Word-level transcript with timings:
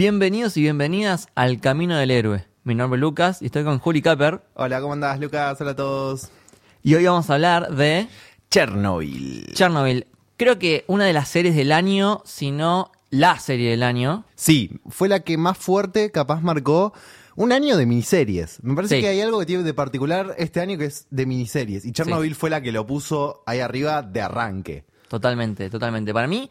Bienvenidos 0.00 0.56
y 0.56 0.62
bienvenidas 0.62 1.28
al 1.34 1.60
Camino 1.60 1.94
del 1.94 2.10
Héroe. 2.10 2.46
Mi 2.64 2.74
nombre 2.74 2.96
es 2.96 3.02
Lucas 3.02 3.42
y 3.42 3.44
estoy 3.44 3.64
con 3.64 3.78
Juli 3.78 4.00
Capper. 4.00 4.40
Hola, 4.54 4.80
¿cómo 4.80 4.94
andás, 4.94 5.20
Lucas? 5.20 5.60
Hola 5.60 5.72
a 5.72 5.76
todos. 5.76 6.30
Y 6.82 6.94
hoy 6.94 7.04
vamos 7.04 7.28
a 7.28 7.34
hablar 7.34 7.74
de 7.76 8.08
Chernobyl. 8.50 9.52
Chernobyl. 9.52 10.06
Creo 10.38 10.58
que 10.58 10.86
una 10.86 11.04
de 11.04 11.12
las 11.12 11.28
series 11.28 11.54
del 11.54 11.70
año, 11.70 12.22
si 12.24 12.50
no 12.50 12.92
la 13.10 13.38
serie 13.38 13.72
del 13.72 13.82
año. 13.82 14.24
Sí, 14.36 14.80
fue 14.88 15.06
la 15.10 15.20
que 15.20 15.36
más 15.36 15.58
fuerte 15.58 16.10
capaz 16.10 16.40
marcó 16.40 16.94
un 17.36 17.52
año 17.52 17.76
de 17.76 17.84
miniseries. 17.84 18.64
Me 18.64 18.74
parece 18.74 18.94
Sí. 18.96 19.00
que 19.02 19.08
hay 19.08 19.20
algo 19.20 19.38
que 19.40 19.44
tiene 19.44 19.64
de 19.64 19.74
particular 19.74 20.34
este 20.38 20.60
año 20.60 20.78
que 20.78 20.86
es 20.86 21.08
de 21.10 21.26
miniseries. 21.26 21.84
Y 21.84 21.92
Chernobyl 21.92 22.34
fue 22.34 22.48
la 22.48 22.62
que 22.62 22.72
lo 22.72 22.86
puso 22.86 23.42
ahí 23.44 23.60
arriba 23.60 24.00
de 24.00 24.22
arranque. 24.22 24.84
Totalmente, 25.08 25.68
totalmente. 25.68 26.14
Para 26.14 26.26
mí, 26.26 26.48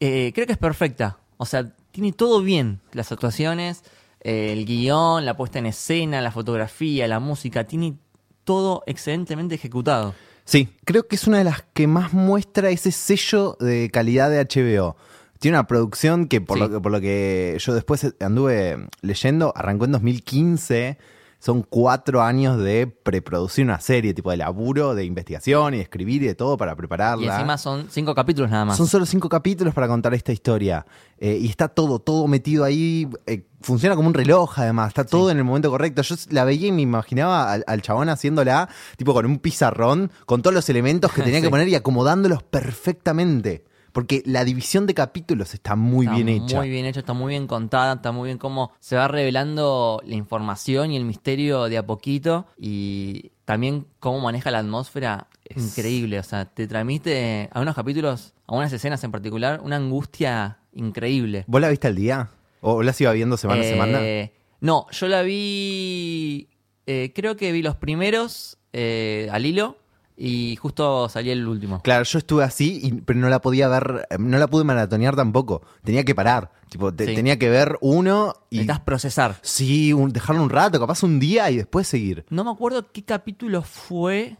eh, 0.00 0.32
creo 0.34 0.46
que 0.46 0.54
es 0.54 0.58
perfecta. 0.58 1.18
O 1.36 1.44
sea, 1.44 1.74
tiene 1.94 2.12
todo 2.12 2.42
bien. 2.42 2.80
Las 2.92 3.12
actuaciones, 3.12 3.84
eh, 4.20 4.52
el 4.52 4.66
guion, 4.66 5.24
la 5.24 5.36
puesta 5.36 5.60
en 5.60 5.66
escena, 5.66 6.20
la 6.20 6.32
fotografía, 6.32 7.06
la 7.06 7.20
música. 7.20 7.64
Tiene 7.64 7.94
todo 8.42 8.82
excelentemente 8.86 9.54
ejecutado. 9.54 10.12
Sí, 10.44 10.68
creo 10.84 11.06
que 11.06 11.14
es 11.14 11.28
una 11.28 11.38
de 11.38 11.44
las 11.44 11.62
que 11.72 11.86
más 11.86 12.12
muestra 12.12 12.68
ese 12.70 12.90
sello 12.90 13.56
de 13.60 13.90
calidad 13.92 14.28
de 14.28 14.40
HBO. 14.40 14.96
Tiene 15.38 15.56
una 15.56 15.68
producción 15.68 16.26
que 16.26 16.40
por, 16.40 16.56
Sí. 16.58 16.64
lo, 16.64 16.70
que- 16.70 16.80
por 16.80 16.90
lo 16.90 17.00
que 17.00 17.56
yo 17.60 17.74
después 17.74 18.04
anduve 18.18 18.88
leyendo, 19.00 19.52
arrancó 19.56 19.84
en 19.84 19.92
2015. 19.92 20.98
Son 21.44 21.60
cuatro 21.62 22.22
años 22.22 22.58
de 22.58 22.86
preproducir 22.86 23.66
una 23.66 23.78
serie, 23.78 24.14
tipo 24.14 24.30
de 24.30 24.38
laburo, 24.38 24.94
de 24.94 25.04
investigación 25.04 25.74
y 25.74 25.76
de 25.76 25.82
escribir 25.82 26.22
y 26.22 26.26
de 26.28 26.34
todo 26.34 26.56
para 26.56 26.74
prepararla. 26.74 27.22
Y 27.22 27.28
encima 27.28 27.58
son 27.58 27.86
cinco 27.90 28.14
capítulos 28.14 28.50
nada 28.50 28.64
más. 28.64 28.78
Son 28.78 28.86
solo 28.86 29.04
cinco 29.04 29.28
capítulos 29.28 29.74
para 29.74 29.86
contar 29.86 30.14
esta 30.14 30.32
historia. 30.32 30.86
Eh, 31.18 31.36
y 31.42 31.46
está 31.50 31.68
todo, 31.68 31.98
todo 31.98 32.26
metido 32.28 32.64
ahí. 32.64 33.06
eh, 33.26 33.44
funciona 33.60 33.94
como 33.94 34.08
un 34.08 34.14
reloj, 34.14 34.58
además. 34.58 34.88
Está 34.88 35.04
todo 35.04 35.30
en 35.30 35.36
el 35.36 35.44
momento 35.44 35.70
correcto. 35.70 36.00
Yo 36.00 36.14
la 36.30 36.44
veía 36.44 36.68
y 36.68 36.72
me 36.72 36.80
imaginaba 36.80 37.52
al, 37.52 37.62
al 37.66 37.82
chabón 37.82 38.08
haciéndola, 38.08 38.70
tipo 38.96 39.12
con 39.12 39.26
un 39.26 39.38
pizarrón, 39.38 40.10
con 40.24 40.40
todos 40.40 40.54
los 40.54 40.66
elementos 40.70 41.12
que 41.12 41.20
tenía 41.24 41.40
Sí. 41.40 41.44
que 41.44 41.50
poner 41.50 41.68
y 41.68 41.74
acomodándolos 41.74 42.42
perfectamente. 42.42 43.64
Porque 43.94 44.24
la 44.26 44.44
división 44.44 44.88
de 44.88 44.94
capítulos 44.94 45.54
está 45.54 45.76
muy 45.76 46.06
Está 46.06 46.16
bien 46.16 46.28
hecha. 46.28 46.56
Muy 46.56 46.68
bien 46.68 46.84
hecha, 46.84 46.98
está 46.98 47.12
muy 47.12 47.30
bien 47.30 47.46
contada, 47.46 47.94
está 47.94 48.10
muy 48.10 48.26
bien 48.26 48.38
cómo 48.38 48.72
se 48.80 48.96
va 48.96 49.06
revelando 49.06 50.02
la 50.04 50.16
información 50.16 50.90
y 50.90 50.96
el 50.96 51.04
misterio 51.04 51.68
de 51.68 51.78
a 51.78 51.86
poquito 51.86 52.44
y 52.58 53.30
también 53.44 53.86
cómo 54.00 54.18
maneja 54.18 54.50
la 54.50 54.58
atmósfera. 54.58 55.28
Es 55.44 55.62
increíble, 55.62 56.18
o 56.18 56.24
sea, 56.24 56.44
te 56.44 56.66
transmite 56.66 57.48
a 57.52 57.60
unos 57.60 57.76
capítulos, 57.76 58.34
a 58.48 58.56
unas 58.56 58.72
escenas 58.72 59.04
en 59.04 59.12
particular, 59.12 59.60
una 59.62 59.76
angustia 59.76 60.58
increíble. 60.72 61.44
¿Vos 61.46 61.60
la 61.60 61.68
viste 61.68 61.86
al 61.86 61.94
día? 61.94 62.30
¿O 62.62 62.82
la 62.82 62.92
iba 62.98 63.12
viendo 63.12 63.36
semana 63.36 63.60
a 63.60 63.64
semana? 63.64 64.02
Eh, 64.02 64.32
No, 64.60 64.88
yo 64.90 65.06
la 65.06 65.22
vi, 65.22 66.48
eh, 66.86 67.12
creo 67.14 67.36
que 67.36 67.52
vi 67.52 67.62
los 67.62 67.76
primeros 67.76 68.58
eh, 68.72 69.28
al 69.30 69.46
hilo 69.46 69.76
y 70.16 70.56
justo 70.56 71.08
salí 71.08 71.30
el 71.30 71.46
último. 71.46 71.80
Claro, 71.82 72.04
yo 72.04 72.18
estuve 72.18 72.44
así, 72.44 72.80
y- 72.82 72.92
pero 73.00 73.18
no 73.18 73.28
la 73.28 73.40
podía 73.40 73.68
ver, 73.68 74.06
no 74.18 74.38
la 74.38 74.46
pude 74.46 74.64
maratonear 74.64 75.16
tampoco. 75.16 75.62
Tenía 75.82 76.04
que 76.04 76.14
parar. 76.14 76.52
Tipo, 76.68 76.92
te- 76.94 77.06
Sí. 77.06 77.14
tenía 77.14 77.38
que 77.38 77.48
ver 77.50 77.76
uno 77.80 78.34
y. 78.50 78.56
Necesitas 78.56 78.80
procesar. 78.80 79.36
Sí, 79.42 79.92
un- 79.92 80.12
dejarlo 80.12 80.42
un 80.42 80.50
rato, 80.50 80.78
capaz 80.80 81.02
un 81.02 81.18
día 81.20 81.50
y 81.50 81.56
después 81.56 81.86
seguir. 81.88 82.24
No 82.30 82.44
me 82.44 82.50
acuerdo 82.50 82.90
qué 82.92 83.04
capítulo 83.04 83.62
fue. 83.62 84.36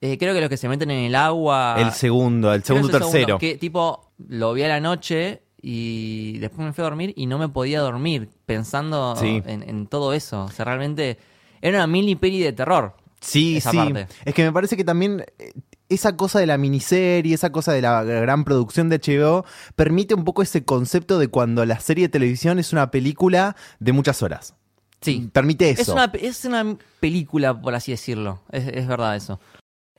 Eh, 0.00 0.18
creo 0.18 0.34
que 0.34 0.40
los 0.40 0.50
que 0.50 0.56
se 0.58 0.68
meten 0.68 0.90
en 0.90 1.04
el 1.04 1.14
agua. 1.14 1.76
el 1.78 1.92
segundo, 1.92 2.52
el 2.52 2.62
segundo 2.62 2.88
tercero. 2.90 3.38
Que 3.38 3.56
tipo, 3.56 4.12
lo 4.28 4.52
vi 4.52 4.62
a 4.64 4.68
la 4.68 4.80
noche 4.80 5.42
y 5.62 6.36
después 6.40 6.66
me 6.66 6.72
fui 6.74 6.82
a 6.82 6.84
dormir 6.84 7.14
y 7.16 7.24
no 7.26 7.38
me 7.38 7.48
podía 7.48 7.80
dormir 7.80 8.28
pensando 8.44 9.16
Sí. 9.16 9.42
en, 9.46 9.62
en 9.66 9.86
todo 9.86 10.12
eso. 10.12 10.44
O 10.44 10.50
sea, 10.50 10.66
realmente 10.66 11.16
era 11.62 11.78
una 11.78 11.86
mini 11.86 12.16
peli 12.16 12.40
de 12.40 12.52
terror. 12.52 12.96
Sí, 13.24 13.56
esa 13.56 13.70
sí. 13.70 13.76
parte. 13.76 14.06
Es 14.24 14.34
que 14.34 14.44
me 14.44 14.52
parece 14.52 14.76
que 14.76 14.84
también 14.84 15.24
eh, 15.38 15.52
esa 15.88 16.16
cosa 16.16 16.38
de 16.38 16.46
la 16.46 16.58
miniserie, 16.58 17.34
esa 17.34 17.50
cosa 17.52 17.72
de 17.72 17.82
la 17.82 18.02
gran 18.04 18.44
producción 18.44 18.88
de 18.88 18.98
HBO, 18.98 19.44
permite 19.76 20.14
un 20.14 20.24
poco 20.24 20.42
ese 20.42 20.64
concepto 20.64 21.18
de 21.18 21.28
cuando 21.28 21.64
la 21.66 21.80
serie 21.80 22.04
de 22.06 22.08
televisión 22.10 22.58
es 22.58 22.72
una 22.72 22.90
película 22.90 23.56
de 23.80 23.92
muchas 23.92 24.22
horas. 24.22 24.54
Sí. 25.00 25.28
Permite 25.32 25.70
eso. 25.70 25.82
Es 25.82 25.88
una, 25.88 26.04
es 26.20 26.44
una 26.44 26.76
película, 27.00 27.60
por 27.60 27.74
así 27.74 27.92
decirlo. 27.92 28.40
Es, 28.50 28.66
es 28.68 28.86
verdad 28.86 29.16
eso. 29.16 29.38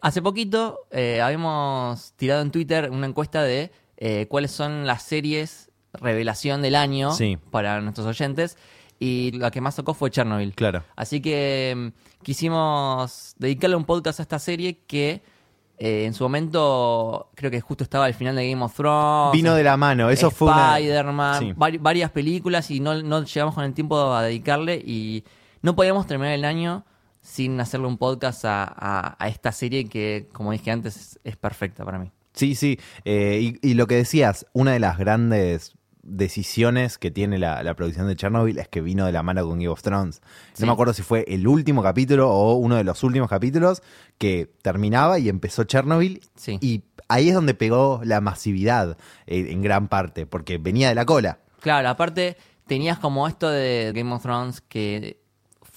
Hace 0.02 0.22
poquito 0.22 0.80
eh, 0.92 1.22
habíamos 1.22 2.14
tirado 2.16 2.42
en 2.42 2.52
Twitter 2.52 2.90
una 2.92 3.08
encuesta 3.08 3.44
de 3.44 3.72
eh, 3.98 4.28
cuáles 4.30 4.52
son 4.52 4.86
las 4.86 5.04
series 5.04 5.70
revelación 5.94 6.62
del 6.62 6.76
año 6.76 7.14
Sí. 7.14 7.38
para 7.52 7.80
nuestros 7.82 8.06
oyentes. 8.06 8.58
Y 9.00 9.32
la 9.34 9.52
que 9.52 9.60
más 9.62 9.76
tocó 9.76 9.94
fue 9.94 10.10
Chernobyl. 10.12 10.54
Claro. 10.56 10.84
Así 10.96 11.22
que 11.22 11.74
mm, 11.76 12.24
quisimos 12.24 13.36
dedicarle 13.38 13.76
un 13.76 13.86
podcast 13.86 14.20
a 14.20 14.24
esta 14.24 14.40
serie 14.40 14.80
que 14.88 15.22
eh, 15.78 16.06
en 16.06 16.14
su 16.14 16.24
momento 16.24 17.30
creo 17.36 17.52
que 17.52 17.60
justo 17.60 17.84
estaba 17.84 18.06
al 18.06 18.14
final 18.14 18.36
de 18.36 18.50
Game 18.50 18.64
of 18.64 18.74
Thrones. 18.76 19.34
Vino 19.34 19.54
de 19.56 19.64
la 19.64 19.76
mano. 19.78 20.10
Eso 20.10 20.32
fue 20.32 20.52
una. 20.52 20.78
Spider-Man, 20.80 21.40
Sí. 21.40 21.54
vari- 21.54 21.80
varias 21.82 22.12
películas 22.12 22.72
y 22.72 22.80
no, 22.80 23.02
no 23.04 23.24
llegamos 23.24 23.56
con 23.56 23.64
el 23.66 23.74
tiempo 23.74 24.14
a 24.14 24.24
dedicarle 24.24 24.76
y 24.78 25.24
no 25.62 25.76
podíamos 25.76 26.08
terminar 26.08 26.34
el 26.34 26.46
año 26.46 26.86
sin 27.22 27.60
hacerle 27.60 27.88
un 27.88 27.98
podcast 27.98 28.46
a, 28.46 28.64
a- 28.64 29.16
a 29.20 29.28
esta 29.28 29.52
serie 29.52 29.90
que, 29.90 30.30
como 30.32 30.52
dije 30.52 30.72
antes, 30.72 31.20
es, 31.24 31.36
perfecta 31.36 31.84
para 31.84 32.00
mí. 32.00 32.12
Sí, 32.34 32.56
sí. 32.56 32.80
Eh, 33.04 33.58
y, 33.62 33.72
y 33.72 33.74
lo 33.74 33.88
que 33.88 33.96
decías, 33.96 34.46
una 34.54 34.72
de 34.72 34.80
las 34.80 34.98
grandes 34.98 35.74
decisiones 36.06 36.98
que 36.98 37.12
tiene 37.12 37.38
la, 37.38 37.64
la 37.64 37.74
producción 37.74 38.08
de 38.08 38.16
Chernobyl 38.16 38.58
es 38.60 38.68
que 38.68 38.80
vino 38.80 39.06
de 39.06 39.12
la 39.12 39.24
mano 39.24 39.44
con 39.44 39.58
Game 39.60 39.68
of 39.68 39.82
Thrones. 39.82 40.22
Sí. 40.54 40.62
No 40.62 40.68
me 40.68 40.74
acuerdo 40.74 40.94
si 40.94 41.02
fue 41.02 41.26
el 41.28 41.48
último 41.48 41.84
capítulo 41.84 42.32
o 42.32 42.54
uno 42.54 42.76
de 42.76 42.84
los 42.84 43.04
últimos 43.04 43.30
capítulos 43.30 43.82
que 44.18 44.52
terminaba 44.62 45.20
y 45.20 45.28
empezó 45.30 45.64
Chernobyl. 45.64 46.22
Sí. 46.36 46.58
Y 46.62 46.84
ahí 47.08 47.30
es 47.30 47.36
donde 47.36 47.54
pegó 47.54 48.02
la 48.04 48.22
masividad 48.22 48.98
eh, 49.26 49.48
en 49.50 49.62
gran 49.62 49.88
parte, 49.88 50.26
porque 50.26 50.58
venía 50.58 50.90
de 50.90 50.96
la 50.96 51.06
cola. 51.06 51.40
Claro, 51.60 51.90
aparte 51.90 52.38
tenías 52.68 53.00
como 53.00 53.28
esto 53.28 53.50
de 53.50 53.92
Game 53.94 54.14
of 54.14 54.22
Thrones 54.22 54.62
que 54.62 55.20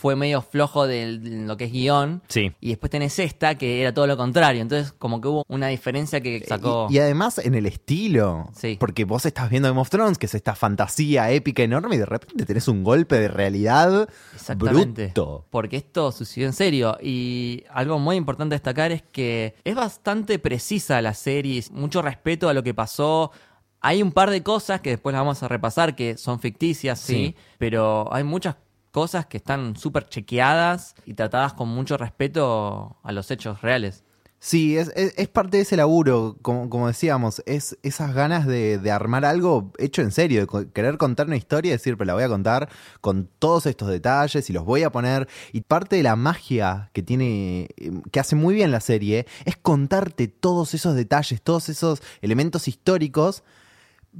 fue 0.01 0.15
medio 0.15 0.43
flojo 0.43 0.87
de 0.87 1.19
lo 1.21 1.57
que 1.57 1.65
es 1.65 1.73
guion. 1.73 2.23
Sí. 2.29 2.53
Y 2.61 2.69
después 2.69 2.89
tenés 2.89 3.19
esta 3.19 3.57
que 3.57 3.83
era 3.83 3.93
todo 3.93 4.07
lo 4.07 4.17
contrario. 4.17 4.63
Entonces, 4.63 4.93
como 4.93 5.21
que 5.21 5.27
hubo 5.27 5.45
una 5.49 5.67
diferencia 5.67 6.21
que 6.21 6.45
sacó. 6.47 6.87
Y, 6.89 6.95
y 6.95 6.99
además 7.01 7.39
en 7.39 7.57
el 7.57 7.67
estilo. 7.67 8.49
Sí. 8.55 8.77
Porque 8.79 9.05
vos 9.05 9.27
estás 9.27 9.51
viendo 9.51 9.69
Game 9.69 9.81
of 9.81 9.91
Thrones, 9.91 10.17
que 10.17 10.27
es 10.27 10.35
esta 10.37 10.55
fantasía 10.55 11.33
épica 11.33 11.65
enorme, 11.65 11.97
y 11.97 11.99
de 11.99 12.07
repente 12.07 12.47
tenés 12.47 12.69
un 12.69 12.85
golpe 12.85 13.19
de 13.19 13.27
realidad 13.27 14.09
Exactamente. 14.35 15.07
bruto. 15.07 15.45
Porque 15.51 15.77
esto 15.79 16.13
sucedió 16.13 16.47
en 16.47 16.53
serio. 16.53 16.97
Y 17.03 17.65
algo 17.71 17.99
muy 17.99 18.15
importante 18.15 18.55
destacar 18.55 18.93
es 18.93 19.03
que 19.03 19.57
es 19.65 19.75
bastante 19.75 20.39
precisa 20.39 21.03
la 21.03 21.13
serie, 21.15 21.65
mucho 21.73 22.03
respeto 22.03 22.49
a 22.49 22.55
lo 22.55 22.63
que 22.63 22.73
pasó. 22.73 23.33
Hay 23.81 24.01
un 24.03 24.13
par 24.13 24.31
de 24.31 24.45
cosas 24.45 24.81
que 24.81 24.91
después 24.91 25.13
las 25.13 25.21
vamos 25.23 25.43
a 25.43 25.49
repasar 25.49 25.97
que 25.97 26.17
son 26.17 26.39
ficticias, 26.39 27.01
sí, 27.01 27.15
Sí. 27.15 27.35
pero 27.59 28.13
hay 28.13 28.23
muchas 28.25 28.55
cosas 28.99 29.27
que 29.27 29.37
están 29.37 29.77
súper 29.77 30.09
chequeadas 30.09 30.95
y 31.07 31.15
tratadas 31.15 31.53
con 31.55 31.69
mucho 31.69 31.97
respeto 31.97 32.97
a 33.05 33.13
los 33.13 33.31
hechos 33.31 33.63
reales. 33.63 34.03
Sí, 34.41 34.77
es, 34.77 34.89
es- 34.97 35.29
parte 35.29 35.57
de 35.57 35.63
ese 35.65 35.77
laburo, 35.77 36.37
como, 36.43 36.69
como 36.71 36.87
decíamos, 36.89 37.43
es 37.47 37.77
esas 37.83 38.13
ganas 38.15 38.45
de, 38.47 38.79
de 38.79 38.91
armar 38.91 39.25
algo 39.25 39.73
hecho 39.79 40.03
en 40.03 40.11
serio, 40.11 40.47
de 40.47 40.71
querer 40.73 40.97
contar 40.97 41.27
una 41.27 41.37
historia 41.37 41.71
y 41.71 41.73
decir, 41.73 41.97
pero 41.97 42.07
la 42.07 42.15
voy 42.15 42.23
a 42.25 42.29
contar 42.29 42.69
con 43.01 43.29
todos 43.39 43.67
estos 43.67 43.89
detalles 43.89 44.49
y 44.49 44.53
los 44.53 44.65
voy 44.65 44.83
a 44.85 44.91
poner. 44.91 45.29
Y 45.53 45.61
parte 45.63 45.95
de 45.97 46.03
la 46.05 46.17
magia 46.17 46.91
que 46.93 47.03
tiene, 47.03 47.69
eh, 47.77 47.91
que 48.13 48.21
hace 48.21 48.35
muy 48.37 48.55
bien 48.55 48.71
la 48.73 48.81
serie, 48.81 49.27
es 49.45 49.57
contarte 49.57 50.27
todos 50.29 50.75
esos 50.75 50.95
detalles, 50.95 51.41
todos 51.43 51.69
esos 51.69 52.01
elementos 52.21 52.67
históricos, 52.69 53.43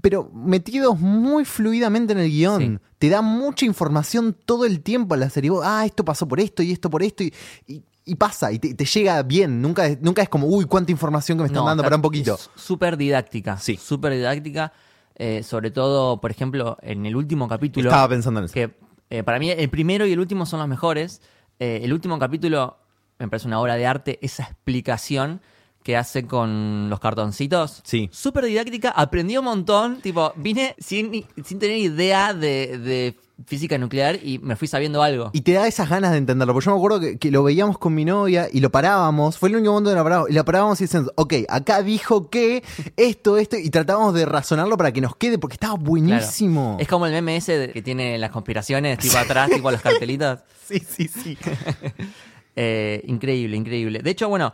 pero 0.01 0.31
metidos 0.33 0.99
muy 1.01 1.45
fluidamente 1.45 2.13
en 2.13 2.19
el 2.21 2.31
guion. 2.31 2.61
Sí. 2.61 2.79
Te 2.99 3.09
da 3.09 3.23
mucha 3.23 3.67
información 3.67 4.37
todo 4.45 4.65
el 4.65 4.81
tiempo 4.81 5.15
a 5.15 5.19
la 5.19 5.31
serie. 5.31 5.51
Vos, 5.51 5.63
ah, 5.65 5.85
esto 5.87 6.05
pasó 6.05 6.27
por 6.29 6.41
esto 6.41 6.63
y 6.63 6.73
esto 6.73 6.89
por 6.91 7.03
esto 7.03 7.23
y... 7.25 7.33
y- 7.67 7.83
y 8.11 8.15
pasa, 8.15 8.51
y 8.51 8.59
te, 8.59 8.73
te 8.73 8.87
llega 8.87 9.23
bien. 9.23 9.61
Nunca 9.61 9.85
es, 9.87 10.01
nunca 10.01 10.23
es 10.23 10.31
como, 10.31 10.47
uy, 10.47 10.65
cuánta 10.65 10.91
información 10.91 11.37
que 11.37 11.43
me 11.43 11.47
están 11.49 11.61
No, 11.63 11.67
dando 11.69 11.83
para 11.83 11.97
un 11.97 12.01
poquito. 12.01 12.39
Súper 12.57 12.97
didáctica. 12.97 13.59
Sí. 13.59 13.77
Súper 13.77 14.15
didáctica. 14.15 14.73
eh, 15.15 15.43
sobre 15.43 15.71
todo, 15.71 16.19
por 16.19 16.31
ejemplo, 16.31 16.79
en 16.81 17.05
el 17.05 17.15
último 17.15 17.47
capítulo. 17.49 17.91
Estaba 17.91 18.09
pensando 18.09 18.41
en 18.41 18.45
eso. 18.47 18.55
que 18.55 18.75
eh, 19.11 19.23
para 19.25 19.39
mí 19.39 19.51
el 19.51 19.69
primero 19.69 20.07
y 20.07 20.13
el 20.13 20.21
último 20.21 20.47
son 20.47 20.59
los 20.61 20.69
mejores. 20.69 21.21
Eh, 21.59 21.81
el 21.83 21.93
último 21.93 22.19
capítulo 22.19 22.79
me 23.19 23.29
parece 23.29 23.47
una 23.47 23.61
obra 23.61 23.75
de 23.75 23.85
arte, 23.87 24.19
esa 24.23 24.45
explicación 24.45 25.43
que 25.89 25.97
hace 25.97 26.27
con 26.27 26.91
los 26.91 27.01
cartoncitos. 27.01 27.81
Sí. 27.83 28.11
Súper 28.13 28.45
didáctica, 28.45 28.91
aprendí 28.91 29.39
un 29.39 29.47
montón. 29.47 30.03
Tipo, 30.03 30.35
vine 30.37 30.75
sin, 30.79 31.25
sin 31.43 31.59
tener 31.59 31.79
idea 31.79 32.35
de, 32.35 32.77
de 32.77 33.17
física 33.47 33.79
nuclear 33.79 34.19
y 34.23 34.39
me 34.39 34.55
fui 34.55 34.69
sabiendo 34.69 35.03
algo. 35.03 35.31
Y 35.33 35.41
te 35.41 35.53
da 35.53 35.67
esas 35.67 35.89
ganas 35.89 36.11
de 36.13 36.19
entenderlo. 36.19 36.53
Porque 36.53 36.67
yo 36.67 36.73
me 36.73 36.77
acuerdo 36.77 37.01
que, 37.01 37.17
que 37.17 37.31
lo 37.31 37.43
veíamos 37.43 37.79
con 37.79 37.95
mi 37.95 38.05
novia 38.05 38.49
y 38.53 38.61
lo 38.61 38.69
parábamos. 38.71 39.39
Fue 39.39 39.49
el 39.49 39.57
único 39.57 39.73
momento 39.73 39.89
que 39.89 39.97
lo 39.97 40.05
parábamos. 40.05 40.31
Y 40.31 40.35
lo 40.35 40.45
parábamos 40.45 40.79
y 40.83 40.85
decíamos, 40.85 41.11
ok, 41.15 41.35
acá 41.49 41.81
dijo 41.83 42.29
que 42.29 42.63
esto, 42.99 43.39
esto. 43.39 43.57
Y 43.57 43.71
tratábamos 43.71 44.13
de 44.13 44.27
razonarlo 44.27 44.77
para 44.77 44.93
que 44.93 45.01
nos 45.01 45.17
quede 45.17 45.39
porque 45.39 45.55
estaba 45.55 45.73
Claro. 45.77 45.89
buenísimo. 45.89 46.77
Es 46.79 46.87
como 46.87 47.07
el 47.07 47.13
meme 47.13 47.37
ese 47.37 47.57
de- 47.57 47.73
que 47.73 47.81
tiene 47.81 48.19
las 48.19 48.31
conspiraciones, 48.31 48.99
tipo 48.99 49.17
atrás, 49.17 49.49
tipo 49.49 49.71
los 49.71 49.81
cartelitos. 49.81 50.41
Sí, 50.69 50.81
sí, 50.87 51.09
sí. 51.09 51.39
Eh, 52.61 53.03
increíble, 53.07 53.57
increíble. 53.57 54.01
De 54.01 54.11
hecho, 54.11 54.29
bueno, 54.29 54.53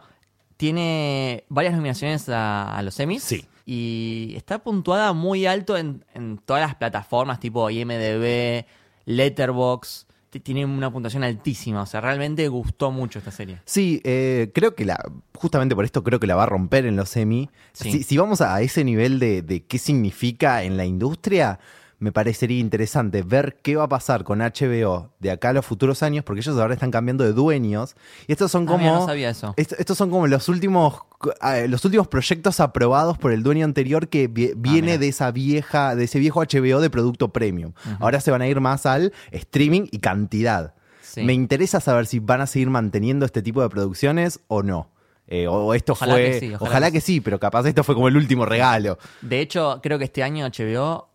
tiene 0.57 1.45
varias 1.49 1.75
nominaciones 1.75 2.29
a, 2.29 2.77
a 2.77 2.83
los 2.83 2.99
Emmys. 3.01 3.23
Sí. 3.23 3.45
Y 3.67 4.35
está 4.37 4.59
puntuada 4.59 5.13
muy 5.13 5.47
alto 5.47 5.77
en, 5.77 6.05
en 6.15 6.39
todas 6.39 6.63
las 6.63 6.75
plataformas, 6.75 7.41
tipo 7.41 7.71
IMDB, 7.71 8.67
Letterboxd. 9.07 10.09
Tiene 10.43 10.65
una 10.65 10.91
puntuación 10.93 11.23
altísima. 11.23 11.83
O 11.83 11.87
sea, 11.87 12.01
realmente 12.01 12.49
gustó 12.49 12.91
mucho 12.91 13.21
esta 13.21 13.31
serie. 13.31 13.61
Sí, 13.67 14.01
eh, 14.03 14.51
creo 14.53 14.75
que 14.75 14.85
la, 14.85 14.99
justamente 15.33 15.77
por 15.77 15.85
esto 15.85 16.03
creo 16.03 16.19
que 16.19 16.27
la 16.27 16.35
va 16.35 16.43
a 16.43 16.47
romper 16.47 16.87
en 16.87 16.97
los 16.97 17.09
semi. 17.09 17.51
Sí. 17.73 17.93
Si, 17.93 18.03
si 18.03 18.17
vamos 18.17 18.41
a 18.41 18.61
ese 18.61 18.83
nivel 18.83 19.21
de, 19.21 19.43
de 19.43 19.65
qué 19.65 19.79
significa 19.79 20.65
en 20.65 20.77
la 20.77 20.85
industria, 20.85 21.61
me 21.99 22.13
parecería 22.13 22.59
interesante 22.59 23.23
ver 23.23 23.57
qué 23.63 23.77
va 23.77 23.85
a 23.85 23.89
pasar 23.89 24.25
con 24.25 24.41
HBO 24.41 25.11
de 25.21 25.31
acá 25.31 25.51
a 25.51 25.53
los 25.53 25.65
futuros 25.65 26.03
años, 26.03 26.25
porque 26.25 26.41
ellos 26.41 26.59
ahora 26.59 26.75
están 26.75 26.91
cambiando 26.91 27.25
de 27.25 27.33
dueños. 27.33 27.95
Y 28.27 28.33
estos 28.33 28.51
son 28.51 28.65
Ah, 28.65 28.67
como. 28.67 28.79
mira, 28.79 28.93
no 28.95 29.07
sabía 29.07 29.31
eso. 29.31 29.55
Est- 29.57 29.75
estos 29.79 29.97
son 29.97 30.11
como 30.11 30.27
los 30.27 30.49
últimos 30.49 30.99
eh, 31.43 31.69
los 31.69 31.85
últimos 31.85 32.07
proyectos 32.09 32.61
aprobados 32.61 33.17
por 33.17 33.33
el 33.33 33.43
dueño 33.43 33.65
anterior 33.65 34.09
que 34.09 34.27
viene 34.29 34.55
Ah, 34.57 34.83
mira. 34.83 34.99
de 34.99 35.09
esa 35.09 35.31
vieja 35.31 35.95
de 35.95 36.05
ese 36.05 36.19
viejo 36.19 36.41
HBO 36.43 36.81
de 36.81 36.91
producto 36.91 37.33
premium. 37.33 37.73
Ahora 38.01 38.21
se 38.21 38.31
van 38.31 38.43
a 38.43 38.49
ir 38.49 38.61
más 38.61 38.85
al 38.87 39.13
streaming 39.31 39.87
y 39.91 39.99
cantidad. 40.01 40.75
Sí. 41.03 41.23
Me 41.23 41.33
interesa 41.33 41.81
saber 41.81 42.07
si 42.07 42.19
van 42.19 42.41
a 42.41 42.47
seguir 42.47 42.69
manteniendo 42.71 43.25
este 43.25 43.41
tipo 43.41 43.63
de 43.63 43.69
producciones 43.69 44.41
o 44.49 44.63
no. 44.63 44.91
Eh, 45.27 45.47
o 45.49 45.73
esto 45.73 45.93
Ojalá 45.93 46.15
fue. 46.15 46.23
que 46.33 46.41
sí, 46.41 46.47
ojalá 46.55 46.69
ojalá 46.71 46.87
que 46.89 46.93
que 46.95 47.01
sí, 47.01 47.21
pero 47.23 47.41
capaz 47.41 47.65
esto 47.67 47.83
fue 47.83 47.95
como 47.95 48.09
el 48.09 48.17
último 48.19 48.45
regalo. 48.45 48.99
De 49.23 49.41
hecho, 49.41 49.81
creo 49.83 49.97
que 49.99 50.05
este 50.05 50.23
año 50.23 50.45
HBO 50.47 51.09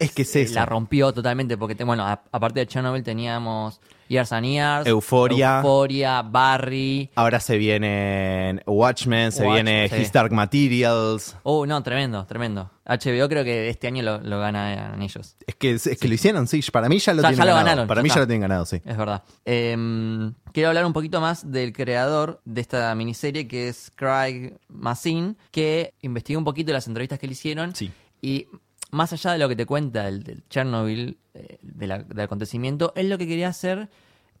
Es 0.00 0.10
que 0.12 0.22
es 0.22 0.34
eh, 0.34 0.42
eso. 0.42 0.54
la 0.54 0.66
rompió 0.66 1.12
totalmente 1.12 1.56
porque, 1.56 1.76
te- 1.76 1.84
bueno, 1.84 2.04
a- 2.04 2.22
aparte 2.32 2.58
de 2.60 2.66
Chernobyl 2.66 3.02
teníamos 3.04 3.80
Years 4.08 4.32
and 4.32 4.46
Years, 4.46 4.86
Euphoria. 4.88 5.58
Euphoria, 5.58 6.22
Barry. 6.22 7.10
Ahora 7.14 7.38
se 7.38 7.56
vienen 7.58 8.60
Watchmen, 8.66 9.30
se 9.30 9.44
Watchmen, 9.46 9.64
viene 9.64 9.88
sí. 9.88 10.02
His 10.02 10.10
Dark 10.12 10.32
Materials. 10.32 11.36
Oh, 11.44 11.64
no, 11.66 11.80
tremendo, 11.84 12.26
tremendo. 12.26 12.70
HBO 12.86 13.28
creo 13.28 13.44
que 13.44 13.68
este 13.68 13.86
año 13.86 14.02
lo, 14.02 14.18
lo 14.20 14.40
ganan 14.40 15.00
ellos. 15.00 15.36
Es 15.46 15.54
que, 15.54 15.72
es 15.72 15.84
que 16.00 16.08
lo 16.08 16.14
hicieron, 16.14 16.48
sí. 16.48 16.60
Para 16.72 16.88
mí 16.88 16.98
ya 16.98 17.14
lo 17.14 17.22
tienen 17.22 17.38
ya 17.38 17.44
lo 17.44 17.50
ganado. 17.50 17.66
ganaron, 17.66 17.86
Para 17.86 18.00
ya 18.00 18.02
mí 18.02 18.08
ya 18.08 18.16
lo 18.18 18.26
tienen 18.26 18.40
ganado, 18.40 18.64
sí. 18.66 18.80
Es 18.84 18.96
verdad. 18.96 19.22
Em, 19.44 20.32
quiero 20.52 20.70
hablar 20.70 20.86
un 20.86 20.92
poquito 20.92 21.20
más 21.20 21.52
del 21.52 21.72
creador 21.72 22.40
de 22.44 22.60
esta 22.62 22.92
miniserie, 22.96 23.46
que 23.46 23.68
es 23.68 23.92
Craig 23.94 24.54
Mazin, 24.68 25.36
que 25.52 25.94
investigó 26.02 26.38
un 26.38 26.44
poquito 26.44 26.72
las 26.72 26.88
entrevistas 26.88 27.18
que 27.18 27.26
le 27.26 27.34
hicieron. 27.34 27.74
Sí. 27.76 27.92
Y 28.22 28.48
más 28.90 29.12
allá 29.12 29.32
de 29.32 29.38
lo 29.38 29.48
que 29.48 29.56
te 29.56 29.66
cuenta 29.66 30.08
el, 30.08 30.42
Chernobyl, 30.50 31.18
eh, 31.34 31.58
de 31.62 31.86
la- 31.86 32.02
del 32.02 32.20
acontecimiento, 32.20 32.92
él 32.96 33.08
lo 33.08 33.18
que 33.18 33.26
quería 33.26 33.48
hacer 33.48 33.88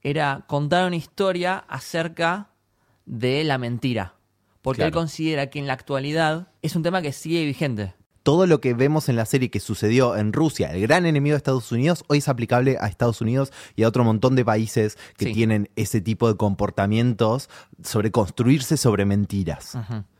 era 0.02 0.44
contar 0.46 0.86
una 0.86 0.96
historia 0.96 1.58
acerca 1.68 2.50
de 3.06 3.44
la 3.44 3.58
mentira. 3.58 4.14
Porque 4.62 4.82
él 4.84 4.90
considera 4.92 5.48
que 5.48 5.58
en 5.58 5.66
la 5.66 5.72
actualidad 5.72 6.48
es 6.62 6.76
un 6.76 6.82
tema 6.82 7.00
que 7.02 7.12
sigue 7.12 7.44
vigente. 7.44 7.94
todo 8.22 8.46
lo 8.46 8.60
que 8.60 8.74
vemos 8.74 9.08
en 9.08 9.16
la 9.16 9.24
serie 9.24 9.50
que 9.50 9.60
sucedió 9.60 10.14
en 10.14 10.34
Rusia, 10.34 10.70
el 10.74 10.82
gran 10.82 11.06
enemigo 11.06 11.32
de 11.32 11.38
Estados 11.38 11.72
Unidos, 11.72 12.04
hoy 12.06 12.18
es 12.18 12.28
aplicable 12.28 12.76
a 12.78 12.86
Estados 12.86 13.22
Unidos 13.22 13.50
y 13.76 13.82
a 13.82 13.88
otro 13.88 14.04
montón 14.04 14.36
de 14.36 14.44
países 14.44 14.98
que 15.16 15.26
Sí. 15.28 15.32
tienen 15.32 15.70
ese 15.74 16.02
tipo 16.02 16.28
de 16.28 16.36
comportamientos 16.36 17.48
sobre 17.82 18.10
construirse 18.12 18.76
sobre 18.76 19.06
mentiras. 19.06 19.72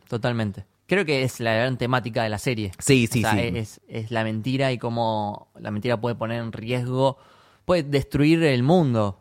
Totalmente. 0.09 0.65
Creo 0.91 1.05
que 1.05 1.23
es 1.23 1.39
la 1.39 1.53
gran 1.53 1.77
temática 1.77 2.21
de 2.21 2.27
la 2.27 2.37
serie. 2.37 2.73
Sí, 2.77 3.07
O 3.09 3.13
sí, 3.13 3.21
sea, 3.21 3.31
sí. 3.31 3.39
Es, 3.55 3.79
es 3.87 4.11
la 4.11 4.25
mentira 4.25 4.73
y 4.73 4.77
cómo 4.77 5.47
la 5.57 5.71
mentira 5.71 6.01
puede 6.01 6.15
poner 6.15 6.41
en 6.43 6.51
riesgo, 6.51 7.17
puede 7.63 7.83
destruir 7.83 8.43
el 8.43 8.61
mundo. 8.61 9.17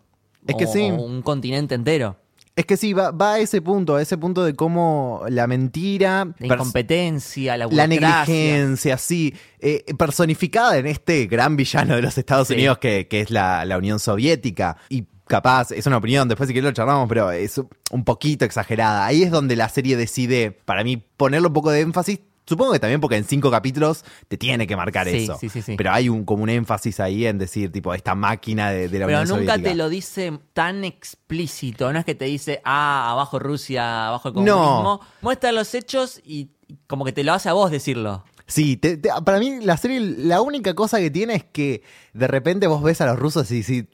Es 0.49 0.57
que 0.57 0.67
sí. 0.67 0.91
o 0.91 0.95
un 0.97 1.23
continente 1.23 1.77
entero. 1.77 2.17
Es 2.57 2.67
que 2.67 2.77
sí, 2.77 2.93
va, 2.93 3.13
va 3.13 3.35
a 3.35 3.39
ese 3.39 3.63
punto, 3.63 3.95
a 3.95 4.03
ese 4.03 4.19
punto 4.19 4.43
de 4.43 4.57
cómo 4.57 5.23
la 5.29 5.47
mentira... 5.47 6.27
La 6.41 6.55
incompetencia, 6.55 7.57
la 7.57 7.69
La 7.69 7.87
negligencia, 7.87 8.99
sí, 8.99 9.33
eh, 9.61 9.85
personificada 9.97 10.77
en 10.77 10.89
este 10.89 11.27
gran 11.27 11.55
villano 11.55 11.95
de 11.95 12.03
los 12.03 12.19
Estados 12.19 12.49
Sí. 12.49 12.55
Unidos 12.55 12.79
que, 12.79 13.07
que 13.07 13.21
es 13.21 13.31
la, 13.31 13.65
la 13.65 13.79
Unión 13.79 14.01
Soviética. 14.01 14.77
Y 14.89 15.05
capaz, 15.31 15.71
es 15.71 15.87
una 15.87 15.97
opinión, 15.97 16.29
después 16.29 16.47
si 16.49 16.53
querés 16.53 16.67
lo 16.69 16.73
charlamos, 16.75 17.09
pero 17.09 17.31
es 17.31 17.59
un 17.91 18.05
poquito 18.05 18.45
exagerada. 18.45 19.07
Ahí 19.07 19.23
es 19.23 19.31
donde 19.31 19.57
la 19.57 19.69
serie 19.71 19.97
decide, 19.97 20.51
para 20.51 20.85
mí, 20.85 20.97
ponerle 21.17 21.47
un 21.49 21.55
poco 21.55 21.71
de 21.71 21.81
énfasis. 21.81 22.21
Supongo 22.47 22.73
que 22.73 22.81
también 22.81 23.01
porque 23.01 23.17
en 23.17 23.25
cinco 23.25 23.49
capítulos 23.49 24.05
te 24.27 24.37
tiene 24.37 24.67
que 24.67 24.75
marcar 24.75 25.07
Sí, 25.07 25.19
eso. 25.25 25.39
sí, 25.41 25.49
sí, 25.49 25.63
sí. 25.63 25.75
Pero 25.77 25.93
hay 25.93 26.09
un, 26.09 26.25
como 26.25 26.43
un 26.43 26.49
énfisis 26.49 26.99
ahí 26.99 27.25
en 27.25 27.39
decir, 27.39 27.71
tipo, 27.71 27.95
esta 27.95 28.17
máquina 28.17 28.71
de, 28.73 28.89
de 28.89 28.99
la 28.99 29.07
Pero 29.07 29.21
Unión 29.21 29.39
nunca 29.39 29.53
Soviética. 29.53 29.71
te 29.71 29.75
lo 29.77 29.89
dice 29.89 30.39
tan 30.53 30.83
explícito. 30.85 31.93
No 31.93 31.99
es 32.01 32.05
que 32.05 32.17
te 32.17 32.25
dice, 32.25 32.61
ah, 32.65 33.13
abajo 33.13 33.39
Rusia, 33.39 34.09
abajo 34.09 34.29
el 34.31 34.35
No. 34.35 34.41
comunismo. 34.57 35.01
Muestra 35.23 35.53
los 35.53 35.75
hechos 35.75 36.21
y 36.25 36.51
y 36.67 36.79
como 36.87 37.05
que 37.05 37.11
te 37.13 37.25
lo 37.25 37.33
hace 37.33 37.49
a 37.49 37.53
vos 37.53 37.69
decirlo. 37.73 38.25
Sí, 38.47 38.77
te- 38.77 38.97
te- 38.97 39.11
para 39.25 39.41
mí 39.41 39.59
la 39.61 39.77
serie, 39.77 39.99
la 40.01 40.41
única 40.41 40.73
cosa 40.75 40.99
que 41.01 41.11
tiene 41.11 41.35
es 41.35 41.43
que 41.45 41.83
de 42.15 42.29
repente 42.29 42.69
vos 42.69 42.81
ves 42.83 43.01
a 43.01 43.07
los 43.07 43.19
rusos 43.19 43.51
y 43.51 43.61
decís, 43.63 43.85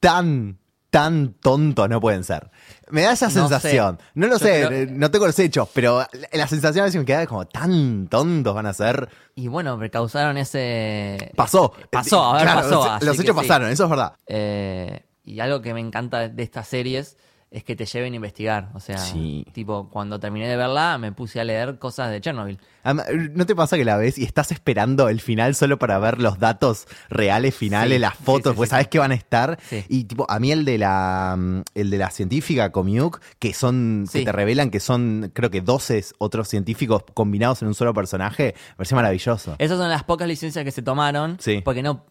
tan, 0.00 0.58
tan 0.90 1.34
tontos 1.34 1.88
no 1.88 2.00
pueden 2.00 2.24
ser. 2.24 2.50
Me 2.90 3.02
da 3.02 3.12
esa 3.12 3.26
No 3.26 3.32
sensación. 3.32 3.98
sé. 3.98 4.04
No 4.14 4.26
lo 4.26 4.34
Yo 4.34 4.38
sé, 4.44 4.66
creo- 4.66 4.86
no 4.90 5.10
tengo 5.10 5.26
los 5.26 5.38
hechos, 5.38 5.68
pero 5.72 6.04
la, 6.32 6.46
sensación 6.48 6.82
a 6.82 6.86
veces 6.86 6.98
me 7.00 7.04
queda 7.04 7.26
como, 7.26 7.46
tan 7.46 8.08
tontos 8.08 8.54
van 8.54 8.66
a 8.66 8.72
ser. 8.72 9.08
Y 9.36 9.48
bueno, 9.48 9.76
me 9.76 9.90
causaron 9.90 10.36
ese... 10.36 11.32
Pasó. 11.36 11.72
Pasó, 11.90 12.24
a 12.24 12.32
ver, 12.34 12.42
Claro, 12.42 12.60
pasó. 12.62 13.06
Los, 13.06 13.18
hechos 13.20 13.36
sí. 13.36 13.40
pasaron, 13.42 13.70
eso 13.70 13.84
es 13.84 13.90
verdad. 13.90 14.12
Eh, 14.26 15.04
y 15.24 15.38
algo 15.40 15.62
que 15.62 15.72
me 15.74 15.80
encanta 15.80 16.28
de 16.28 16.42
estas 16.42 16.66
series 16.66 17.16
es 17.50 17.64
que 17.64 17.74
te 17.74 17.84
lleven 17.84 18.12
a 18.12 18.16
investigar. 18.16 18.70
O 18.74 18.80
sea, 18.80 18.98
Sí. 18.98 19.44
tipo, 19.52 19.88
cuando 19.90 20.20
terminé 20.20 20.46
de 20.48 20.56
verla, 20.56 20.98
me 20.98 21.10
puse 21.12 21.40
a 21.40 21.44
leer 21.44 21.78
cosas 21.78 22.10
de 22.10 22.20
Chernobyl. 22.20 22.58
¿No 23.34 23.44
te 23.44 23.54
pasa 23.56 23.76
que 23.76 23.84
la 23.84 23.96
ves 23.96 24.16
y 24.18 24.24
estás 24.24 24.52
esperando 24.52 25.08
el 25.08 25.20
final 25.20 25.54
solo 25.54 25.78
para 25.78 25.98
ver 25.98 26.18
los 26.20 26.38
datos 26.38 26.86
reales 27.10 27.54
finales, 27.54 27.96
Sí, 27.96 27.98
las 28.00 28.14
fotos, 28.14 28.52
sí, 28.52 28.56
pues 28.56 28.70
sabes 28.70 28.88
que 28.88 28.98
van 28.98 29.10
a 29.10 29.14
estar? 29.16 29.58
Y 29.88 30.04
tipo, 30.04 30.24
a 30.30 30.38
mí 30.38 30.52
el 30.52 30.64
de 30.64 30.78
la 30.78 31.36
el 31.74 31.90
de 31.90 31.98
la 31.98 32.10
científica 32.10 32.70
Comiuk, 32.72 33.20
que 33.38 33.52
son, 33.52 34.06
que 34.10 34.24
te 34.24 34.32
revelan 34.32 34.70
que 34.70 34.80
son, 34.80 35.30
creo 35.34 35.50
que 35.50 35.60
12 35.60 36.04
otros 36.18 36.48
científicos 36.48 37.02
combinados 37.14 37.60
en 37.62 37.68
un 37.68 37.74
solo 37.74 37.92
personaje, 37.92 38.54
me 38.70 38.76
parece 38.76 38.94
maravilloso. 38.94 39.56
Esas 39.58 39.76
son 39.76 39.90
las 39.90 40.04
pocas 40.04 40.26
licencias 40.28 40.64
que 40.64 40.70
se 40.70 40.82
tomaron. 40.82 41.36
Sí. 41.40 41.60
Porque 41.64 41.82
no, 41.82 42.06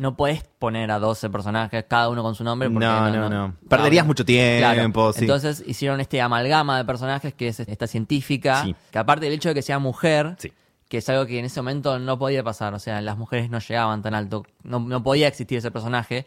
no 0.00 0.16
puedes 0.16 0.42
poner 0.58 0.90
a 0.90 0.98
12 0.98 1.28
personajes, 1.30 1.84
cada 1.86 2.08
uno 2.08 2.22
con 2.22 2.34
su 2.34 2.42
nombre. 2.42 2.70
Porque 2.70 2.86
No, 2.86 3.10
no, 3.10 3.28
no. 3.28 3.54
Perderías 3.68 4.06
mucho 4.06 4.24
tiempo, 4.24 5.12
sí. 5.12 5.20
Entonces 5.20 5.62
hicieron 5.66 6.00
este 6.00 6.20
amalgama 6.22 6.78
de 6.78 6.84
personajes 6.86 7.34
que 7.34 7.48
es 7.48 7.60
esta 7.60 7.86
científica. 7.86 8.62
Sí. 8.64 8.74
Que 8.90 8.98
aparte 8.98 9.26
del 9.26 9.34
hecho 9.34 9.50
de 9.50 9.54
que 9.54 9.62
sea 9.62 9.78
mujer, 9.78 10.36
Sí. 10.38 10.52
que 10.88 10.98
es 10.98 11.08
algo 11.10 11.26
que 11.26 11.38
en 11.38 11.44
ese 11.44 11.60
momento 11.60 11.98
no 11.98 12.18
podía 12.18 12.42
pasar. 12.42 12.72
O 12.74 12.78
sea, 12.78 13.00
las 13.02 13.18
mujeres 13.18 13.50
no 13.50 13.58
llegaban 13.58 14.00
tan 14.02 14.14
alto. 14.14 14.44
No, 14.62 14.80
no 14.80 15.02
podía 15.02 15.28
existir 15.28 15.58
ese 15.58 15.70
personaje. 15.70 16.24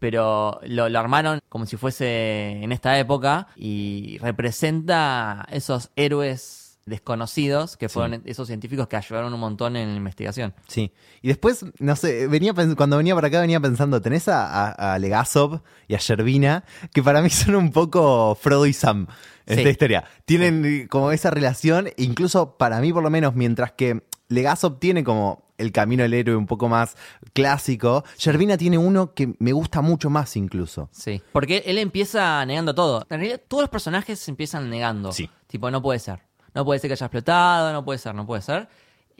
Pero 0.00 0.58
lo, 0.64 0.88
lo 0.88 0.98
armaron 0.98 1.38
como 1.48 1.64
si 1.66 1.76
fuese 1.76 2.60
en 2.62 2.72
esta 2.72 2.98
época 2.98 3.46
y 3.54 4.18
representa 4.18 5.46
esos 5.50 5.90
héroes 5.94 6.61
desconocidos 6.86 7.76
que 7.76 7.88
fueron 7.88 8.22
esos 8.24 8.46
científicos 8.48 8.88
que 8.88 8.96
ayudaron 8.96 9.32
un 9.32 9.40
montón 9.40 9.76
en 9.76 9.90
la 9.90 9.96
investigación. 9.96 10.54
Sí. 10.66 10.92
Y 11.20 11.28
después, 11.28 11.64
no 11.78 11.96
sé, 11.96 12.26
venía 12.26 12.52
cuando 12.76 12.96
venía 12.96 13.14
para 13.14 13.28
acá 13.28 13.40
venía 13.40 13.60
pensando, 13.60 14.00
tenés 14.02 14.28
a, 14.28 14.46
a, 14.46 14.94
a 14.94 14.98
Legasov 14.98 15.62
y 15.88 15.94
a 15.94 15.98
Yervina, 15.98 16.64
que 16.92 17.02
para 17.02 17.22
mí 17.22 17.30
son 17.30 17.54
un 17.56 17.70
poco 17.70 18.34
Frodo 18.34 18.66
y 18.66 18.72
Sam 18.72 19.06
en 19.46 19.54
Sí. 19.54 19.60
esta 19.60 19.70
historia. 19.70 20.04
Tienen 20.24 20.86
como 20.88 21.12
esa 21.12 21.30
relación, 21.30 21.88
incluso 21.96 22.56
para 22.56 22.80
mí 22.80 22.92
por 22.92 23.02
lo 23.02 23.10
menos, 23.10 23.34
mientras 23.34 23.72
que 23.72 24.04
Legasov 24.28 24.78
tiene 24.78 25.04
como 25.04 25.50
el 25.58 25.70
camino 25.70 26.02
del 26.02 26.14
héroe 26.14 26.34
un 26.36 26.46
poco 26.46 26.68
más 26.68 26.96
clásico, 27.34 28.04
Yervina 28.18 28.56
tiene 28.56 28.78
uno 28.78 29.14
que 29.14 29.34
me 29.38 29.52
gusta 29.52 29.80
mucho 29.80 30.10
más 30.10 30.36
incluso. 30.36 30.88
Sí. 30.92 31.22
Porque 31.32 31.62
él 31.66 31.78
empieza 31.78 32.44
negando 32.46 32.74
todo. 32.74 33.06
En 33.10 33.18
realidad, 33.20 33.40
todos 33.46 33.62
los 33.64 33.70
personajes 33.70 34.26
empiezan 34.28 34.68
negando. 34.70 35.12
Sí. 35.12 35.28
Tipo, 35.46 35.70
no 35.70 35.80
puede 35.82 35.98
ser. 35.98 36.20
No 36.54 36.64
puede 36.64 36.80
ser 36.80 36.88
que 36.88 36.92
haya 36.94 37.06
explotado, 37.06 37.72
no 37.72 37.84
puede 37.84 37.98
ser, 37.98 38.14
no 38.14 38.26
puede 38.26 38.42
ser. 38.42 38.68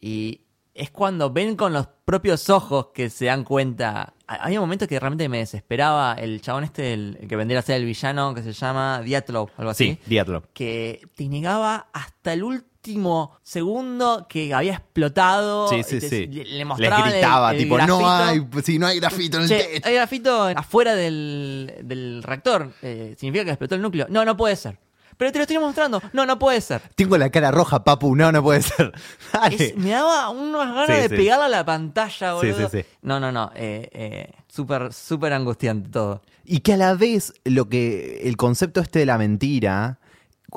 Y 0.00 0.40
es 0.74 0.90
cuando 0.90 1.30
ven 1.30 1.54
con 1.56 1.72
los 1.72 1.86
propios 2.04 2.48
ojos 2.50 2.88
que 2.94 3.10
se 3.10 3.26
dan 3.26 3.44
cuenta. 3.44 4.14
Ha- 4.26 4.34
Había 4.46 4.60
momentos 4.60 4.88
que 4.88 4.98
realmente 4.98 5.28
me 5.28 5.38
desesperaba 5.38 6.14
el 6.14 6.40
chabón 6.40 6.64
este, 6.64 6.94
el, 6.94 7.18
el 7.20 7.28
que 7.28 7.36
vendría 7.36 7.58
a 7.58 7.62
ser 7.62 7.76
el 7.76 7.84
villano, 7.84 8.34
que 8.34 8.42
se 8.42 8.52
llama 8.52 9.00
Diatlov, 9.02 9.50
algo 9.58 9.70
así. 9.70 9.98
Sí, 10.04 10.10
Diatlov. 10.10 10.44
que 10.54 11.06
te 11.14 11.28
negaba 11.28 11.88
hasta 11.92 12.32
el 12.32 12.42
último 12.42 13.36
segundo 13.42 14.26
que 14.28 14.52
había 14.54 14.72
explotado. 14.74 15.68
Sí, 15.68 15.82
sí, 15.82 16.00
te- 16.00 16.08
sí. 16.08 16.26
Le, 16.26 16.44
le 16.44 16.64
Les 16.64 16.90
el- 16.90 17.12
gritaba, 17.12 17.52
el 17.52 17.58
tipo, 17.58 17.78
no 17.78 18.10
hay, 18.10 18.46
si 18.64 18.78
no 18.78 18.86
hay 18.86 18.98
grafito 18.98 19.36
en 19.36 19.42
el 19.44 19.48
Che, 19.48 19.58
techo. 19.64 19.88
hay 19.88 19.94
grafito 19.94 20.42
afuera 20.44 20.94
del, 20.94 21.74
del 21.84 22.22
reactor. 22.22 22.72
Eh, 22.82 23.14
¿Significa 23.18 23.44
que 23.44 23.50
explotó 23.50 23.74
el 23.74 23.82
núcleo? 23.82 24.06
No, 24.08 24.24
no 24.24 24.36
puede 24.36 24.56
ser. 24.56 24.78
Pero 25.22 25.30
te 25.30 25.38
lo 25.38 25.42
estoy 25.42 25.58
mostrando. 25.58 26.02
No, 26.12 26.26
no 26.26 26.36
puede 26.36 26.60
ser. 26.60 26.82
Tengo 26.96 27.16
la 27.16 27.30
cara 27.30 27.52
roja, 27.52 27.84
papu, 27.84 28.16
no, 28.16 28.32
no 28.32 28.42
puede 28.42 28.60
ser. 28.62 28.92
Dale. 29.32 29.54
Es- 29.54 29.76
me 29.76 29.90
daba 29.90 30.30
unas 30.30 30.74
ganas 30.74 30.86
Sí, 30.88 30.92
de 30.94 31.08
sí. 31.10 31.14
pegarle 31.14 31.44
a 31.44 31.48
la 31.48 31.64
pantalla, 31.64 32.32
boludo. 32.34 32.68
sí, 32.68 32.78
sí. 32.82 32.88
No, 33.02 33.20
no, 33.20 33.30
no. 33.30 33.52
Eh, 33.54 33.88
eh, 33.92 34.32
súper, 34.48 34.92
súper 34.92 35.32
angustiante 35.32 35.90
todo. 35.90 36.22
Y 36.44 36.58
que 36.58 36.72
a 36.72 36.76
la 36.76 36.94
vez 36.94 37.34
lo 37.44 37.68
que 37.68 38.22
el 38.24 38.36
concepto 38.36 38.80
este 38.80 38.98
de 38.98 39.06
la 39.06 39.16
mentira, 39.16 40.00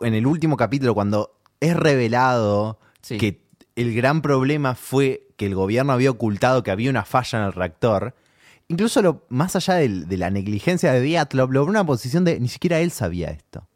en 0.02 0.16
el 0.16 0.26
último 0.26 0.58
capítulo, 0.58 0.96
cuando 0.96 1.38
es 1.60 1.76
revelado 1.76 2.80
que 3.08 3.46
el 3.76 3.94
gran 3.94 4.24
problema 4.24 4.74
fue 4.74 5.28
que 5.38 5.46
el 5.46 5.54
gobierno 5.54 5.94
había 5.94 6.10
ocultado 6.10 6.64
que 6.64 6.72
había 6.72 6.90
una 6.90 7.06
falla 7.06 7.38
en 7.38 7.46
el 7.46 7.54
reactor, 7.54 8.16
incluso 8.68 9.04
lo, 9.04 9.26
más 9.30 9.56
allá 9.56 9.76
de, 9.76 10.18
la 10.18 10.32
negligencia 10.32 10.92
de 10.92 11.02
Diatlov, 11.02 11.52
lo 11.52 11.60
pone 11.62 11.68
en 11.74 11.78
una 11.82 11.86
posición 11.86 12.24
de 12.24 12.40
ni 12.40 12.48
siquiera 12.48 12.80
él 12.80 12.90
sabía 12.90 13.30
esto. 13.30 13.68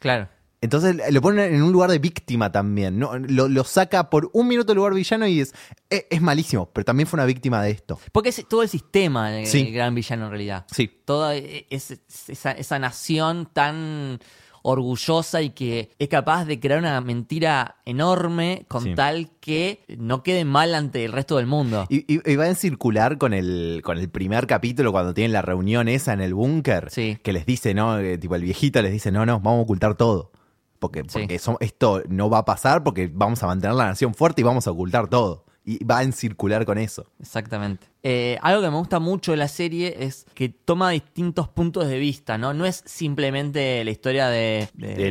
Claro. 0.00 0.28
Entonces 0.62 0.94
lo 1.10 1.22
pone 1.22 1.46
en 1.46 1.62
un 1.62 1.72
lugar 1.72 1.90
de 1.90 1.98
víctima 1.98 2.52
también, 2.52 2.98
¿no? 2.98 3.16
Lo, 3.16 3.48
lo 3.48 3.64
saca 3.64 4.10
por 4.10 4.28
un 4.34 4.46
minuto 4.46 4.66
del 4.72 4.76
lugar 4.76 4.92
villano 4.92 5.26
y 5.26 5.40
es, 5.40 5.54
es, 5.88 6.04
es 6.10 6.20
malísimo, 6.20 6.68
pero 6.70 6.84
también 6.84 7.06
fue 7.06 7.16
una 7.16 7.24
víctima 7.24 7.62
de 7.62 7.70
esto. 7.70 7.98
Porque 8.12 8.28
es 8.28 8.44
todo 8.46 8.62
el 8.62 8.68
sistema 8.68 9.34
el, 9.38 9.46
Sí. 9.46 9.60
el 9.60 9.72
gran 9.72 9.94
villano 9.94 10.24
en 10.26 10.30
realidad. 10.30 10.66
Sí. 10.70 10.90
Toda 11.06 11.34
e- 11.36 11.66
es- 11.70 11.92
es- 11.92 12.28
esa, 12.28 12.50
esa 12.52 12.78
nación 12.78 13.48
tan 13.52 14.18
orgullosa 14.62 15.42
y 15.42 15.50
que 15.50 15.90
es 15.98 16.08
capaz 16.08 16.44
de 16.44 16.60
crear 16.60 16.78
una 16.78 17.00
mentira 17.00 17.76
enorme 17.84 18.64
con 18.68 18.84
Sí. 18.84 18.94
tal 18.94 19.30
que 19.40 19.84
no 19.98 20.22
quede 20.22 20.44
mal 20.44 20.74
ante 20.74 21.04
el 21.04 21.12
resto 21.12 21.36
del 21.36 21.46
mundo. 21.46 21.86
Y, 21.88 21.98
y- 22.12 22.20
y 22.32 22.36
va 22.36 22.48
en 22.48 22.54
circular 22.56 23.18
con 23.18 23.32
el, 23.34 23.80
con 23.84 23.98
el 23.98 24.08
primer 24.08 24.46
capítulo 24.46 24.92
cuando 24.92 25.14
tienen 25.14 25.32
la 25.32 25.42
reunión 25.42 25.88
esa 25.88 26.12
en 26.12 26.20
el 26.20 26.34
búnker. 26.34 26.88
Sí. 26.90 27.18
Que 27.22 27.32
les 27.32 27.46
dice, 27.46 27.74
¿no? 27.74 27.98
Eh, 27.98 28.18
tipo, 28.18 28.34
el 28.34 28.42
viejito 28.42 28.80
les 28.82 28.92
dice, 28.92 29.10
no, 29.10 29.24
no, 29.26 29.40
vamos 29.40 29.60
a 29.60 29.62
ocultar 29.62 29.94
todo. 29.96 30.30
Porque, 30.78 31.00
Sí. 31.02 31.18
porque 31.20 31.34
eso- 31.34 31.58
esto 31.60 32.02
no 32.08 32.30
va 32.30 32.38
a 32.38 32.44
pasar 32.46 32.82
porque 32.82 33.10
vamos 33.12 33.42
a 33.42 33.46
mantener 33.46 33.76
la 33.76 33.86
nación 33.86 34.14
fuerte 34.14 34.40
y 34.40 34.44
vamos 34.44 34.66
a 34.66 34.70
ocultar 34.70 35.08
todo. 35.08 35.44
Y 35.64 35.84
va 35.84 36.02
en 36.02 36.12
circular 36.14 36.64
con 36.64 36.78
eso. 36.78 37.06
Exactamente. 37.20 37.86
Eh, 38.02 38.38
algo 38.40 38.62
que 38.62 38.70
me 38.70 38.76
gusta 38.78 38.98
mucho 38.98 39.32
de 39.32 39.36
la 39.36 39.46
serie 39.46 39.94
es 40.00 40.24
que 40.34 40.48
toma 40.48 40.90
distintos 40.90 41.48
puntos 41.48 41.86
de 41.86 41.98
vista, 41.98 42.38
¿no? 42.38 42.54
No 42.54 42.64
es 42.64 42.82
simplemente 42.86 43.84
la 43.84 43.90
historia 43.90 44.28
de, 44.28 44.68
de- 44.72 44.94
De. 44.94 45.10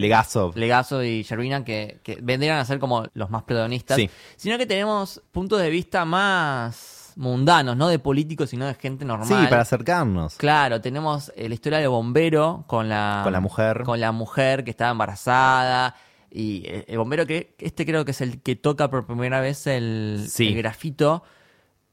Legazo 0.55 1.03
y 1.03 1.21
Shervina 1.21 1.63
que, 1.63 1.99
que 2.03 2.17
vendrían 2.21 2.57
a 2.57 2.65
ser 2.65 2.79
como 2.79 3.05
los 3.13 3.29
más 3.29 3.43
protagonistas, 3.43 3.95
Sí. 3.97 4.09
sino 4.37 4.57
que 4.57 4.65
tenemos 4.65 5.21
puntos 5.31 5.61
de 5.61 5.69
vista 5.69 6.03
más 6.05 7.13
mundanos, 7.15 7.75
no 7.77 7.87
de 7.87 7.99
políticos, 7.99 8.49
sino 8.49 8.65
de 8.65 8.73
gente 8.75 9.05
normal. 9.05 9.27
Sí, 9.27 9.35
para 9.49 9.61
acercarnos. 9.61 10.35
Claro, 10.37 10.81
tenemos 10.81 11.31
eh, 11.35 11.47
la 11.47 11.53
historia 11.53 11.79
del 11.79 11.89
bombero 11.89 12.63
con 12.65 12.89
la, 12.89 13.21
Con 13.23 13.33
la 13.33 13.39
mujer. 13.39 13.83
Con 13.83 13.99
la 13.99 14.11
mujer 14.11 14.63
que 14.63 14.71
estaba 14.71 14.91
embarazada. 14.91 15.95
Y 16.31 16.63
eh, 16.65 16.85
el 16.87 16.97
bombero 16.97 17.25
que 17.25 17.55
este 17.59 17.85
creo 17.85 18.05
que 18.05 18.11
es 18.11 18.21
el 18.21 18.41
que 18.41 18.55
toca 18.55 18.89
por 18.89 19.05
primera 19.05 19.39
vez 19.41 19.65
el, 19.67 20.25
Sí. 20.29 20.47
el 20.49 20.55
grafito. 20.57 21.23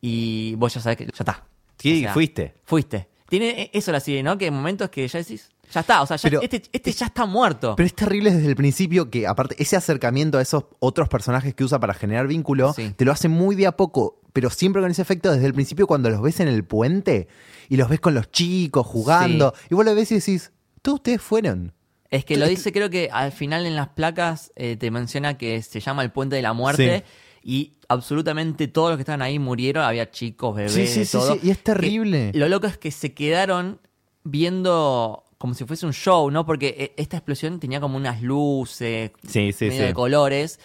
Y 0.01 0.55
vos 0.57 0.75
ya 0.75 0.81
sabés 0.81 0.99
que 0.99 1.07
ya 1.07 1.11
está. 1.19 1.45
Sí, 1.79 1.99
O 1.99 2.01
sea, 2.03 2.13
fuiste. 2.15 2.55
Fuiste. 2.65 3.09
Tiene 3.29 3.63
eh, 3.63 3.71
eso 3.73 3.93
la 3.93 4.01
serie, 4.01 4.23
¿no? 4.23 4.39
Que 4.39 4.45
hay 4.47 4.51
momentos 4.51 4.89
que 4.91 5.07
ya 5.09 5.19
decís, 5.19 5.51
ya 5.73 5.81
está, 5.81 6.01
o 6.03 6.07
sea, 6.07 6.17
ya- 6.17 6.23
Pero- 6.23 6.43
este, 6.43 6.63
este 6.73 6.93
ya 6.93 7.07
está 7.07 7.27
muerto. 7.27 7.75
Pero 7.77 7.87
es 7.87 7.95
terrible 7.95 8.31
desde 8.31 8.47
el 8.49 8.55
principio 8.57 9.11
que, 9.11 9.27
aparte, 9.27 9.57
ese 9.59 9.75
acercamiento 9.77 10.39
a 10.39 10.43
esos 10.43 10.65
otros 10.79 11.09
personajes 11.09 11.55
que 11.55 11.65
usa 11.65 11.81
para 11.81 11.93
generar 11.95 12.29
vínculo, 12.29 12.73
Sí. 12.73 12.93
te 12.97 13.05
lo 13.05 13.11
hace 13.13 13.29
muy 13.29 13.57
de 13.57 13.67
a 13.67 13.73
poco, 13.77 14.21
pero 14.33 14.49
siempre 14.51 14.81
con 14.81 14.91
ese 14.91 15.03
efecto 15.03 15.33
desde 15.33 15.47
el 15.47 15.55
principio 15.55 15.87
cuando 15.89 16.09
los 16.09 16.23
ves 16.23 16.39
en 16.41 16.49
el 16.49 16.63
puente 16.65 17.27
y 17.69 17.77
los 17.77 17.89
ves 17.89 18.01
con 18.01 18.15
los 18.15 18.31
chicos 18.31 18.87
jugando, 18.87 19.55
y 19.71 19.75
vos 19.75 19.85
lo 19.85 19.95
ves 19.95 20.13
y 20.13 20.17
decís, 20.17 20.53
todos 20.83 20.97
ustedes 20.99 21.21
fueron. 21.21 21.73
Es 22.11 22.25
que 22.25 22.37
lo 22.37 22.47
dice, 22.47 22.73
creo 22.73 22.89
que 22.91 23.09
al 23.13 23.33
final 23.33 23.67
en 23.67 23.75
las 23.77 23.89
placas 23.89 24.53
eh, 24.57 24.77
te 24.77 24.91
menciona 24.91 25.37
que 25.37 25.63
se 25.63 25.81
llama 25.81 26.03
el 26.03 26.11
Puente 26.13 26.37
de 26.37 26.43
la 26.43 26.53
Muerte. 26.53 27.05
Y 27.43 27.75
absolutamente 27.89 28.67
todos 28.69 28.91
los 28.91 28.97
que 28.97 29.03
estaban 29.03 29.23
ahí 29.23 29.39
murieron. 29.39 29.85
Había 29.85 30.11
chicos, 30.11 30.55
bebés, 30.57 30.73
Sí, 30.73 30.87
sí, 30.87 30.99
de 31.01 31.05
sí, 31.07 31.13
todo. 31.19 31.35
sí, 31.35 31.41
y 31.45 31.51
es 31.51 31.63
terrible. 31.63 32.31
Que 32.33 32.39
lo 32.39 32.49
loco 32.49 32.67
es 32.67 32.77
que 32.79 32.91
se 32.91 33.15
quedaron 33.15 33.81
viendo 34.25 35.25
como 35.39 35.55
si 35.55 35.65
fuese 35.65 35.87
un 35.87 35.93
show, 35.93 36.31
¿no? 36.31 36.47
Porque 36.47 36.75
eh, 36.79 36.95
esta 36.97 37.19
explosión 37.19 37.61
tenía 37.61 37.81
como 37.81 37.97
unas 37.97 38.23
luces, 38.23 39.11
Sí, 39.29 39.53
sí, 39.53 39.67
medio 39.67 39.85
de 39.85 39.95
colores. 39.95 40.59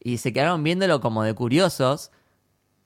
Y 0.00 0.18
se 0.18 0.32
quedaron 0.32 0.62
viéndolo 0.62 1.00
como 1.00 1.22
de 1.24 1.34
curiosos. 1.34 2.10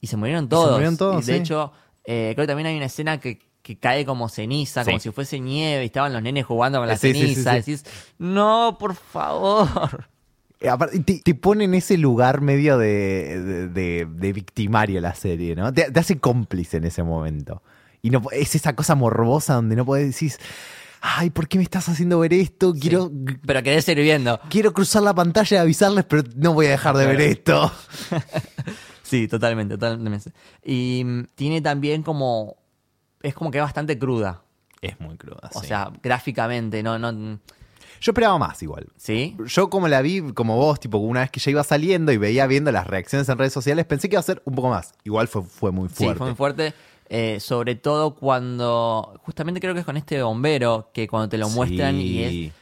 Y 0.00 0.06
se 0.06 0.16
murieron 0.16 0.48
todos. 0.48 0.72
murieron 0.72 0.96
todos, 0.96 1.22
Y 1.28 1.32
de 1.32 1.38
hecho, 1.38 1.72
eh, 2.04 2.32
creo 2.34 2.44
que 2.44 2.48
también 2.48 2.66
hay 2.68 2.76
una 2.76 2.86
escena 2.86 3.20
que, 3.20 3.38
que 3.62 3.78
cae 3.78 4.04
como 4.04 4.28
ceniza, 4.28 4.82
Sí. 4.84 4.90
como 4.90 5.00
si 5.00 5.10
fuese 5.10 5.38
nieve. 5.40 5.84
Y 5.84 5.86
estaban 5.86 6.12
los 6.12 6.22
nenes 6.22 6.44
jugando 6.44 6.78
con 6.78 6.88
la 6.88 6.96
Sí, 6.96 7.12
sí, 7.14 7.20
ceniza. 7.20 7.52
sí. 7.52 7.56
Decís, 7.72 7.84
no, 8.18 8.76
por 8.78 8.94
favor. 8.94 10.08
Eh, 10.60 10.70
te, 11.04 11.20
te 11.20 11.34
pone 11.34 11.64
en 11.64 11.74
ese 11.74 11.96
lugar 11.98 12.40
medio 12.40 12.78
de, 12.78 13.40
de, 13.42 13.68
de- 13.68 14.06
de 14.08 14.32
victimario 14.32 15.00
la 15.00 15.14
serie, 15.14 15.54
¿no? 15.56 15.72
Te, 15.72 15.90
te 15.90 16.00
hace 16.00 16.18
cómplice 16.18 16.76
en 16.76 16.84
ese 16.84 17.02
momento. 17.02 17.62
Y 18.00 18.10
no, 18.10 18.22
es 18.32 18.54
esa 18.54 18.74
cosa 18.74 18.94
morbosa 18.94 19.54
donde 19.54 19.74
no 19.76 19.84
puedes 19.84 20.06
decir, 20.06 20.32
ay, 21.00 21.30
¿por 21.30 21.46
qué 21.48 21.58
me 21.58 21.64
estás 21.64 21.88
haciendo 21.88 22.18
ver 22.20 22.32
esto? 22.32 22.74
Quiero, 22.74 23.10
Pero 23.46 23.62
querés 23.62 23.84
seguir 23.84 24.04
viendo. 24.04 24.40
quiero 24.50 24.72
cruzar 24.72 25.02
la 25.02 25.14
pantalla 25.14 25.56
y 25.56 25.60
avisarles, 25.60 26.04
pero 26.04 26.22
no 26.36 26.52
voy 26.52 26.66
a 26.66 26.70
dejar 26.70 26.96
de 26.96 27.06
ver 27.06 27.20
esto. 27.20 27.72
Sí, 29.02 29.28
totalmente, 29.28 29.74
totalmente. 29.76 30.30
Y 30.64 31.02
mm, 31.04 31.24
tiene 31.34 31.60
también 31.60 32.02
como. 32.02 32.56
Es 33.22 33.34
como 33.34 33.50
que 33.50 33.58
es 33.58 33.64
bastante 33.64 33.98
cruda. 33.98 34.42
Es 34.80 34.98
muy 35.00 35.16
cruda. 35.16 35.48
O 35.54 35.60
sí. 35.60 35.68
sea, 35.68 35.90
gráficamente, 36.02 36.82
no, 36.82 36.98
no. 36.98 37.12
yo 38.00 38.10
esperaba 38.10 38.36
más 38.38 38.60
igual. 38.62 38.88
¿Sí? 38.96 39.36
Yo 39.46 39.70
como 39.70 39.86
la 39.88 40.02
vi, 40.02 40.32
como 40.32 40.56
vos, 40.56 40.80
tipo, 40.80 40.98
una 40.98 41.20
vez 41.20 41.30
que 41.30 41.38
ya 41.40 41.50
iba 41.52 41.62
saliendo 41.62 42.10
y 42.12 42.16
veía 42.16 42.46
viendo 42.48 42.72
las 42.72 42.86
reacciones 42.86 43.28
en 43.28 43.38
redes 43.38 43.52
sociales, 43.52 43.84
pensé 43.86 44.08
que 44.08 44.14
iba 44.14 44.20
a 44.20 44.24
ser 44.24 44.42
un 44.44 44.54
poco 44.56 44.70
más. 44.70 44.92
Igual 45.04 45.28
fue, 45.28 45.42
fue 45.44 45.70
muy 45.70 45.88
Sí, 45.88 45.94
fuerte. 46.04 46.18
fue 46.18 46.26
muy 46.26 46.34
fuerte. 46.36 46.74
eh, 47.08 47.38
sobre 47.40 47.74
todo 47.76 48.14
cuando. 48.16 49.20
Justamente 49.24 49.60
creo 49.60 49.74
que 49.74 49.80
es 49.80 49.86
con 49.86 49.96
este 49.96 50.22
bombero 50.22 50.90
que 50.94 51.06
cuando 51.06 51.28
te 51.28 51.38
lo 51.38 51.48
muestran 51.50 51.96
y 51.96 52.08
Sí. 52.08 52.46
es. 52.46 52.52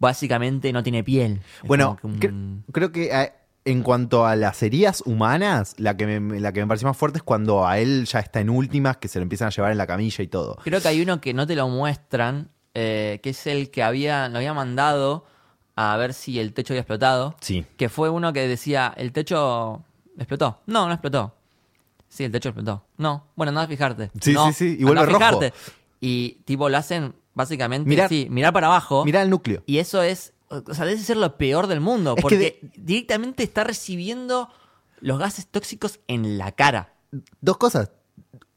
Básicamente 0.00 0.72
no 0.72 0.82
tiene 0.82 1.02
piel. 1.04 1.40
Es 1.62 1.68
Bueno, 1.68 1.98
cre- 2.02 2.62
creo 2.72 2.92
que 2.92 3.06
eh, 3.12 3.32
en 3.70 3.82
cuanto 3.82 4.26
a 4.26 4.36
las 4.36 4.62
heridas 4.62 5.02
humanas, 5.06 5.74
la 5.78 5.96
que, 5.96 6.06
me, 6.20 6.40
la 6.40 6.52
que 6.52 6.60
me 6.60 6.66
pareció 6.66 6.88
más 6.88 6.96
fuerte 6.96 7.18
es 7.18 7.22
cuando 7.22 7.66
a 7.66 7.78
él 7.78 8.04
ya 8.06 8.20
está 8.20 8.40
en 8.40 8.50
últimas, 8.50 8.96
que 8.96 9.08
se 9.08 9.18
lo 9.18 9.22
empiezan 9.24 9.48
a 9.48 9.50
llevar 9.50 9.72
en 9.72 9.78
la 9.78 9.86
camilla 9.86 10.22
y 10.24 10.28
todo. 10.28 10.56
Creo 10.64 10.80
que 10.80 10.88
hay 10.88 11.00
uno 11.02 11.20
que 11.20 11.34
no 11.34 11.46
te 11.46 11.54
lo 11.56 11.68
muestran, 11.68 12.50
eh, 12.74 13.20
que 13.22 13.30
es 13.30 13.46
el 13.46 13.70
que 13.70 13.82
había, 13.82 14.28
lo 14.28 14.38
había 14.38 14.54
mandado 14.54 15.24
a 15.76 15.96
ver 15.96 16.14
si 16.14 16.38
el 16.40 16.52
techo 16.54 16.72
había 16.72 16.80
explotado. 16.80 17.36
Sí. 17.40 17.64
Que 17.76 17.88
fue 17.88 18.10
uno 18.10 18.32
que 18.32 18.46
decía, 18.48 18.92
¿el 18.96 19.12
techo 19.12 19.82
explotó? 20.16 20.60
No, 20.66 20.86
no 20.86 20.92
explotó. 20.92 21.34
Sí, 22.08 22.24
el 22.24 22.32
techo 22.32 22.48
explotó. 22.48 22.84
No, 22.96 23.26
bueno, 23.36 23.52
nada 23.52 23.66
a 23.66 23.68
fijarte. 23.68 24.10
Sí, 24.20 24.32
No, 24.32 24.46
sí, 24.48 24.52
sí, 24.54 24.76
y 24.80 24.84
vuelve 24.84 25.02
a 25.02 25.04
rojo. 25.06 25.18
fijarte. 25.18 25.52
Y 26.00 26.38
tipo 26.44 26.68
lo 26.68 26.76
hacen 26.78 27.14
básicamente, 27.34 27.88
Mirar- 27.88 28.08
sí, 28.08 28.26
mirar 28.30 28.52
para 28.52 28.66
abajo. 28.68 29.04
Mirá 29.04 29.22
el 29.22 29.30
núcleo. 29.30 29.62
Y 29.66 29.78
eso 29.78 30.02
es, 30.02 30.32
o 30.50 30.74
sea, 30.74 30.84
debe 30.86 30.98
ser 31.00 31.16
lo 31.16 31.36
peor 31.36 31.66
del 31.66 31.80
mundo. 31.80 32.14
Es 32.16 32.22
porque 32.22 32.60
directamente 32.76 33.42
está 33.42 33.64
recibiendo 33.64 34.48
los 35.00 35.18
gases 35.18 35.46
tóxicos 35.46 36.00
en 36.08 36.38
la 36.38 36.52
cara. 36.52 36.94
Dos 37.40 37.56
cosas. 37.58 37.90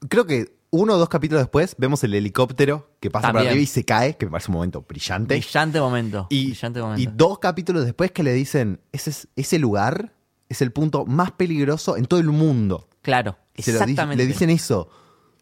Creo 0.08 0.26
que 0.26 0.56
uno 0.70 0.94
o 0.94 0.98
dos 0.98 1.08
capítulos 1.08 1.42
después 1.42 1.74
vemos 1.78 2.02
el 2.02 2.14
helicóptero 2.14 2.90
que 2.98 3.10
pasa 3.10 3.28
por 3.28 3.34
También. 3.34 3.50
arriba 3.50 3.62
y 3.62 3.66
se 3.66 3.84
cae, 3.84 4.16
que 4.16 4.26
me 4.26 4.32
parece 4.32 4.50
un 4.50 4.54
momento 4.56 4.82
brillante. 4.88 5.36
Brillante 5.38 5.80
momento. 5.80 6.26
Y, 6.30 6.46
brillante 6.46 6.78
y 6.78 6.82
momento. 6.82 7.12
dos 7.14 7.38
capítulos 7.38 7.84
después 7.84 8.10
que 8.10 8.22
le 8.22 8.32
dicen, 8.32 8.80
ese, 8.90 9.10
es- 9.10 9.28
ese 9.36 9.58
lugar 9.58 10.14
es 10.48 10.62
el 10.62 10.72
punto 10.72 11.04
más 11.06 11.30
peligroso 11.32 11.96
en 11.96 12.06
todo 12.06 12.20
el 12.20 12.28
mundo. 12.28 12.88
claro, 13.02 13.36
Se 13.54 13.70
exactamente. 13.70 14.22
le 14.22 14.26
dicen 14.26 14.48
eso. 14.50 14.88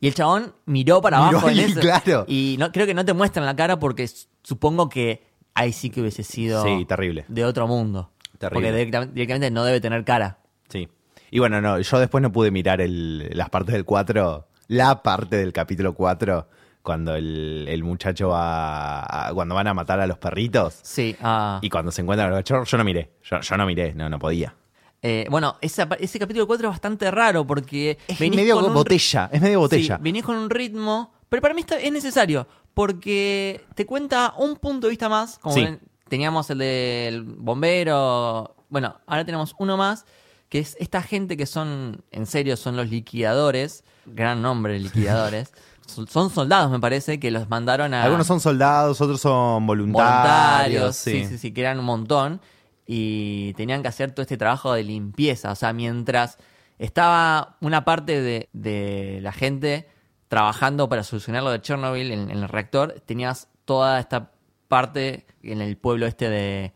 Y 0.00 0.08
el 0.08 0.14
chabón 0.14 0.54
miró 0.66 1.00
para 1.00 1.18
Miró 1.18 1.38
abajo 1.38 1.48
en 1.50 1.56
y 1.56 1.60
eso. 1.60 1.80
claro. 1.80 2.24
Y 2.26 2.56
no, 2.58 2.72
creo 2.72 2.86
que 2.86 2.94
no 2.94 3.04
te 3.04 3.12
muestran 3.12 3.44
la 3.46 3.54
cara 3.54 3.78
porque 3.78 4.10
supongo 4.42 4.88
que 4.88 5.29
ahí 5.54 5.72
sí 5.72 5.90
que 5.90 6.00
hubiese 6.00 6.22
sido 6.22 6.62
Sí, 6.64 6.84
terrible. 6.86 7.24
de 7.28 7.44
otro 7.44 7.66
mundo. 7.66 8.10
Terrible. 8.38 8.54
Porque 8.54 8.72
directamente, 8.72 9.14
directamente 9.14 9.50
no 9.50 9.64
debe 9.64 9.80
tener 9.80 10.04
cara. 10.04 10.38
Sí. 10.68 10.88
Y 11.30 11.38
bueno, 11.38 11.60
no, 11.60 11.78
yo 11.78 11.98
después 11.98 12.22
no 12.22 12.32
pude 12.32 12.50
mirar 12.50 12.80
el- 12.80 13.30
las 13.36 13.50
partes 13.50 13.72
del 13.74 13.84
4, 13.84 14.46
la 14.68 15.02
parte 15.02 15.36
del 15.36 15.52
capítulo 15.52 15.94
4, 15.94 16.48
cuando 16.82 17.14
el, 17.14 17.66
el 17.68 17.84
muchacho 17.84 18.28
va, 18.28 19.28
a- 19.28 19.34
cuando 19.34 19.54
van 19.54 19.66
a 19.66 19.74
matar 19.74 20.00
a 20.00 20.06
los 20.06 20.16
perritos 20.18 20.78
Sí. 20.82 21.14
ah. 21.20 21.58
y 21.62 21.68
cuando 21.68 21.92
se 21.92 22.00
encuentran 22.02 22.28
a 22.28 22.30
los 22.30 22.38
cachorros, 22.40 22.70
yo 22.70 22.78
no 22.78 22.84
miré, 22.84 23.10
yo, 23.22 23.40
yo 23.40 23.56
no 23.56 23.66
miré, 23.66 23.94
no, 23.94 24.08
no 24.08 24.18
podía. 24.18 24.54
Eh, 25.02 25.26
bueno, 25.30 25.56
esa 25.60 25.88
ese 25.98 26.18
capítulo 26.18 26.46
4 26.46 26.68
es 26.68 26.72
bastante 26.72 27.10
raro 27.10 27.46
porque 27.46 27.96
Es 28.06 28.20
medio 28.20 28.58
un 28.58 28.72
botella, 28.74 29.30
es 29.32 29.40
medio 29.40 29.60
botella. 29.60 29.96
Sí, 29.96 30.02
venís 30.02 30.22
con 30.24 30.36
un 30.36 30.50
ritmo, 30.50 31.12
pero 31.28 31.40
para 31.42 31.54
mí 31.54 31.60
está- 31.62 31.78
es 31.78 31.90
necesario 31.92 32.46
porque 32.74 33.64
te 33.74 33.86
cuenta 33.86 34.34
un 34.38 34.56
punto 34.56 34.86
de 34.86 34.90
vista 34.90 35.08
más. 35.08 35.38
Como 35.38 35.54
Sí. 35.54 35.64
ven, 35.64 35.80
teníamos 36.08 36.50
el 36.50 36.58
del 36.58 37.22
bombero 37.24 38.54
Bueno, 38.68 39.00
ahora 39.06 39.24
tenemos 39.24 39.54
uno 39.58 39.76
más, 39.76 40.04
que 40.48 40.60
es 40.60 40.76
esta 40.80 41.02
gente 41.02 41.36
que 41.36 41.46
son, 41.46 42.04
en 42.12 42.26
serio, 42.26 42.56
son 42.56 42.76
los 42.76 42.88
liquidadores, 42.88 43.84
gran 44.06 44.42
nombre, 44.42 44.78
liquidadores. 44.78 45.52
Son 45.90 46.06
son 46.06 46.30
soldados, 46.30 46.70
me 46.70 46.78
parece, 46.78 47.18
que 47.18 47.32
los 47.32 47.48
mandaron 47.48 47.94
a... 47.94 48.04
Algunos 48.04 48.28
son 48.28 48.38
soldados, 48.38 49.00
otros 49.00 49.20
son 49.20 49.66
voluntarios. 49.66 50.12
voluntarios, 50.12 50.96
sí. 50.96 51.10
sí, 51.10 51.26
sí, 51.30 51.38
sí, 51.38 51.52
que 51.52 51.62
eran 51.62 51.80
un 51.80 51.84
montón 51.84 52.40
y 52.86 53.54
tenían 53.54 53.82
que 53.82 53.88
hacer 53.88 54.12
todo 54.12 54.22
este 54.22 54.36
trabajo 54.36 54.72
de 54.72 54.84
limpieza. 54.84 55.50
O 55.50 55.56
sea, 55.56 55.72
mientras 55.72 56.38
estaba 56.78 57.56
una 57.60 57.84
parte 57.84 58.20
de, 58.22 58.48
de 58.52 59.18
la 59.20 59.32
gente 59.32 59.88
trabajando 60.30 60.88
para 60.88 61.02
solucionar 61.02 61.42
lo 61.42 61.50
de 61.50 61.60
Chernobyl 61.60 62.12
en, 62.12 62.30
en 62.30 62.38
el 62.38 62.48
reactor, 62.48 63.02
tenías 63.04 63.48
toda 63.64 63.98
esta 63.98 64.30
parte 64.68 65.26
en 65.42 65.60
el 65.60 65.76
pueblo 65.76 66.06
este 66.06 66.30
de... 66.30 66.72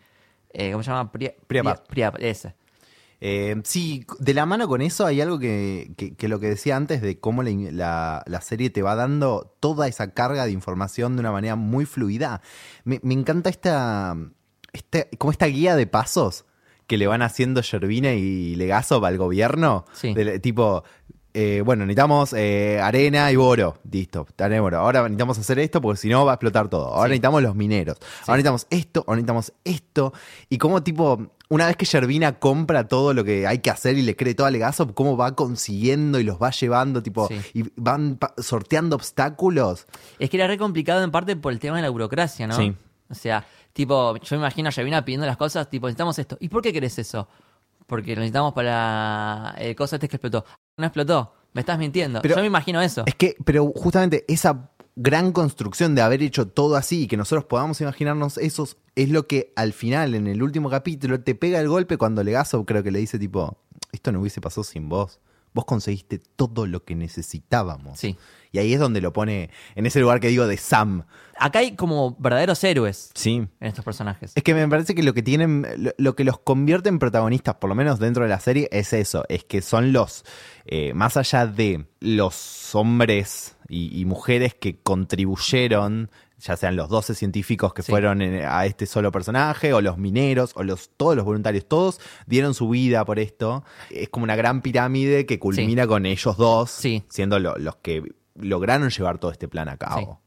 eh, 0.50 0.72
¿Cómo 0.72 0.82
se 0.82 0.90
llama? 0.90 1.12
Pri-. 1.12 1.34
Pripyat, 1.46 2.16
ese. 2.18 2.56
Eh, 3.20 3.54
sí, 3.62 4.04
de 4.18 4.34
la 4.34 4.44
mano 4.44 4.66
con 4.66 4.82
eso 4.82 5.06
hay 5.06 5.20
algo 5.20 5.38
que, 5.38 5.92
que- 5.96 6.16
que 6.16 6.26
lo 6.28 6.40
que 6.40 6.48
decía 6.48 6.74
antes 6.76 7.00
de 7.00 7.20
cómo 7.20 7.44
la, 7.44 7.52
la- 7.70 8.22
la 8.26 8.40
serie 8.40 8.70
te 8.70 8.82
va 8.82 8.96
dando 8.96 9.54
toda 9.60 9.86
esa 9.86 10.10
carga 10.10 10.44
de 10.46 10.50
información 10.50 11.14
de 11.14 11.20
una 11.20 11.30
manera 11.30 11.54
muy 11.54 11.86
fluida. 11.86 12.42
Me, 12.82 12.98
me 13.04 13.14
encanta 13.14 13.50
esta, 13.50 14.16
como 15.16 15.30
esta 15.30 15.46
guía 15.46 15.76
de 15.76 15.86
pasos 15.86 16.44
que 16.88 16.98
le 16.98 17.06
van 17.06 17.22
haciendo 17.22 17.62
Yervina 17.62 18.12
y 18.12 18.56
Legasov 18.56 19.04
al 19.06 19.16
gobierno. 19.16 19.86
Sí. 19.94 20.12
Tipo, 20.42 20.84
eh, 21.34 21.62
bueno, 21.64 21.84
necesitamos 21.84 22.32
eh, 22.32 22.80
arena 22.80 23.30
y 23.32 23.36
boro. 23.36 23.78
Listo, 23.90 24.26
arena 24.38 24.56
y 24.56 24.60
boro. 24.60 24.78
Ahora 24.78 25.02
necesitamos 25.02 25.38
hacer 25.38 25.58
esto 25.58 25.80
porque 25.80 25.98
si 26.00 26.08
no 26.08 26.24
va 26.24 26.32
a 26.32 26.34
explotar 26.36 26.68
todo. 26.68 26.86
Ahora 26.86 27.04
Sí. 27.08 27.10
necesitamos 27.10 27.42
los 27.42 27.54
mineros. 27.56 27.98
Ahora 28.22 28.36
necesitamos 28.36 28.66
esto, 28.70 29.00
ahora 29.06 29.16
necesitamos 29.16 29.52
esto. 29.64 30.12
Y 30.48 30.58
como 30.58 30.82
tipo, 30.82 31.26
una 31.48 31.66
vez 31.66 31.76
que 31.76 31.84
Yervina 31.84 32.38
compra 32.38 32.88
todo 32.88 33.12
lo 33.12 33.24
que 33.24 33.46
hay 33.46 33.58
que 33.58 33.70
hacer 33.70 33.98
y 33.98 34.02
le 34.02 34.16
cree 34.16 34.34
todo 34.34 34.46
a 34.46 34.50
Legasov, 34.50 34.94
cómo 34.94 35.16
va 35.16 35.34
consiguiendo 35.34 36.18
y 36.20 36.24
los 36.24 36.40
va 36.40 36.50
llevando, 36.52 37.02
tipo, 37.02 37.28
Sí. 37.28 37.40
y 37.52 37.64
van 37.76 38.18
sorteando 38.38 38.96
obstáculos. 38.96 39.86
Es 40.18 40.30
que 40.30 40.36
era 40.36 40.46
re 40.46 40.56
complicado 40.56 41.02
en 41.02 41.10
parte 41.10 41.36
por 41.36 41.52
el 41.52 41.58
tema 41.58 41.76
de 41.76 41.82
la 41.82 41.90
burocracia, 41.90 42.46
¿no? 42.46 42.56
Sí. 42.56 42.74
O 43.10 43.14
sea, 43.14 43.44
tipo, 43.72 44.16
yo 44.16 44.36
me 44.36 44.42
imagino 44.42 44.68
a 44.68 44.72
Yavina 44.72 45.04
pidiendo 45.04 45.26
las 45.26 45.36
cosas, 45.36 45.68
tipo, 45.68 45.86
necesitamos 45.88 46.18
esto. 46.18 46.36
¿Y 46.40 46.48
por 46.48 46.62
qué 46.62 46.72
querés 46.72 46.98
eso? 46.98 47.28
Porque 47.86 48.14
lo 48.14 48.20
necesitamos 48.20 48.52
para 48.54 49.54
el 49.58 49.74
cosa 49.76 49.96
este 49.96 50.08
que 50.08 50.16
explotó. 50.16 50.44
No 50.78 50.86
explotó. 50.86 51.34
Me 51.52 51.60
estás 51.60 51.78
mintiendo. 51.78 52.20
Pero- 52.22 52.36
yo 52.36 52.40
me 52.40 52.46
imagino 52.46 52.80
eso. 52.80 53.04
Es 53.06 53.14
que, 53.14 53.36
pero 53.44 53.70
justamente 53.74 54.24
esa 54.28 54.70
gran 54.96 55.32
construcción 55.32 55.94
de 55.94 56.02
haber 56.02 56.22
hecho 56.22 56.46
todo 56.48 56.76
así 56.76 57.02
y 57.02 57.06
que 57.06 57.16
nosotros 57.16 57.44
podamos 57.44 57.80
imaginarnos 57.80 58.38
esos, 58.38 58.76
es 58.94 59.08
lo 59.10 59.26
que 59.26 59.52
al 59.56 59.72
final, 59.72 60.14
en 60.14 60.26
el 60.26 60.42
último 60.42 60.70
capítulo, 60.70 61.20
te 61.20 61.34
pega 61.34 61.60
el 61.60 61.68
golpe 61.68 61.96
cuando 61.98 62.22
Legasov 62.22 62.64
creo 62.64 62.82
que 62.82 62.90
le 62.92 63.00
dice 63.00 63.18
tipo, 63.18 63.58
esto 63.92 64.12
no 64.12 64.20
hubiese 64.20 64.40
pasado 64.40 64.64
sin 64.64 64.88
vos. 64.88 65.18
Vos 65.54 65.64
conseguiste 65.64 66.18
todo 66.18 66.66
lo 66.66 66.84
que 66.84 66.94
necesitábamos. 66.96 67.98
Sí. 67.98 68.16
Y 68.52 68.58
ahí 68.58 68.72
es 68.74 68.80
donde 68.80 69.00
lo 69.00 69.12
pone 69.12 69.50
en 69.74 69.86
ese 69.86 70.00
lugar 70.00 70.20
que 70.20 70.28
digo 70.28 70.46
de 70.46 70.56
Sam. 70.56 71.04
Acá 71.38 71.60
hay 71.60 71.74
como 71.74 72.16
verdaderos 72.18 72.62
héroes 72.62 73.10
Sí. 73.14 73.36
en 73.36 73.48
estos 73.68 73.84
personajes. 73.84 74.32
Es 74.34 74.42
que 74.42 74.54
me 74.54 74.66
parece 74.68 74.94
que 74.94 75.02
lo 75.02 75.14
que 75.14 75.22
tienen, 75.22 75.66
lo, 75.78 75.92
lo 75.96 76.14
que 76.16 76.24
los 76.24 76.38
convierte 76.38 76.88
en 76.88 76.98
protagonistas, 76.98 77.54
por 77.56 77.68
lo 77.68 77.74
menos 77.74 77.98
dentro 77.98 78.22
de 78.24 78.28
la 78.30 78.38
serie, 78.40 78.68
es 78.70 78.92
eso, 78.92 79.24
es 79.28 79.44
que 79.44 79.62
son 79.62 79.92
los, 79.92 80.24
eh, 80.66 80.92
más 80.94 81.16
allá 81.16 81.46
de 81.46 81.86
los 82.00 82.74
hombres 82.74 83.56
y, 83.68 83.98
y 84.00 84.04
mujeres 84.04 84.54
que 84.54 84.80
contribuyeron, 84.82 86.10
ya 86.46 86.56
sean 86.56 86.76
los 86.76 86.88
12 86.90 87.14
científicos 87.14 87.72
que 87.72 87.82
Sí. 87.82 87.90
fueron 87.90 88.20
en- 88.20 88.44
a 88.44 88.66
este 88.66 88.84
solo 88.86 89.10
personaje, 89.10 89.72
o 89.72 89.80
los 89.80 89.96
mineros, 89.98 90.52
o 90.56 90.62
los, 90.62 90.90
todos 90.96 91.16
los 91.16 91.24
voluntarios, 91.24 91.66
todos 91.66 92.00
dieron 92.26 92.52
su 92.54 92.68
vida 92.68 93.04
por 93.04 93.18
esto. 93.18 93.64
Es 93.90 94.08
como 94.10 94.24
una 94.24 94.36
gran 94.36 94.60
pirámide 94.60 95.24
que 95.26 95.38
culmina 95.38 95.86
con 95.86 96.04
ellos 96.06 96.36
dos, 96.36 96.70
Sí. 96.70 97.02
siendo 97.08 97.38
lo- 97.38 97.56
los 97.56 97.76
que 97.76 98.02
lograron 98.34 98.90
llevar 98.90 99.18
todo 99.18 99.30
este 99.30 99.48
plan 99.48 99.68
a 99.68 99.76
cabo. 99.76 100.20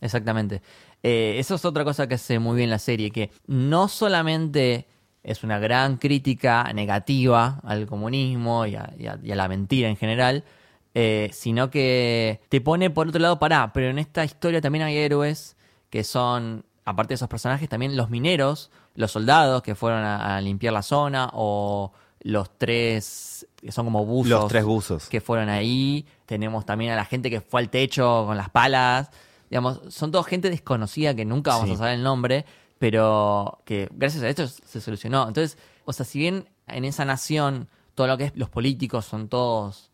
Exactamente. 0.00 0.62
Eh, 1.02 1.36
eso 1.38 1.54
es 1.54 1.64
otra 1.64 1.84
cosa 1.84 2.06
que 2.08 2.14
hace 2.16 2.38
muy 2.38 2.56
bien 2.56 2.70
la 2.70 2.78
serie, 2.78 3.10
que 3.10 3.30
no 3.46 3.88
solamente 3.88 4.86
es 5.22 5.44
una 5.44 5.58
gran 5.60 5.96
crítica 5.98 6.72
negativa 6.72 7.60
al 7.64 7.86
comunismo 7.86 8.66
y 8.66 8.74
a, 8.74 8.92
y 8.98 9.06
a- 9.06 9.18
y 9.22 9.30
a 9.30 9.36
la 9.36 9.46
mentira 9.48 9.88
en 9.88 9.96
general, 9.96 10.44
eh, 10.94 11.30
sino 11.32 11.70
que 11.70 12.40
te 12.48 12.60
pone 12.60 12.90
por 12.90 13.08
otro 13.08 13.20
lado, 13.20 13.38
pará, 13.38 13.72
pero 13.72 13.88
en 13.88 13.98
esta 13.98 14.24
historia 14.24 14.60
también 14.60 14.84
hay 14.84 14.96
héroes 14.96 15.56
que 15.90 16.04
son, 16.04 16.64
aparte 16.84 17.10
de 17.10 17.14
esos 17.16 17.28
personajes, 17.28 17.68
también 17.68 17.96
los 17.96 18.10
mineros, 18.10 18.70
los 18.94 19.10
soldados 19.12 19.62
que 19.62 19.74
fueron 19.74 20.04
a, 20.04 20.36
a 20.36 20.40
limpiar 20.40 20.72
la 20.72 20.82
zona 20.82 21.30
o 21.32 21.92
los 22.20 22.50
tres 22.58 23.46
que 23.60 23.72
son 23.72 23.84
como 23.86 24.04
buzos 24.04 24.28
Los 24.30 24.48
tres 24.48 24.64
buzos. 24.64 25.08
que 25.08 25.20
fueron 25.20 25.48
ahí. 25.48 26.04
Tenemos 26.26 26.66
también 26.66 26.92
a 26.92 26.96
la 26.96 27.04
gente 27.04 27.30
que 27.30 27.40
fue 27.40 27.60
al 27.60 27.70
techo 27.70 28.24
con 28.26 28.36
las 28.36 28.50
palas. 28.50 29.10
Digamos, 29.50 29.80
son 29.88 30.10
toda 30.10 30.24
gente 30.24 30.50
desconocida 30.50 31.14
que 31.14 31.24
nunca 31.24 31.52
vamos 31.52 31.68
Sí. 31.68 31.74
a 31.74 31.78
saber 31.78 31.94
el 31.94 32.02
nombre, 32.02 32.44
pero 32.78 33.60
que 33.64 33.88
gracias 33.92 34.24
a 34.24 34.28
esto 34.28 34.46
se 34.48 34.80
solucionó. 34.80 35.28
Entonces, 35.28 35.56
o 35.84 35.92
sea, 35.92 36.04
si 36.04 36.18
bien 36.18 36.48
en 36.66 36.84
esa 36.84 37.04
nación 37.04 37.68
todo 37.94 38.08
lo 38.08 38.18
que 38.18 38.24
es 38.24 38.32
los 38.36 38.48
políticos 38.50 39.04
son 39.04 39.28
todos 39.28 39.90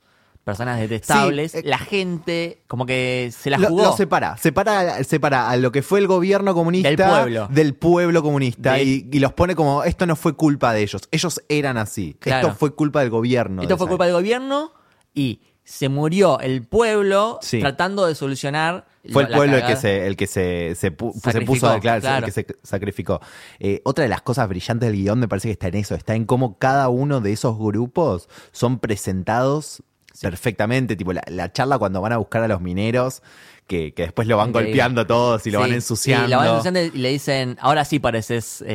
personas 0.48 0.80
detestables, 0.80 1.52
Sí, 1.52 1.58
eh, 1.58 1.62
la 1.64 1.76
gente 1.78 2.62
como 2.66 2.86
que 2.86 3.30
se 3.36 3.50
la 3.50 3.58
Lo, 3.58 3.68
jugó. 3.68 3.82
lo 3.82 3.92
separa, 3.96 4.36
separa, 4.38 5.04
separa 5.04 5.50
a 5.50 5.56
lo 5.58 5.70
que 5.70 5.82
fue 5.82 5.98
el 5.98 6.06
gobierno 6.06 6.54
comunista 6.54 6.88
Del 6.88 6.96
pueblo. 6.96 7.48
del 7.50 7.74
pueblo 7.74 8.22
comunista 8.22 8.80
y, 8.80 9.08
y 9.12 9.18
los 9.18 9.34
pone 9.34 9.54
como 9.54 9.84
esto 9.84 10.06
no 10.06 10.16
fue 10.16 10.34
culpa 10.36 10.72
de 10.72 10.82
ellos, 10.82 11.02
ellos 11.10 11.42
eran 11.50 11.76
así, 11.76 12.16
Claro. 12.18 12.48
esto 12.48 12.58
fue 12.58 12.74
culpa 12.74 13.00
del 13.00 13.10
gobierno. 13.10 13.60
Esto 13.60 13.74
de 13.74 13.78
fue 13.78 13.84
esa- 13.84 13.90
culpa 13.90 14.04
del 14.06 14.14
gobierno 14.14 14.72
y 15.14 15.40
se 15.64 15.90
murió 15.90 16.40
el 16.40 16.62
pueblo 16.66 17.38
Sí. 17.42 17.60
tratando 17.60 18.06
de 18.06 18.14
solucionar. 18.14 18.86
Fue 19.12 19.22
el 19.24 19.28
pueblo 19.28 19.56
el 19.58 19.64
que 19.66 19.76
se, 19.76 20.06
el 20.06 20.16
que 20.16 20.26
se, 20.26 20.74
se, 20.74 20.94
pu- 20.94 21.12
se 21.30 21.40
puso 21.42 21.66
a 21.68 21.74
declarar, 21.74 22.00
claro. 22.00 22.26
el 22.26 22.32
que 22.32 22.42
se 22.42 22.46
sacrificó. 22.62 23.20
Eh, 23.58 23.80
otra 23.84 24.02
de 24.02 24.08
las 24.08 24.20
cosas 24.22 24.48
brillantes 24.48 24.86
del 24.90 24.96
guion 24.98 25.18
me 25.18 25.28
parece 25.28 25.48
que 25.48 25.52
está 25.52 25.68
en 25.68 25.74
eso, 25.76 25.94
está 25.94 26.14
en 26.14 26.24
cómo 26.24 26.58
cada 26.58 26.88
uno 26.88 27.20
de 27.20 27.32
esos 27.32 27.58
grupos 27.58 28.28
son 28.52 28.78
presentados 28.78 29.82
perfectamente, 30.20 30.96
tipo 30.96 31.12
la, 31.12 31.22
la 31.28 31.52
charla 31.52 31.78
cuando 31.78 32.00
van 32.00 32.12
a 32.12 32.16
buscar 32.16 32.42
a 32.42 32.48
los 32.48 32.60
mineros, 32.60 33.22
que, 33.66 33.92
que 33.92 34.02
después 34.04 34.26
lo 34.26 34.36
van 34.38 34.48
Increíble. 34.48 34.70
golpeando 34.72 35.06
todos 35.06 35.46
y 35.46 35.50
lo 35.50 35.58
Sí, 35.58 35.62
van 35.62 35.72
ensuciando. 35.74 36.28
lo 36.28 36.36
van 36.38 36.48
ensuciando 36.48 36.80
y 36.82 36.90
le 36.92 37.10
dicen, 37.10 37.56
ahora 37.60 37.84
sí 37.84 37.98
pareces... 37.98 38.62
eh, 38.62 38.66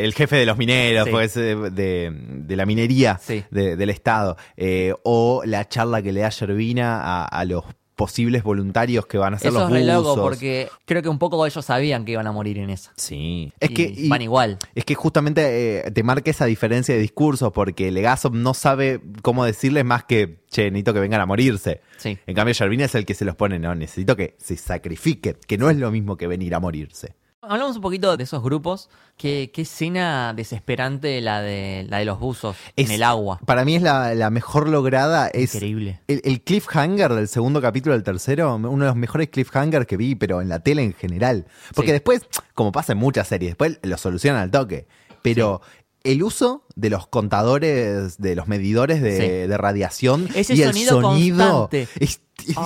Eh, 0.00 0.04
el 0.04 0.14
jefe 0.14 0.36
de 0.36 0.46
los 0.46 0.58
mineros, 0.58 1.04
Sí. 1.04 1.10
pues, 1.12 1.36
eh, 1.36 1.54
de, 1.70 2.10
de 2.12 2.56
la 2.56 2.66
minería 2.66 3.20
de- 3.50 3.76
del 3.76 3.90
Estado. 3.90 4.36
Eh, 4.56 4.92
o 5.04 5.42
la 5.44 5.68
charla 5.68 6.02
que 6.02 6.12
le 6.12 6.20
da 6.22 6.30
Yervina 6.30 7.00
a, 7.02 7.24
a 7.26 7.44
los 7.44 7.64
posibles 7.96 8.42
voluntarios 8.42 9.06
que 9.06 9.18
van 9.18 9.34
a 9.34 9.38
ser 9.38 9.48
Eso 9.48 9.58
los 9.60 9.68
es 9.68 9.74
re 9.74 9.84
loco 9.84 10.10
buzos. 10.10 10.20
porque 10.20 10.68
creo 10.84 11.02
que 11.02 11.08
un 11.08 11.18
poco 11.18 11.44
ellos 11.46 11.64
sabían 11.64 12.04
que 12.04 12.12
iban 12.12 12.26
a 12.26 12.32
morir 12.32 12.58
en 12.58 12.70
esa. 12.70 12.92
Sí. 12.96 13.52
Es 13.58 13.70
Y 13.70 13.74
que, 13.74 13.82
y- 13.96 14.08
van 14.08 14.22
igual. 14.22 14.58
es 14.74 14.84
que 14.84 14.94
justamente 14.94 15.86
eh, 15.86 15.90
te 15.90 16.02
marca 16.02 16.30
esa 16.30 16.44
diferencia 16.44 16.94
de 16.94 17.00
discursos 17.00 17.50
porque 17.52 17.90
Legasov 17.90 18.34
no 18.34 18.54
sabe 18.54 19.00
cómo 19.22 19.44
decirles 19.44 19.84
más 19.84 20.04
que, 20.04 20.38
che, 20.50 20.64
necesito 20.70 20.92
que 20.94 21.00
vengan 21.00 21.20
a 21.22 21.26
morirse. 21.26 21.80
Sí. 21.96 22.18
En 22.26 22.34
cambio, 22.34 22.54
Yervina 22.54 22.84
es 22.84 22.94
el 22.94 23.06
que 23.06 23.14
se 23.14 23.24
los 23.24 23.34
pone, 23.34 23.58
no, 23.58 23.74
necesito 23.74 24.14
que 24.14 24.36
se 24.38 24.56
sacrifique, 24.56 25.34
que 25.46 25.56
no 25.58 25.70
es 25.70 25.76
lo 25.78 25.90
mismo 25.90 26.16
que 26.16 26.26
venir 26.26 26.54
a 26.54 26.60
morirse. 26.60 27.14
Hablamos 27.42 27.76
un 27.76 27.82
poquito 27.82 28.16
de 28.16 28.24
esos 28.24 28.42
grupos. 28.42 28.88
Qué, 29.16 29.50
qué 29.54 29.62
escena 29.62 30.32
desesperante 30.34 31.20
la 31.20 31.42
de, 31.42 31.86
la 31.88 31.98
de 31.98 32.04
los 32.04 32.18
buzos 32.18 32.56
Es- 32.74 32.86
en 32.88 32.92
el 32.94 33.02
agua. 33.02 33.38
Para 33.46 33.64
mí 33.64 33.76
es 33.76 33.82
la, 33.82 34.14
la 34.14 34.30
mejor 34.30 34.68
lograda. 34.68 35.28
Es 35.28 35.54
Increíble. 35.54 36.00
El, 36.08 36.20
el 36.24 36.40
cliffhanger 36.42 37.12
del 37.14 37.28
segundo 37.28 37.60
capítulo 37.62 37.94
del 37.94 38.02
tercero, 38.02 38.56
uno 38.56 38.84
de 38.84 38.86
los 38.90 38.96
mejores 38.96 39.28
cliffhangers 39.28 39.86
que 39.86 39.96
vi, 39.96 40.14
pero 40.16 40.40
en 40.40 40.48
la 40.48 40.60
tele 40.60 40.82
en 40.82 40.92
general. 40.94 41.46
Porque 41.74 41.88
Sí. 41.90 41.92
después, 41.92 42.22
como 42.54 42.72
pasa 42.72 42.92
en 42.92 42.98
muchas 42.98 43.28
series, 43.28 43.50
después 43.50 43.78
lo 43.82 43.96
solucionan 43.96 44.42
al 44.42 44.50
toque. 44.50 44.88
Pero 45.22 45.60
el 46.12 46.22
uso 46.22 46.64
de 46.74 46.90
los 46.90 47.06
contadores, 47.06 48.18
de 48.18 48.34
los 48.36 48.48
medidores 48.48 49.00
de, 49.02 49.16
Sí. 49.16 49.48
de 49.48 49.56
radiación 49.58 50.28
Ese 50.34 50.54
y 50.54 50.62
el 50.62 50.72
sonido 50.72 51.00
sonido 51.02 51.68
constante. 51.68 51.88
es, 51.98 52.20
es 52.46 52.56
Ay, 52.56 52.64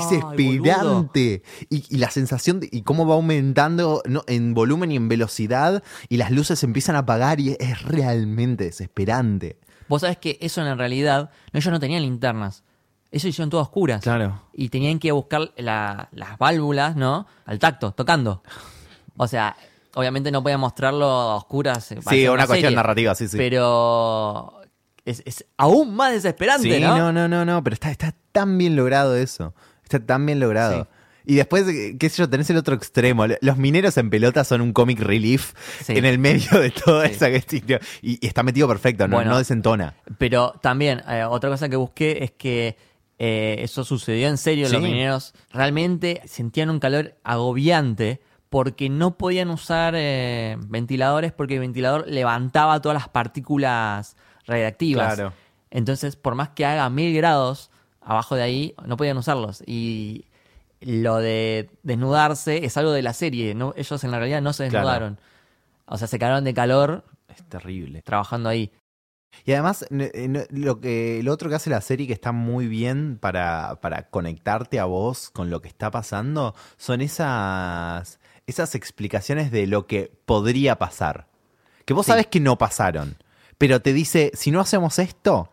desesperante. 0.57 1.43
Y, 1.69 1.85
y 1.95 1.99
la 1.99 2.11
sensación 2.11 2.61
de, 2.61 2.69
y 2.71 2.83
cómo 2.83 3.07
va 3.07 3.15
aumentando 3.15 4.03
¿no? 4.07 4.23
en 4.27 4.55
volumen 4.55 4.93
y 4.93 4.97
en 4.97 5.09
velocidad 5.09 5.83
y 6.09 6.17
las 6.17 6.31
luces 6.31 6.59
se 6.59 6.67
empiezan 6.67 6.97
a 6.97 7.01
apagar 7.01 7.41
y 7.41 7.57
es 7.59 7.83
realmente 7.83 8.65
desesperante. 8.65 9.59
Vos 9.89 10.03
sabés 10.03 10.19
que 10.19 10.39
eso 10.41 10.65
en 10.65 10.79
realidad, 10.79 11.31
no, 11.53 11.59
ellos 11.59 11.73
no 11.73 11.81
tenían 11.81 12.03
linternas. 12.03 12.63
Eso 13.11 13.27
hicieron 13.27 13.51
todo 13.51 13.61
a 13.61 13.65
oscuras. 13.65 14.03
Claro. 14.03 14.41
Y 14.53 14.69
tenían 14.69 15.01
que 15.01 15.11
buscar 15.11 15.53
la- 15.57 16.09
las 16.13 16.39
válvulas, 16.39 16.95
¿no? 16.95 17.27
Al 17.45 17.59
tacto, 17.59 17.91
tocando. 17.93 18.43
O 19.17 19.27
sea, 19.27 19.57
obviamente 19.95 20.31
no 20.31 20.43
podían 20.43 20.61
mostrarlo 20.61 21.07
a 21.07 21.37
oscuras. 21.37 21.93
eh, 21.93 21.99
Sí, 22.09 22.27
una 22.29 22.47
cuestión 22.47 22.69
serie, 22.71 22.77
narrativa, 22.77 23.15
sí, 23.15 23.29
sí. 23.29 23.37
Pero 23.37 24.61
es, 25.05 25.23
es 25.25 25.45
aún 25.57 25.95
más 25.95 26.13
desesperante, 26.13 26.75
Sí, 26.77 26.81
¿no? 26.81 26.97
no, 26.97 27.13
no, 27.13 27.29
no, 27.29 27.45
no, 27.45 27.63
pero 27.65 27.75
está, 27.75 27.91
está 27.91 28.15
tan 28.33 28.57
bien 28.59 28.77
logrado 28.77 29.17
eso. 29.17 29.55
Está 29.83 29.99
tan 30.05 30.25
bien 30.27 30.39
logrado. 30.41 30.89
Y 31.27 31.35
después, 31.35 31.69
eh, 31.69 31.97
qué 31.99 32.09
sé 32.09 32.19
yo, 32.19 32.31
tenés 32.31 32.49
el 32.51 32.57
otro 32.57 32.75
extremo. 32.75 33.25
Los 33.41 33.57
mineros 33.59 33.97
en 33.99 34.09
pelota 34.09 34.43
son 34.45 34.61
un 34.63 34.73
comic 34.73 35.01
relief 35.01 35.53
Sí. 35.85 35.93
en 35.97 36.05
el 36.05 36.19
medio 36.19 36.59
de 36.61 36.71
toda 36.71 37.07
Sí. 37.07 37.13
esa 37.15 37.29
cuestión. 37.31 37.81
Y, 38.03 38.25
y 38.25 38.27
está 38.27 38.43
metido 38.43 38.67
perfecto, 38.69 39.07
no, 39.07 39.17
Bueno. 39.17 39.33
no 39.33 39.39
desentona. 39.39 39.95
Pero 40.19 40.53
también, 40.63 41.03
eh, 41.09 41.25
otra 41.29 41.51
cosa 41.51 41.69
que 41.69 41.77
busqué 41.77 42.25
es 42.25 42.31
que 42.33 42.77
eh, 43.19 43.57
eso 43.59 43.85
sucedió 43.85 44.29
en 44.29 44.39
serio. 44.39 44.69
Los 44.71 44.81
mineros 44.81 45.35
realmente 45.53 46.23
sentían 46.25 46.71
un 46.71 46.81
calor 46.81 47.17
agobiante 47.23 48.23
porque 48.51 48.89
no 48.91 49.17
podían 49.17 49.49
usar 49.51 49.95
eh, 49.97 50.57
ventiladores 50.67 51.33
porque 51.33 51.55
el 51.55 51.61
ventilador 51.61 52.07
levantaba 52.09 52.81
todas 52.81 52.99
las 52.99 53.09
partículas 53.09 54.17
radiactivas. 54.47 55.15
Claro. 55.15 55.33
Entonces, 55.71 56.17
por 56.17 56.35
más 56.35 56.51
que 56.51 56.67
haga 56.67 56.91
mil 56.91 57.17
grados 57.17 57.71
abajo 58.01 58.35
de 58.35 58.43
ahí, 58.43 58.75
no 58.85 58.97
podían 58.97 59.17
usarlos. 59.17 59.63
Y 59.67 60.25
lo 60.81 61.19
de 61.19 61.71
desnudarse 61.85 62.65
es 62.65 62.77
algo 62.77 62.91
de 62.93 63.03
la 63.03 63.13
serie. 63.13 63.55
¿no? 63.55 63.73
Ellos 63.77 64.03
en 64.03 64.11
la 64.11 64.19
realidad 64.19 64.43
no 64.43 64.53
se 64.53 64.69
Claro. 64.69 64.87
desnudaron. 64.89 65.19
O 65.87 65.97
sea, 65.97 66.09
se 66.09 66.19
cagaron 66.19 66.43
de 66.45 66.53
calor 66.55 67.05
Es 67.29 67.45
terrible. 67.49 68.03
trabajando 68.03 68.49
ahí. 68.49 68.73
Y 69.45 69.53
además, 69.53 69.87
n- 69.91 70.11
lo, 70.51 70.81
que, 70.81 71.21
lo 71.23 71.33
otro 71.33 71.49
que 71.49 71.55
hace 71.55 71.71
la 71.71 71.81
serie 71.81 72.09
que 72.09 72.13
está 72.13 72.33
muy 72.33 72.67
bien 72.67 73.17
para, 73.21 73.79
para 73.81 74.09
conectarte 74.09 74.81
a 74.81 74.87
vos 74.87 75.31
con 75.31 75.51
lo 75.51 75.63
que 75.63 75.69
está 75.69 75.91
pasando 75.93 76.57
son 76.77 77.01
esas, 77.01 78.19
esas 78.51 78.75
explicaciones 78.75 79.51
de 79.51 79.67
lo 79.67 79.87
que 79.87 80.13
podría 80.27 80.79
pasar. 80.79 81.27
Que 81.85 81.95
vos 81.95 82.07
Sí. 82.07 82.13
sabés 82.13 82.27
que 82.27 82.41
no 82.41 82.59
pasaron, 82.59 83.17
pero 83.59 83.81
te 83.81 83.93
dice, 83.93 84.31
si 84.35 84.51
no 84.51 84.61
hacemos 84.61 84.99
esto, 84.99 85.51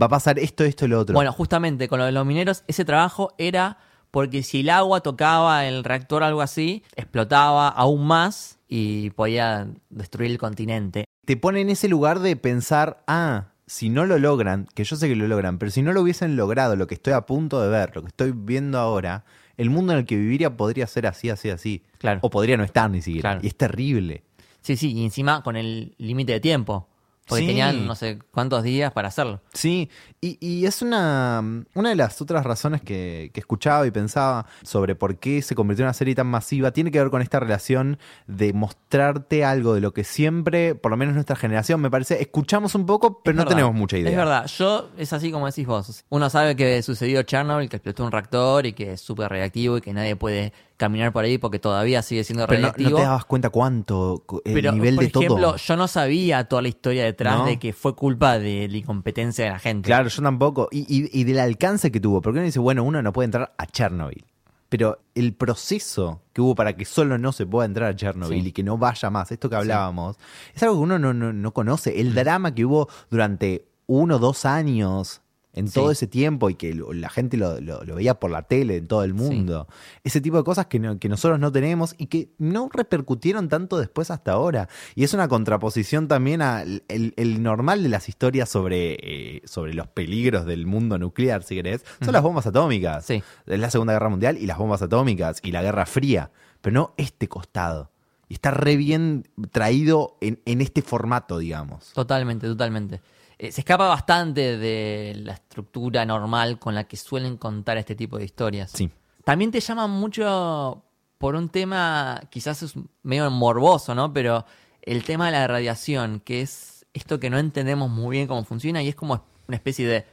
va 0.00 0.06
a 0.06 0.08
pasar 0.08 0.38
esto, 0.38 0.64
esto 0.64 0.84
y 0.84 0.88
lo 0.88 1.00
otro. 1.00 1.14
Bueno, 1.14 1.32
justamente 1.32 1.88
con 1.88 1.98
lo 1.98 2.04
de 2.06 2.12
los 2.12 2.24
mineros, 2.26 2.64
ese 2.66 2.84
trabajo 2.84 3.34
era 3.38 3.78
porque 4.10 4.42
si 4.42 4.60
el 4.60 4.70
agua 4.70 5.00
tocaba 5.02 5.66
el 5.66 5.84
reactor 5.84 6.22
o 6.22 6.26
algo 6.26 6.40
así, 6.40 6.82
explotaba 6.96 7.68
aún 7.68 8.06
más 8.06 8.58
y 8.68 9.10
podía 9.10 9.68
destruir 9.90 10.30
el 10.30 10.38
continente. 10.38 11.04
te 11.26 11.36
pone 11.36 11.60
en 11.60 11.68
ese 11.68 11.88
lugar 11.88 12.20
de 12.20 12.36
pensar, 12.36 13.02
ah, 13.06 13.48
si 13.66 13.90
no 13.90 14.06
lo 14.06 14.18
logran, 14.18 14.66
que 14.74 14.84
yo 14.84 14.96
sé 14.96 15.08
que 15.08 15.14
lo 15.16 15.28
logran, 15.28 15.58
pero 15.58 15.70
si 15.70 15.82
no 15.82 15.92
lo 15.92 16.00
hubiesen 16.00 16.36
logrado, 16.36 16.74
lo 16.74 16.86
que 16.86 16.94
estoy 16.94 17.12
a 17.12 17.26
punto 17.26 17.60
de 17.60 17.68
ver, 17.68 17.94
lo 17.94 18.00
que 18.00 18.08
estoy 18.08 18.32
viendo 18.34 18.78
ahora, 18.78 19.24
el 19.58 19.70
mundo 19.70 19.92
en 19.92 19.98
el 19.98 20.06
que 20.06 20.16
viviría 20.16 20.56
podría 20.56 20.86
ser 20.86 21.06
así, 21.06 21.28
así, 21.28 21.50
así. 21.50 21.82
Claro. 21.98 22.20
O 22.22 22.30
podría 22.30 22.56
no 22.56 22.64
estar 22.64 22.90
ni 22.90 23.02
siquiera. 23.02 23.32
Claro. 23.32 23.40
Y 23.42 23.48
es 23.48 23.56
terrible. 23.56 24.22
Sí, 24.62 24.76
sí, 24.76 24.92
y 24.92 25.04
encima 25.04 25.42
con 25.42 25.56
el 25.56 25.94
límite 25.98 26.32
de 26.32 26.40
tiempo. 26.40 26.88
Porque 27.28 27.42
Sí. 27.42 27.46
tenían 27.48 27.86
no 27.86 27.94
sé 27.94 28.18
cuántos 28.32 28.62
días 28.62 28.90
para 28.92 29.08
hacerlo. 29.08 29.40
Sí, 29.52 29.90
y, 30.20 30.38
y 30.40 30.64
es 30.66 30.80
una, 30.82 31.42
una 31.74 31.88
de 31.90 31.94
las 31.96 32.20
otras 32.22 32.44
razones 32.44 32.80
que, 32.82 33.30
que 33.34 33.40
escuchaba 33.40 33.86
y 33.86 33.90
pensaba 33.90 34.46
sobre 34.62 34.94
por 34.94 35.18
qué 35.18 35.42
se 35.42 35.54
convirtió 35.54 35.82
en 35.84 35.88
una 35.88 35.92
serie 35.94 36.14
tan 36.14 36.26
masiva, 36.26 36.70
tiene 36.72 36.90
que 36.90 36.98
ver 36.98 37.10
con 37.10 37.20
esta 37.22 37.38
relación 37.38 37.98
de 38.26 38.52
mostrarte 38.52 39.44
algo 39.44 39.74
de 39.74 39.80
lo 39.80 39.92
que 39.92 40.04
siempre, 40.04 40.74
por 40.74 40.90
lo 40.90 40.96
menos 40.96 41.14
nuestra 41.14 41.36
generación, 41.36 41.80
me 41.80 41.90
parece, 41.90 42.20
escuchamos 42.20 42.74
un 42.74 42.86
poco, 42.86 43.20
pero 43.22 43.32
Es 43.32 43.36
no 43.36 43.42
verdad. 43.42 43.56
tenemos 43.56 43.74
mucha 43.74 43.98
idea. 43.98 44.10
Es 44.10 44.16
verdad, 44.16 44.46
yo 44.46 44.88
es 44.96 45.12
así 45.12 45.30
como 45.30 45.46
decís 45.46 45.66
vos. 45.66 46.04
Uno 46.08 46.30
sabe 46.30 46.56
que 46.56 46.82
sucedió 46.82 47.22
Chernobyl, 47.22 47.68
que 47.68 47.76
explotó 47.76 48.04
un 48.04 48.12
reactor 48.12 48.64
y 48.66 48.72
que 48.72 48.92
es 48.92 49.00
súper 49.00 49.28
reactivo 49.30 49.76
y 49.76 49.80
que 49.80 49.92
nadie 49.92 50.16
puede 50.16 50.52
caminar 50.78 51.12
por 51.12 51.24
ahí 51.24 51.36
porque 51.36 51.58
todavía 51.58 52.00
sigue 52.00 52.24
siendo 52.24 52.46
Pero 52.46 52.62
no, 52.68 52.72
te 52.72 52.90
dabas 52.90 53.26
cuenta 53.26 53.50
cuánto, 53.50 54.22
cu- 54.24 54.40
el 54.46 54.54
Pero, 54.54 54.72
nivel 54.72 54.94
por 54.94 55.04
de 55.04 55.08
ejemplo, 55.10 55.36
todo. 55.48 55.56
yo 55.56 55.76
no 55.76 55.86
sabía 55.88 56.44
toda 56.44 56.62
la 56.62 56.68
historia 56.68 57.04
detrás 57.04 57.36
No. 57.38 57.44
de 57.44 57.58
que 57.58 57.74
fue 57.74 57.94
culpa 57.94 58.38
de 58.38 58.66
la 58.70 58.76
incompetencia 58.78 59.44
de 59.44 59.50
la 59.50 59.58
gente. 59.58 59.86
Claro, 59.86 60.08
yo 60.08 60.22
tampoco. 60.22 60.68
Y, 60.70 60.86
y- 60.88 61.10
y 61.12 61.24
del 61.24 61.40
alcance 61.40 61.92
que 61.92 62.00
tuvo. 62.00 62.22
Porque 62.22 62.38
uno 62.38 62.46
dice, 62.46 62.60
bueno, 62.60 62.82
uno 62.84 63.02
no 63.02 63.12
puede 63.12 63.26
entrar 63.26 63.52
a 63.58 63.66
Chernobyl. 63.66 64.24
Pero 64.70 65.00
el 65.14 65.34
proceso 65.34 66.20
que 66.32 66.40
hubo 66.42 66.54
para 66.54 66.76
que 66.76 66.84
solo 66.84 67.18
no 67.18 67.32
se 67.32 67.44
pueda 67.46 67.66
entrar 67.66 67.90
a 67.90 67.96
Chernobyl 67.96 68.42
Sí. 68.42 68.48
y 68.48 68.52
que 68.52 68.62
no 68.62 68.78
vaya 68.78 69.10
más, 69.10 69.32
esto 69.32 69.50
que 69.50 69.56
hablábamos, 69.56 70.16
es 70.54 70.62
algo 70.62 70.76
que 70.76 70.80
uno 70.82 70.98
no, 70.98 71.12
no- 71.12 71.32
no 71.32 71.52
conoce. 71.52 71.90
Mm. 71.90 71.98
El 71.98 72.14
drama 72.14 72.54
que 72.54 72.64
hubo 72.64 72.88
durante 73.10 73.66
uno, 73.86 74.18
dos 74.18 74.44
años 74.44 75.22
en 75.58 75.68
Sí. 75.68 75.74
todo 75.74 75.90
ese 75.90 76.06
tiempo 76.06 76.48
y 76.50 76.54
que 76.54 76.74
la 76.74 77.08
gente 77.08 77.36
lo, 77.36 77.60
lo- 77.60 77.82
lo 77.84 77.94
veía 77.96 78.18
por 78.18 78.30
la 78.30 78.42
tele 78.42 78.76
en 78.76 78.86
todo 78.88 79.04
el 79.04 79.12
mundo. 79.14 79.66
Ese 80.04 80.20
tipo 80.20 80.36
de 80.38 80.44
cosas 80.44 80.66
que, 80.66 80.78
no- 80.78 80.98
que 80.98 81.08
nosotros 81.08 81.38
no 81.40 81.52
tenemos 81.52 81.94
y 81.98 82.06
que 82.06 82.30
no 82.38 82.68
repercutieron 82.72 83.48
tanto 83.48 83.78
después 83.78 84.10
hasta 84.10 84.32
ahora. 84.32 84.68
Y 84.94 85.04
es 85.04 85.12
una 85.14 85.28
contraposición 85.28 86.08
también 86.08 86.42
al 86.42 86.82
el, 86.88 87.12
el 87.16 87.42
normal 87.42 87.82
de 87.82 87.88
las 87.88 88.08
historias 88.08 88.48
sobre, 88.48 88.96
eh, 89.02 89.42
sobre 89.44 89.74
los 89.74 89.86
peligros 89.88 90.46
del 90.46 90.66
mundo 90.66 90.98
nuclear, 90.98 91.42
si 91.42 91.54
querés. 91.56 91.84
Son 92.02 92.12
las 92.12 92.22
bombas 92.22 92.46
atómicas. 92.46 93.04
Sí. 93.04 93.22
Es 93.46 93.58
la 93.58 93.70
Segunda 93.70 93.92
Guerra 93.92 94.08
Mundial 94.08 94.38
y 94.38 94.46
las 94.46 94.58
bombas 94.58 94.80
atómicas 94.82 95.40
y 95.42 95.52
la 95.52 95.62
Guerra 95.62 95.84
Fría. 95.86 96.30
Pero 96.60 96.74
no 96.74 96.94
este 96.96 97.28
costado. 97.28 97.90
Y 98.28 98.34
está 98.34 98.50
re 98.50 98.76
bien 98.76 99.26
traído 99.52 100.16
en, 100.20 100.40
en 100.44 100.60
este 100.60 100.82
formato, 100.82 101.38
digamos. 101.38 101.92
Totalmente, 101.94 102.46
totalmente. 102.46 103.00
Eh, 103.38 103.52
se 103.52 103.60
escapa 103.60 103.86
bastante 103.86 104.58
de 104.58 105.14
la 105.22 105.34
estructura 105.34 106.04
normal 106.04 106.58
con 106.58 106.74
la 106.74 106.84
que 106.84 106.96
suelen 106.96 107.36
contar 107.36 107.76
este 107.78 107.94
tipo 107.94 108.18
de 108.18 108.24
historias. 108.24 108.72
Sí. 108.72 108.90
También 109.24 109.50
te 109.50 109.60
llama 109.60 109.86
mucho 109.86 110.82
por 111.18 111.34
un 111.34 111.48
tema, 111.48 112.20
quizás 112.30 112.62
es 112.62 112.74
medio 113.02 113.30
morboso, 113.30 113.94
¿no? 113.94 114.12
Pero 114.12 114.44
el 114.82 115.04
tema 115.04 115.26
de 115.26 115.32
la 115.32 115.46
radiación, 115.46 116.20
que 116.24 116.40
es 116.40 116.86
esto 116.94 117.20
que 117.20 117.30
no 117.30 117.38
entendemos 117.38 117.90
muy 117.90 118.16
bien 118.16 118.26
cómo 118.26 118.44
funciona 118.44 118.82
y 118.82 118.88
es 118.88 118.94
como 118.94 119.22
una 119.46 119.56
especie 119.56 119.86
de 119.86 120.06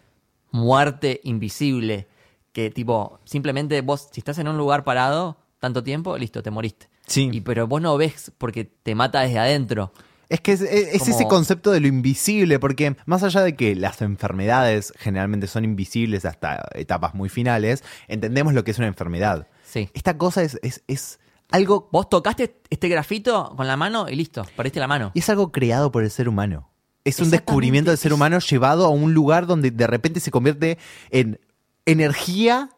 muerte 0.52 1.22
invisible. 1.24 2.08
Que 2.52 2.70
tipo, 2.70 3.20
simplemente 3.26 3.82
vos, 3.82 4.10
si 4.12 4.22
estás 4.22 4.38
en 4.38 4.48
un 4.48 4.58
lugar 4.58 4.84
parado 4.84 5.38
tanto 5.60 5.84
tiempo, 5.84 6.18
listo, 6.18 6.44
te 6.44 6.52
moriste. 6.52 6.90
Sí. 7.08 7.30
Y 7.32 7.42
pero 7.42 7.68
vos 7.68 7.82
no 7.82 7.98
ves 7.98 8.32
porque 8.38 8.66
te 8.66 8.96
mata 8.96 9.22
desde 9.22 9.40
adentro. 9.40 9.92
Es 10.30 10.42
que 10.42 10.54
es, 10.54 10.62
es- 10.62 10.94
es 10.96 11.00
Como- 11.00 11.16
ese 11.16 11.28
concepto 11.28 11.72
de 11.72 11.80
lo 11.80 11.88
invisible, 11.88 12.60
porque 12.60 12.96
más 13.06 13.24
allá 13.24 13.42
de 13.42 13.56
que 13.56 13.76
las 13.76 14.02
enfermedades 14.02 14.94
generalmente 14.98 15.48
son 15.48 15.64
invisibles 15.66 16.26
hasta 16.26 16.68
etapas 16.74 17.14
muy 17.14 17.30
finales, 17.30 17.84
entendemos 18.08 18.54
lo 18.54 18.64
que 18.64 18.72
es 18.72 18.78
una 18.78 18.88
enfermedad. 18.88 19.48
Sí. 19.66 19.90
Esta 19.94 20.18
cosa 20.18 20.42
es, 20.44 20.60
es, 20.64 20.84
es 20.88 21.20
algo 21.52 21.90
Vos 21.92 22.10
tocaste 22.10 22.60
este 22.70 22.88
grafito 22.90 23.54
con 23.56 23.68
la 23.68 23.78
mano 23.78 24.08
y 24.10 24.16
listo, 24.16 24.46
perdiste 24.56 24.80
la 24.80 24.88
mano. 24.88 25.12
y 25.14 25.20
es 25.20 25.30
algo 25.30 25.52
creado 25.52 25.92
por 25.92 26.04
el 26.04 26.10
ser 26.12 26.28
humano. 26.28 26.70
Es 27.04 27.20
un 27.20 27.30
descubrimiento 27.30 27.92
del 27.92 28.00
ser 28.00 28.14
humano 28.14 28.40
llevado 28.40 28.86
a 28.88 28.90
un 28.90 29.14
lugar 29.14 29.46
donde 29.46 29.70
de 29.70 29.86
repente 29.86 30.20
se 30.20 30.32
convierte 30.32 30.80
en 31.12 31.40
energía 31.86 32.70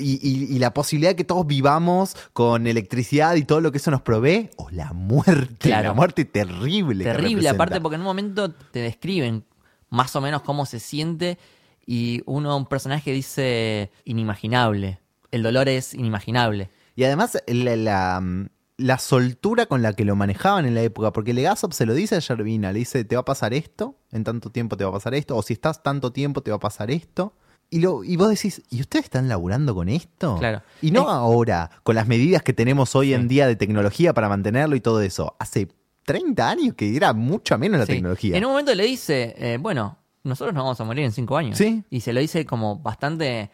y, 0.00 0.18
y- 0.22 0.54
y 0.54 0.58
la 0.58 0.72
posibilidad 0.74 1.10
de 1.10 1.16
que 1.16 1.24
todos 1.24 1.46
vivamos 1.46 2.16
con 2.32 2.66
electricidad 2.66 3.34
y 3.36 3.44
todo 3.44 3.60
lo 3.60 3.70
que 3.72 3.78
eso 3.78 3.90
nos 3.90 4.02
provee, 4.02 4.50
o 4.56 4.70
la 4.70 4.92
muerte, 4.92 5.68
Claro. 5.68 5.88
la 5.88 5.94
muerte 5.94 6.24
terrible. 6.24 7.04
Terrible, 7.04 7.48
aparte 7.48 7.80
porque 7.80 7.94
en 7.96 8.00
un 8.00 8.06
momento 8.06 8.50
te 8.52 8.80
describen 8.80 9.44
más 9.90 10.14
o 10.16 10.20
menos 10.20 10.42
cómo 10.42 10.66
se 10.66 10.80
siente 10.80 11.38
y 11.86 12.22
uno, 12.26 12.56
un 12.56 12.66
personaje 12.66 13.12
dice 13.12 13.90
inimaginable. 14.04 15.00
El 15.30 15.42
dolor 15.42 15.68
es 15.68 15.94
inimaginable. 15.94 16.70
Y 16.96 17.04
además 17.04 17.38
la, 17.46 17.76
la, 17.76 18.46
la 18.76 18.98
soltura 18.98 19.66
con 19.66 19.82
la 19.82 19.92
que 19.94 20.04
lo 20.04 20.16
manejaban 20.16 20.66
en 20.66 20.74
la 20.74 20.82
época, 20.82 21.12
porque 21.12 21.32
Legasov 21.34 21.72
se 21.72 21.86
lo 21.86 21.94
dice 21.94 22.16
a 22.16 22.18
Yervina, 22.20 22.72
le 22.72 22.80
dice, 22.80 23.04
te 23.04 23.16
va 23.16 23.22
a 23.22 23.24
pasar 23.24 23.54
esto, 23.54 23.96
en 24.12 24.24
tanto 24.24 24.50
tiempo 24.50 24.76
te 24.76 24.84
va 24.84 24.90
a 24.90 24.92
pasar 24.94 25.14
esto, 25.14 25.36
o 25.36 25.42
si 25.42 25.52
estás 25.54 25.82
tanto 25.82 26.12
tiempo 26.12 26.42
te 26.42 26.50
va 26.50 26.56
a 26.58 26.60
pasar 26.60 26.90
esto. 26.90 27.34
Y, 27.70 27.78
lo, 27.80 28.02
y 28.02 28.16
vos 28.16 28.28
decís, 28.28 28.62
¿y 28.70 28.80
ustedes 28.80 29.04
están 29.04 29.28
laburando 29.28 29.74
con 29.74 29.88
esto? 29.88 30.36
Claro. 30.38 30.62
Y 30.82 30.90
no 30.90 31.02
Es- 31.02 31.06
ahora, 31.08 31.70
con 31.84 31.94
las 31.94 32.08
medidas 32.08 32.42
que 32.42 32.52
tenemos 32.52 32.94
hoy 32.96 33.08
Sí. 33.08 33.14
en 33.14 33.28
día 33.28 33.46
de 33.46 33.54
tecnología 33.56 34.12
para 34.12 34.28
mantenerlo 34.28 34.74
y 34.76 34.80
todo 34.80 35.00
eso. 35.02 35.36
Hace 35.38 35.68
30 36.04 36.50
años 36.50 36.74
que 36.74 36.96
era 36.96 37.12
mucho 37.12 37.56
menos 37.58 37.78
la 37.78 37.86
Sí. 37.86 37.92
tecnología. 37.92 38.36
En 38.36 38.44
un 38.44 38.50
momento 38.50 38.74
le 38.74 38.84
dice, 38.84 39.34
eh, 39.38 39.58
bueno, 39.60 39.98
nosotros 40.24 40.52
nos 40.54 40.64
vamos 40.64 40.80
a 40.80 40.84
morir 40.84 41.04
en 41.04 41.12
cinco 41.12 41.36
años. 41.36 41.56
Sí. 41.56 41.84
Y 41.90 42.00
se 42.00 42.12
lo 42.12 42.20
dice 42.20 42.44
como 42.44 42.78
bastante 42.80 43.50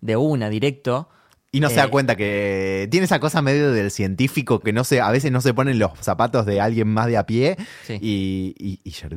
de 0.00 0.16
una, 0.16 0.48
directo. 0.50 1.08
Y 1.52 1.60
no 1.60 1.68
se 1.68 1.74
Eh, 1.74 1.78
da 1.78 1.88
cuenta 1.88 2.16
que 2.16 2.88
tiene 2.90 3.04
esa 3.04 3.20
cosa 3.20 3.40
medio 3.42 3.72
del 3.72 3.90
científico 3.92 4.60
que 4.60 4.72
no 4.72 4.82
se, 4.84 5.00
a 5.00 5.10
veces 5.10 5.30
no 5.32 5.40
se 5.40 5.54
ponen 5.54 5.78
los 5.78 5.92
zapatos 6.00 6.44
de 6.46 6.60
alguien 6.60 6.88
más 6.88 7.06
de 7.06 7.16
a 7.18 7.26
pie 7.26 7.56
Sí. 7.86 7.94
y, 8.00 8.54
y, 8.58 8.80
y 8.84 8.90
se, 8.92 9.08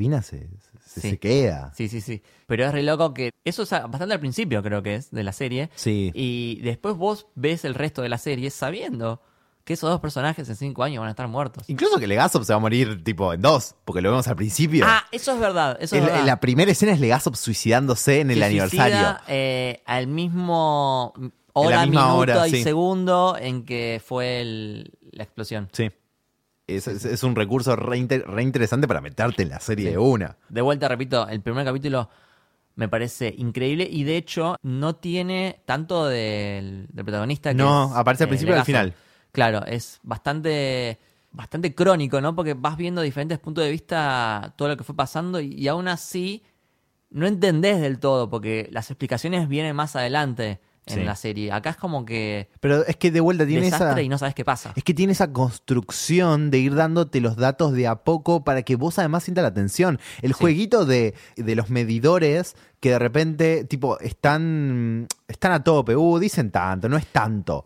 se, 0.93 1.01
Sí. 1.01 1.10
se 1.12 1.19
queda. 1.19 1.71
Sí, 1.75 1.88
sí, 1.88 2.01
sí. 2.01 2.21
Pero 2.47 2.65
es 2.65 2.71
re 2.71 2.84
loco 2.84 3.13
que 3.13 3.32
eso 3.43 3.63
es 3.63 3.69
bastante 3.71 4.13
al 4.13 4.19
principio, 4.19 4.62
creo 4.62 4.84
que 4.84 4.95
es, 4.95 5.12
de 5.12 5.23
la 5.23 5.32
serie. 5.34 5.69
Sí. 5.75 6.12
Y 6.13 6.60
después 6.62 6.95
vos 6.95 7.27
ves 7.36 7.65
el 7.65 7.73
resto 7.73 8.01
de 8.01 8.10
la 8.10 8.17
serie 8.17 8.49
sabiendo 8.49 9.21
que 9.63 9.73
esos 9.73 9.89
dos 9.89 10.01
personajes 10.01 10.47
en 10.49 10.56
cinco 10.58 10.84
años 10.84 10.99
van 10.99 11.08
a 11.08 11.12
estar 11.12 11.27
muertos. 11.29 11.63
Incluso 11.69 11.97
que 11.97 12.06
Legasov 12.06 12.43
se 12.43 12.51
va 12.51 12.58
a 12.58 12.60
morir 12.60 13.01
tipo 13.03 13.34
en 13.34 13.41
dos, 13.41 13.75
porque 13.86 14.01
lo 14.01 14.10
vemos 14.10 14.27
al 14.27 14.36
principio. 14.36 14.84
Ah, 14.88 15.06
eso 15.12 15.32
es 15.34 15.39
verdad. 15.39 15.77
Eso 15.79 15.95
es 15.95 15.99
En 15.99 15.99
la, 16.01 16.06
verdad. 16.08 16.19
en 16.19 16.25
la 16.27 16.39
primera 16.41 16.69
escena 16.71 16.91
es 16.91 16.99
Legasov 16.99 17.36
suicidándose 17.38 18.19
en 18.19 18.32
el 18.32 18.39
Se 18.39 18.43
aniversario. 18.43 18.93
suicida, 18.97 19.23
eh, 19.29 19.82
al 19.86 20.08
mismo 20.08 21.13
hora, 21.53 21.86
minuto 21.86 22.15
hora, 22.17 22.47
y 22.47 22.51
sí. 22.51 22.63
segundo 22.63 23.38
en 23.39 23.63
que 23.63 24.01
fue 24.06 24.41
el- 24.41 24.91
la 25.12 25.23
explosión. 25.23 25.69
Sí. 25.71 25.89
Es, 26.75 26.88
es- 26.88 27.05
es 27.05 27.23
un 27.23 27.36
recurso 27.36 27.75
re, 27.75 27.97
inter- 27.97 28.25
re 28.27 28.43
interesante 28.43 28.88
para 28.88 29.01
meterte 29.01 29.43
en 29.43 29.49
la 29.49 29.59
serie 29.59 29.86
Sí. 29.88 29.91
de 29.91 29.97
una. 29.97 30.38
De 30.49 30.62
vuelta, 30.62 30.88
repito, 30.88 31.27
el 31.27 31.41
primer 31.41 31.65
capítulo 31.65 32.09
me 32.75 32.88
parece 32.88 33.33
increíble 33.38 33.88
y 33.89 34.03
de 34.03 34.17
hecho 34.17 34.55
no 34.63 34.95
tiene 34.95 35.62
tanto 35.65 36.07
del, 36.07 36.88
del 36.91 37.05
protagonista 37.05 37.51
que 37.51 37.55
No, 37.55 37.86
es, 37.91 37.97
aparece 37.97 38.23
al 38.23 38.27
eh, 38.27 38.31
principio 38.31 38.55
y 38.55 38.59
al 38.59 38.65
final. 38.65 38.93
Claro, 39.31 39.65
es 39.65 39.99
bastante 40.03 40.99
bastante 41.31 41.73
crónico, 41.73 42.21
¿no? 42.21 42.36
Porque 42.36 42.53
vas 42.53 42.77
viendo 42.77 43.01
diferentes 43.01 43.39
puntos 43.39 43.63
de 43.63 43.71
vista 43.71 44.53
todo 44.55 44.67
lo 44.67 44.77
que 44.77 44.83
fue 44.83 44.95
pasando 44.95 45.39
y, 45.39 45.53
y 45.53 45.67
aún 45.67 45.88
así 45.88 46.43
no 47.09 47.25
entendés 47.25 47.81
del 47.81 47.99
todo 47.99 48.29
porque 48.29 48.67
las 48.71 48.91
explicaciones 48.91 49.47
vienen 49.47 49.75
más 49.75 49.95
adelante 49.95 50.59
en 50.86 50.96
Sí. 51.00 51.04
la 51.04 51.15
serie. 51.15 51.52
Acá 51.52 51.69
es 51.72 51.78
como 51.78 52.06
que 52.06 52.50
Pero 52.60 52.86
es 52.86 52.96
que 52.98 53.10
de 53.12 53.19
vuelta 53.22 53.46
tiene 53.46 53.63
desastre 53.65 53.89
esa. 53.91 54.02
y 54.02 54.10
no 54.10 54.17
sabes 54.17 54.36
qué 54.36 54.43
pasa. 54.43 54.74
Es 54.76 54.84
que 54.84 54.93
tiene 54.93 55.13
esa 55.13 55.32
construcción 55.32 56.52
de 56.52 56.60
ir 56.60 56.76
dándote 56.76 57.22
los 57.22 57.36
datos 57.38 57.72
de 57.74 57.88
a 57.88 58.04
poco 58.04 58.43
para 58.43 58.63
que 58.63 58.76
vos 58.76 59.00
además 59.00 59.24
sientas 59.24 59.43
la 59.43 59.48
atención. 59.50 60.00
El 60.22 60.34
Sí. 60.34 60.39
jueguito 60.41 60.86
de, 60.86 61.13
de 61.38 61.56
los 61.56 61.69
medidores 61.69 62.56
que 62.80 62.89
de 62.91 63.00
repente, 63.00 63.63
tipo, 63.65 63.98
están, 64.00 65.08
están 65.28 65.52
a 65.54 65.63
tope. 65.63 65.96
Uh, 65.96 66.19
dicen 66.19 66.52
tanto, 66.52 66.89
no 66.89 66.98
es 66.98 67.08
tanto. 67.08 67.65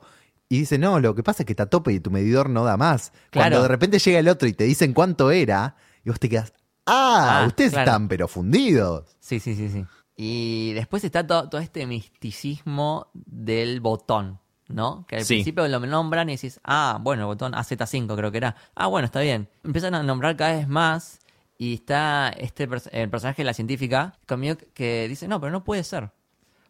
Y 0.49 0.59
dice, 0.59 0.77
no, 0.77 0.99
lo 0.99 1.13
que 1.15 1.23
pasa 1.23 1.43
es 1.43 1.45
que 1.47 1.53
está 1.53 1.63
a 1.63 1.69
tope 1.69 1.91
y 1.91 1.99
tu 1.99 2.11
medidor 2.11 2.49
no 2.49 2.63
da 2.63 2.77
más. 2.77 3.11
Cuando 3.33 3.49
Claro. 3.49 3.61
de 3.63 3.67
repente 3.67 3.99
llega 3.99 4.19
el 4.19 4.29
otro 4.29 4.47
y 4.47 4.53
te 4.53 4.63
dicen 4.63 4.93
cuánto 4.93 5.31
era, 5.31 5.75
y 6.05 6.09
vos 6.09 6.19
te 6.19 6.29
quedas, 6.29 6.53
ah, 6.85 7.41
Ah, 7.43 7.47
ustedes 7.47 7.71
claro. 7.71 7.85
están 7.91 8.07
pero 8.07 8.27
fundidos. 8.29 9.17
Sí, 9.19 9.39
sí, 9.41 9.55
sí, 9.55 9.69
sí. 9.69 9.85
Y 10.19 10.73
después 10.73 11.03
está 11.03 11.25
to- 11.25 11.47
todo 11.47 11.61
este 11.61 11.85
misticismo 11.85 13.07
del 13.13 13.79
botón, 13.81 14.39
¿no? 14.67 15.05
Que 15.07 15.17
al 15.17 15.23
Sí. 15.25 15.35
principio 15.35 15.67
lo 15.67 15.79
nombran 15.79 16.29
y 16.29 16.33
decís, 16.35 16.59
ah, 16.63 16.97
bueno, 17.01 17.21
el 17.23 17.27
botón 17.27 17.53
AZ5 17.53 18.15
creo 18.15 18.31
que 18.31 18.37
era. 18.37 18.55
Ah, 18.75 18.87
bueno, 18.87 19.05
está 19.05 19.21
bien. 19.21 19.47
Empiezan 19.63 19.93
a 19.95 20.01
nombrar 20.03 20.35
cada 20.35 20.53
vez 20.55 20.67
más 20.67 21.19
y 21.57 21.75
está 21.75 22.29
este 22.29 22.67
el 22.91 23.09
personaje 23.09 23.41
de 23.43 23.45
la 23.45 23.53
científica 23.53 24.17
conmigo 24.27 24.57
que 24.73 25.07
dice, 25.07 25.27
no, 25.27 25.39
pero 25.39 25.51
no 25.51 25.63
puede 25.63 25.83
ser. 25.83 26.11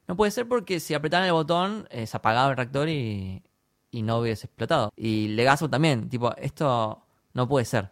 No 0.08 0.16
puede 0.16 0.32
ser 0.32 0.48
porque 0.48 0.80
si 0.80 0.94
apretaban 0.94 1.26
el 1.28 1.34
botón 1.34 1.88
eh, 1.90 2.06
se 2.06 2.16
apagaba 2.18 2.50
el 2.52 2.58
reactor 2.58 2.88
y, 2.90 3.44
y 3.92 4.02
no 4.04 4.20
hubiese 4.20 4.48
explotado. 4.48 4.92
Y 4.96 5.30
Legazo 5.30 5.70
también, 5.70 6.10
tipo, 6.10 6.36
esto 6.38 7.04
no 7.34 7.48
puede 7.48 7.66
ser. 7.66 7.92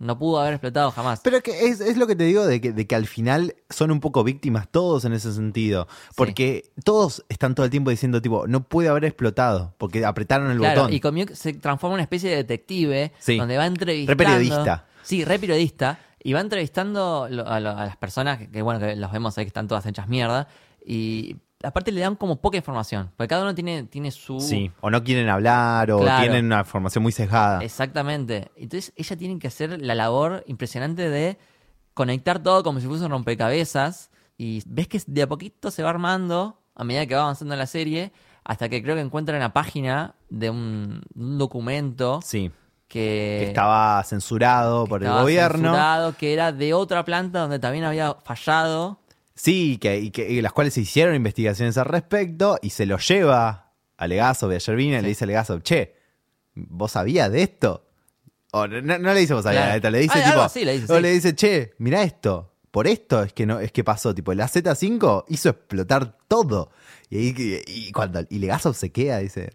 No 0.00 0.18
pudo 0.18 0.40
haber 0.40 0.54
explotado 0.54 0.90
jamás. 0.90 1.20
Pero 1.22 1.42
que 1.42 1.66
es, 1.68 1.80
es 1.80 1.96
lo 1.98 2.06
que 2.06 2.16
te 2.16 2.24
digo 2.24 2.46
de 2.46 2.60
que, 2.60 2.72
de 2.72 2.86
que 2.86 2.94
al 2.94 3.06
final 3.06 3.54
son 3.68 3.90
un 3.90 4.00
poco 4.00 4.24
víctimas 4.24 4.66
todos 4.70 5.04
en 5.04 5.12
ese 5.12 5.30
sentido. 5.32 5.86
Porque 6.16 6.72
todos 6.84 7.22
están 7.28 7.54
todo 7.54 7.64
el 7.66 7.70
tiempo 7.70 7.90
diciendo, 7.90 8.22
tipo, 8.22 8.46
no 8.48 8.62
puede 8.62 8.88
haber 8.88 9.04
explotado 9.04 9.74
porque 9.76 10.06
apretaron 10.06 10.50
el 10.50 10.58
Claro, 10.58 10.80
botón. 10.82 10.94
y 10.94 11.00
Comic 11.00 11.34
se 11.34 11.52
transforma 11.52 11.92
en 11.92 11.96
una 11.96 12.02
especie 12.04 12.30
de 12.30 12.36
detective 12.36 13.12
Sí. 13.18 13.36
donde 13.36 13.58
va 13.58 13.66
entrevistando. 13.66 14.12
Re 14.12 14.16
periodista. 14.26 14.86
Sí, 15.02 15.22
re 15.24 15.38
periodista. 15.38 15.98
Y 16.22 16.32
va 16.32 16.40
entrevistando 16.40 17.24
a 17.46 17.60
las 17.60 17.96
personas 17.98 18.38
que, 18.38 18.50
que, 18.50 18.62
bueno, 18.62 18.80
que 18.80 18.96
los 18.96 19.12
vemos 19.12 19.36
ahí 19.36 19.44
que 19.44 19.48
están 19.48 19.68
todas 19.68 19.84
hechas 19.84 20.08
mierda. 20.08 20.48
Y 20.84 21.36
aparte 21.62 21.92
le 21.92 22.00
dan 22.00 22.16
como 22.16 22.40
poca 22.40 22.56
información. 22.56 23.10
Porque 23.16 23.28
cada 23.28 23.42
uno 23.42 23.54
tiene, 23.54 23.84
tiene 23.84 24.10
su. 24.10 24.40
Sí, 24.40 24.70
o 24.80 24.90
no 24.90 25.02
quieren 25.04 25.28
hablar, 25.28 25.90
o 25.92 26.00
Claro. 26.00 26.22
tienen 26.22 26.46
una 26.46 26.64
formación 26.64 27.02
muy 27.02 27.12
sesgada. 27.12 27.62
Exactamente. 27.62 28.50
Entonces 28.56 28.92
ella 28.96 29.16
tiene 29.16 29.38
que 29.38 29.48
hacer 29.48 29.80
la 29.80 29.94
labor 29.94 30.42
impresionante 30.46 31.08
de 31.08 31.38
conectar 31.94 32.38
todo 32.42 32.62
como 32.62 32.80
si 32.80 32.86
fuese 32.86 33.04
un 33.04 33.10
rompecabezas. 33.10 34.10
Y 34.38 34.62
ves 34.66 34.88
que 34.88 35.02
de 35.06 35.22
a 35.22 35.26
poquito 35.28 35.70
se 35.70 35.82
va 35.82 35.90
armando 35.90 36.58
a 36.74 36.84
medida 36.84 37.04
que 37.06 37.14
va 37.14 37.22
avanzando 37.22 37.54
la 37.56 37.66
serie. 37.66 38.12
Hasta 38.42 38.68
que 38.70 38.82
creo 38.82 38.94
que 38.94 39.02
encuentra 39.02 39.36
una 39.36 39.52
página 39.52 40.14
de 40.30 40.48
un, 40.48 41.02
un 41.14 41.36
documento 41.38 42.20
Sí, 42.24 42.50
que, 42.88 43.36
que 43.42 43.44
estaba 43.48 44.02
censurado 44.02 44.86
por 44.86 45.04
el 45.04 45.10
gobierno. 45.12 45.58
censurado, 45.68 46.16
que 46.16 46.32
era 46.32 46.50
de 46.50 46.72
otra 46.72 47.04
planta 47.04 47.40
donde 47.40 47.58
también 47.58 47.84
había 47.84 48.14
fallado. 48.24 48.98
Sí, 49.42 49.78
que, 49.80 49.98
y 49.98 50.10
que 50.10 50.30
y 50.30 50.40
las 50.42 50.52
cuales 50.52 50.74
se 50.74 50.82
hicieron 50.82 51.14
investigaciones 51.14 51.78
al 51.78 51.86
respecto 51.86 52.58
y 52.60 52.70
se 52.70 52.84
lo 52.86 52.98
lleva 52.98 53.72
a 53.96 54.06
Legazo 54.06 54.48
de 54.48 54.56
ayer 54.56 54.76
vine 54.76 54.98
y 54.98 55.02
le 55.02 55.08
dice 55.08 55.24
a 55.24 55.26
Legazo, 55.26 55.60
che, 55.60 55.94
¿vos 56.54 56.92
sabías 56.92 57.30
de 57.32 57.42
esto? 57.42 57.86
O 58.52 58.66
no, 58.66 58.98
le 58.98 59.20
dice 59.20 59.32
vos 59.34 59.44
sabías 59.44 59.68
de 59.70 59.76
esto, 59.76 59.90
le 59.90 59.98
dice 60.00 60.12
Ah, 60.16 60.18
tipo, 60.18 60.28
algo 60.32 60.42
así 60.42 60.64
le 60.64 60.72
dice, 60.78 60.92
o 60.92 60.96
sí. 60.96 61.02
le 61.02 61.10
dice, 61.12 61.34
che, 61.34 61.72
mirá 61.78 62.02
esto, 62.02 62.52
por 62.70 62.86
esto 62.86 63.22
es 63.22 63.32
que 63.32 63.46
no 63.46 63.60
es 63.60 63.72
que 63.72 63.82
pasó, 63.84 64.14
tipo, 64.14 64.34
la 64.34 64.46
Z5 64.48 65.24
hizo 65.28 65.48
explotar 65.48 66.18
todo. 66.28 66.70
Y, 67.08 67.16
ahí- 67.18 67.62
y 67.66 67.92
cuando 67.92 68.20
y 68.28 68.38
Legazo 68.40 68.72
se 68.74 68.90
queda, 68.92 69.18
dice, 69.18 69.52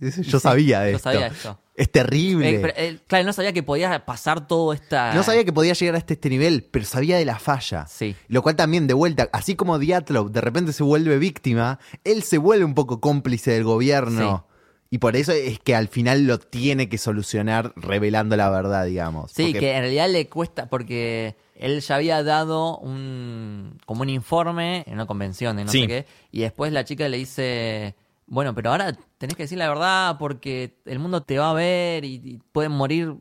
dice, 0.00 0.22
yo 0.22 0.38
sabía 0.40 0.80
de 0.80 0.90
yo 0.92 0.96
esto. 0.96 1.10
sabía 1.10 1.26
esto. 1.28 1.58
Es 1.76 1.90
terrible. 1.90 2.50
Eh, 2.50 2.58
pero, 2.60 2.72
eh, 2.76 2.98
claro, 3.08 3.24
no 3.24 3.32
sabía 3.32 3.52
que 3.52 3.62
podía 3.64 4.04
pasar 4.06 4.46
todo 4.46 4.72
esta. 4.72 5.12
No 5.12 5.22
sabía 5.24 5.44
que 5.44 5.52
podía 5.52 5.72
llegar 5.72 5.96
hasta 5.96 6.12
este 6.14 6.30
nivel, 6.30 6.68
pero 6.70 6.84
sabía 6.84 7.16
de 7.18 7.24
la 7.24 7.38
falla. 7.38 7.86
Sí. 7.88 8.14
Lo 8.28 8.42
cual 8.42 8.54
también, 8.54 8.86
de 8.86 8.94
vuelta, 8.94 9.28
así 9.32 9.56
como 9.56 9.78
Diatlov 9.80 10.30
de 10.30 10.40
repente 10.40 10.72
se 10.72 10.84
vuelve 10.84 11.18
víctima, 11.18 11.80
él 12.04 12.22
se 12.22 12.38
vuelve 12.38 12.64
un 12.64 12.74
poco 12.74 13.00
cómplice 13.00 13.50
del 13.50 13.64
gobierno. 13.64 14.46
Y 14.90 14.98
por 14.98 15.16
eso 15.16 15.32
es 15.32 15.58
que 15.58 15.74
al 15.74 15.88
final 15.88 16.24
lo 16.28 16.38
tiene 16.38 16.88
que 16.88 16.98
solucionar 16.98 17.72
revelando 17.74 18.36
la 18.36 18.48
verdad, 18.50 18.86
digamos. 18.86 19.32
Sí, 19.32 19.46
Porque- 19.46 19.58
que 19.58 19.72
en 19.74 19.80
realidad 19.80 20.08
le 20.08 20.28
cuesta 20.28 20.66
porque 20.68 21.34
él 21.56 21.80
ya 21.80 21.96
había 21.96 22.22
dado 22.22 22.78
un 22.78 23.80
como 23.86 24.02
un 24.02 24.10
informe 24.10 24.84
en 24.86 24.94
una 24.94 25.06
convención 25.06 25.56
de 25.56 25.64
no 25.64 25.72
Sí. 25.72 25.80
sé 25.82 25.86
qué 25.88 26.06
y 26.30 26.42
después 26.42 26.72
la 26.72 26.84
chica 26.84 27.08
le 27.08 27.16
dice, 27.16 27.96
bueno, 28.26 28.54
pero 28.54 28.70
ahora 28.70 28.96
tenés 29.18 29.36
que 29.36 29.44
decir 29.44 29.58
la 29.58 29.68
verdad 29.68 30.16
porque 30.18 30.76
el 30.86 30.98
mundo 30.98 31.22
te 31.22 31.38
va 31.38 31.50
a 31.50 31.54
ver 31.54 32.04
y, 32.04 32.40
pueden 32.52 32.72
morir 32.72 33.16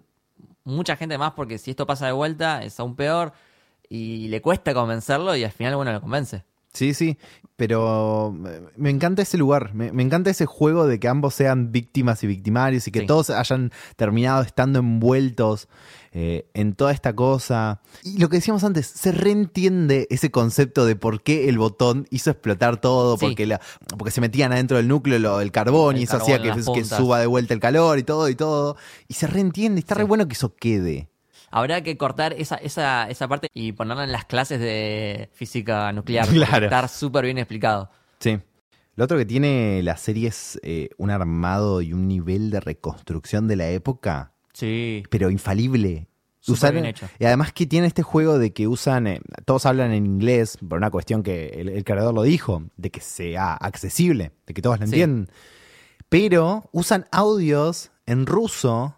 mucha 0.63 0.95
gente 0.95 1.17
más 1.17 1.33
porque 1.33 1.57
si 1.57 1.71
esto 1.71 1.85
pasa 1.85 2.05
de 2.05 2.13
vuelta 2.13 2.63
es 2.63 2.79
aún 2.79 2.95
peor 2.95 3.33
y 3.89 4.27
le 4.29 4.41
cuesta 4.41 4.73
convencerlo 4.73 5.35
y 5.35 5.43
al 5.43 5.51
final, 5.51 5.75
bueno, 5.75 5.91
lo 5.91 6.01
convence. 6.01 6.45
Sí, 6.73 6.93
sí, 6.95 7.17
pero 7.55 8.33
me- 8.35 8.61
me 8.77 8.89
encanta 8.89 9.21
ese 9.21 9.37
lugar, 9.37 9.75
me, 9.75 9.91
me 9.91 10.01
encanta 10.01 10.31
ese 10.31 10.47
juego 10.47 10.87
de 10.87 10.99
que 10.99 11.07
ambos 11.07 11.35
sean 11.35 11.71
víctimas 11.71 12.23
y 12.23 12.27
victimarios 12.27 12.87
y 12.87 12.91
que 12.91 13.01
Sí. 13.01 13.05
todos 13.05 13.29
hayan 13.29 13.71
terminado 13.95 14.41
estando 14.41 14.79
envueltos 14.79 15.67
eh, 16.15 16.47
en 16.53 16.73
toda 16.75 16.91
esta 16.91 17.15
cosa. 17.15 17.81
Y 18.03 18.19
lo 18.19 18.29
que 18.29 18.37
decíamos 18.37 18.63
antes, 18.63 18.85
se 18.85 19.11
reentiende 19.11 20.05
ese 20.11 20.29
concepto 20.29 20.85
de 20.85 20.95
por 20.95 21.23
qué 21.23 21.49
el 21.49 21.57
botón 21.57 22.05
hizo 22.11 22.29
explotar 22.29 22.79
todo, 22.79 23.17
Sí. 23.17 23.25
porque, 23.25 23.47
la, 23.47 23.59
porque 23.97 24.11
se 24.11 24.21
metían 24.21 24.51
adentro 24.51 24.77
del 24.77 24.87
núcleo 24.87 25.17
lo, 25.17 25.41
el 25.41 25.51
carbón 25.51 25.95
El 25.95 26.01
y 26.01 26.03
eso 26.03 26.19
carbón 26.19 26.35
hacía 26.35 26.73
que, 26.73 26.85
suba 26.85 27.19
de 27.19 27.25
vuelta 27.25 27.53
el 27.55 27.59
calor 27.59 27.97
y 27.97 28.03
todo 28.03 28.29
y 28.29 28.35
todo. 28.35 28.77
Y 29.07 29.15
se 29.15 29.25
reentiende, 29.25 29.79
está 29.79 29.95
re 29.95 30.03
bueno 30.03 30.27
que 30.27 30.33
eso 30.33 30.55
quede. 30.55 31.09
Habrá 31.55 31.81
que 31.83 31.97
cortar 31.97 32.33
esa, 32.33 32.55
esa, 32.55 33.07
esa 33.09 33.27
parte 33.27 33.47
y 33.53 33.73
ponerla 33.73 34.03
en 34.05 34.11
las 34.11 34.25
clases 34.25 34.59
de 34.59 35.29
física 35.33 35.91
nuclear. 35.93 36.27
Claro. 36.33 36.65
Estar 36.65 36.89
súper 36.89 37.25
bien 37.25 37.37
explicado. 37.37 37.91
Sí. 38.19 38.39
Lo 38.95 39.05
otro 39.05 39.17
que 39.17 39.25
tiene 39.25 39.81
la 39.83 39.95
serie 39.97 40.29
es 40.29 40.59
eh, 40.63 40.89
un 40.97 41.11
armado 41.11 41.81
y 41.81 41.93
un 41.93 42.07
nivel 42.07 42.49
de 42.49 42.59
reconstrucción 42.59 43.47
de 43.47 43.55
la 43.55 43.69
época, 43.69 44.33
Sí. 44.53 45.03
pero 45.09 45.29
infalible. 45.29 46.07
Usaron- 46.47 46.73
bien 46.81 46.85
hecho. 46.87 47.07
Y 47.19 47.25
además 47.25 47.53
que 47.53 47.65
tiene 47.65 47.87
este 47.87 48.01
juego 48.03 48.37
de 48.39 48.51
que 48.51 48.67
usan, 48.67 49.07
eh, 49.07 49.21
todos 49.45 49.65
hablan 49.65 49.91
en 49.93 50.05
inglés, 50.05 50.57
por 50.67 50.77
una 50.77 50.89
cuestión 50.91 51.23
que 51.23 51.47
el, 51.55 51.69
el 51.69 51.83
creador 51.83 52.13
lo 52.13 52.23
dijo, 52.23 52.63
de 52.77 52.89
que 52.91 52.99
sea 52.99 53.53
accesible, 53.53 54.31
de 54.47 54.53
que 54.53 54.61
todos 54.61 54.79
lo 54.79 54.87
Sí. 54.87 54.93
entiendan. 54.93 55.29
Pero 56.09 56.69
usan 56.71 57.05
audios 57.11 57.91
en 58.05 58.25
ruso, 58.25 58.97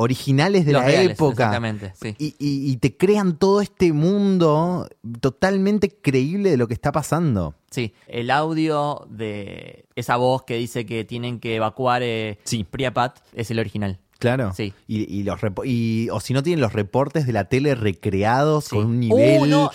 originales 0.00 0.64
de 0.66 0.72
Los 0.72 0.82
la 0.82 0.88
reales, 0.88 1.10
época. 1.12 1.44
Exactamente, 1.44 1.92
sí. 2.00 2.14
Y, 2.18 2.26
y- 2.38 2.72
y 2.72 2.76
te 2.78 2.96
crean 2.96 3.36
todo 3.36 3.60
este 3.60 3.92
mundo 3.92 4.88
totalmente 5.20 5.90
creíble 5.90 6.50
de 6.50 6.56
lo 6.56 6.66
que 6.68 6.74
está 6.74 6.90
pasando. 6.92 7.54
Sí, 7.70 7.92
el 8.08 8.30
audio 8.30 9.06
de 9.10 9.84
esa 9.94 10.16
voz 10.16 10.42
que 10.44 10.56
dice 10.56 10.86
que 10.86 11.04
tienen 11.04 11.38
que 11.38 11.56
evacuar 11.56 12.02
eh, 12.02 12.38
Sí. 12.44 12.64
Priapat 12.64 13.18
es 13.34 13.50
el 13.50 13.58
original. 13.58 13.98
Claro. 14.18 14.52
Sí. 14.54 14.72
Y, 14.86 15.02
y 15.14 15.22
los 15.22 15.38
y- 15.64 16.08
o 16.10 16.20
si 16.20 16.32
no 16.34 16.42
tienen 16.42 16.60
los 16.60 16.72
reportes 16.72 17.26
de 17.26 17.32
la 17.32 17.44
tele 17.44 17.74
recreados 17.74 18.64
Sí. 18.66 18.76
con 18.76 18.86
un 18.86 19.00
nivel. 19.00 19.40
Uh, 19.42 19.46
no, 19.46 19.70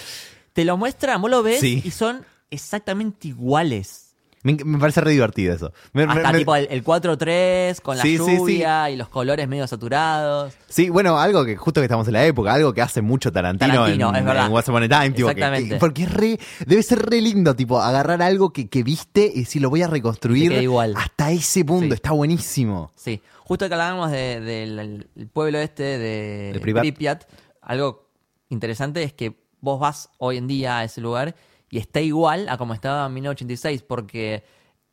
te 0.53 0.65
lo 0.65 0.77
muestra, 0.77 1.17
vos 1.17 1.29
lo 1.31 1.41
ves 1.43 1.59
Sí. 1.59 1.81
y 1.85 1.91
son 1.91 2.23
exactamente 2.51 3.27
iguales. 3.27 4.04
Me, 4.45 4.53
me 4.63 4.77
parece 4.77 5.01
re 5.01 5.11
divertido 5.11 5.53
eso. 5.53 5.73
Me- 5.93 6.03
Hasta 6.03 6.31
me- 6.31 6.37
tipo 6.39 6.55
el, 6.55 6.67
el 6.69 6.83
4-3 6.83 7.81
con 7.81 7.97
la 7.97 8.03
Sí, 8.03 8.17
sí, 8.17 8.23
sí. 8.23 8.37
lluvia 8.37 8.89
y 8.89 8.95
los 8.95 9.09
colores 9.09 9.47
medio 9.47 9.67
saturados. 9.67 10.53
Sí, 10.69 10.89
bueno, 10.89 11.19
algo 11.19 11.43
que 11.43 11.55
justo 11.57 11.81
que 11.81 11.85
estamos 11.85 12.07
en 12.07 12.13
la 12.13 12.25
época, 12.25 12.53
algo 12.53 12.73
que 12.73 12.81
hace 12.81 13.01
mucho 13.01 13.31
Tarantino, 13.31 13.73
Tarantino, 13.73 14.09
en, 14.09 14.15
es 14.17 14.25
verdad. 14.25 14.45
en 14.47 14.53
Once 14.53 14.71
Upon 14.71 14.83
a 14.83 14.87
Time, 14.87 15.09
tipo, 15.11 15.27
que- 15.29 15.35
que- 15.35 15.41
Exactamente. 15.41 15.75
porque 15.77 16.03
es 16.03 16.13
re, 16.13 16.39
debe 16.65 16.83
ser 16.83 16.99
re 17.09 17.21
lindo, 17.21 17.55
tipo, 17.55 17.81
agarrar 17.81 18.21
algo 18.21 18.53
que, 18.53 18.69
que 18.69 18.83
viste 18.83 19.31
y 19.33 19.45
si 19.45 19.59
lo 19.59 19.69
voy 19.69 19.81
a 19.81 19.87
reconstruir 19.87 20.51
igual. 20.53 20.93
hasta 20.95 21.31
ese 21.31 21.65
punto, 21.65 21.93
está 21.95 22.11
buenísimo. 22.11 22.91
Sí, 22.95 23.21
justo 23.39 23.67
que 23.67 23.73
hablábamos 23.73 24.11
de- 24.11 24.39
del 24.41 24.79
el- 24.79 25.07
el 25.15 25.27
pueblo 25.27 25.57
este 25.59 25.83
de 25.83 26.51
De. 26.53 26.59
Pripyat, 26.59 27.23
algo 27.61 28.07
interesante 28.49 29.01
es 29.03 29.13
que 29.13 29.35
vos 29.61 29.79
vas 29.79 30.09
hoy 30.19 30.37
en 30.37 30.47
día 30.47 30.77
a 30.79 30.83
ese 30.83 31.01
lugar 31.01 31.35
y 31.69 31.77
está 31.79 32.01
igual 32.01 32.47
a 32.49 32.57
como 32.57 32.73
estaba 32.73 33.05
en 33.07 33.13
1986, 33.15 33.83
porque 33.83 34.43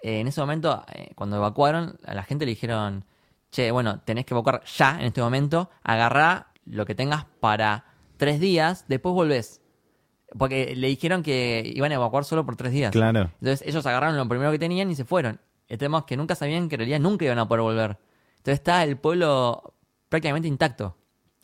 eh, 0.02 0.20
en 0.20 0.26
ese 0.28 0.40
momento, 0.40 0.84
eh, 0.94 1.12
cuando 1.14 1.36
evacuaron, 1.36 1.98
a 2.04 2.14
la 2.14 2.22
gente 2.22 2.44
le 2.46 2.50
dijeron, 2.50 3.04
che, 3.50 3.70
bueno, 3.70 4.00
tenés 4.00 4.24
que 4.26 4.34
evacuar 4.34 4.62
ya 4.64 4.98
en 4.98 5.06
este 5.06 5.20
momento, 5.20 5.70
agarrá 5.82 6.48
lo 6.64 6.84
que 6.86 6.94
tengas 6.94 7.24
para 7.40 7.84
tres 8.16 8.40
días, 8.40 8.84
después 8.88 9.14
volvés. 9.14 9.60
Porque 10.38 10.74
le 10.74 10.86
dijeron 10.88 11.22
que 11.22 11.62
iban 11.74 11.92
a 11.92 11.96
evacuar 11.96 12.24
solo 12.24 12.46
por 12.46 12.56
tres 12.56 12.72
días. 12.72 12.90
Claro. 12.90 13.30
Entonces 13.40 13.62
ellos 13.68 13.84
agarraron 13.84 14.16
lo 14.16 14.26
primero 14.28 14.50
que 14.50 14.58
tenían 14.58 14.90
y 14.90 14.94
se 14.94 15.04
fueron. 15.04 15.38
El 15.68 15.76
tema 15.78 15.98
es 15.98 16.04
que 16.04 16.16
nunca 16.16 16.34
sabían 16.34 16.68
que 16.68 16.76
en 16.76 16.80
realidad 16.80 17.00
nunca 17.00 17.26
iban 17.26 17.38
a 17.38 17.46
poder 17.46 17.62
volver. 17.62 17.98
Entonces 18.38 18.54
está 18.54 18.82
el 18.84 18.96
pueblo 18.96 19.74
prácticamente 20.08 20.48
intacto. 20.48 20.96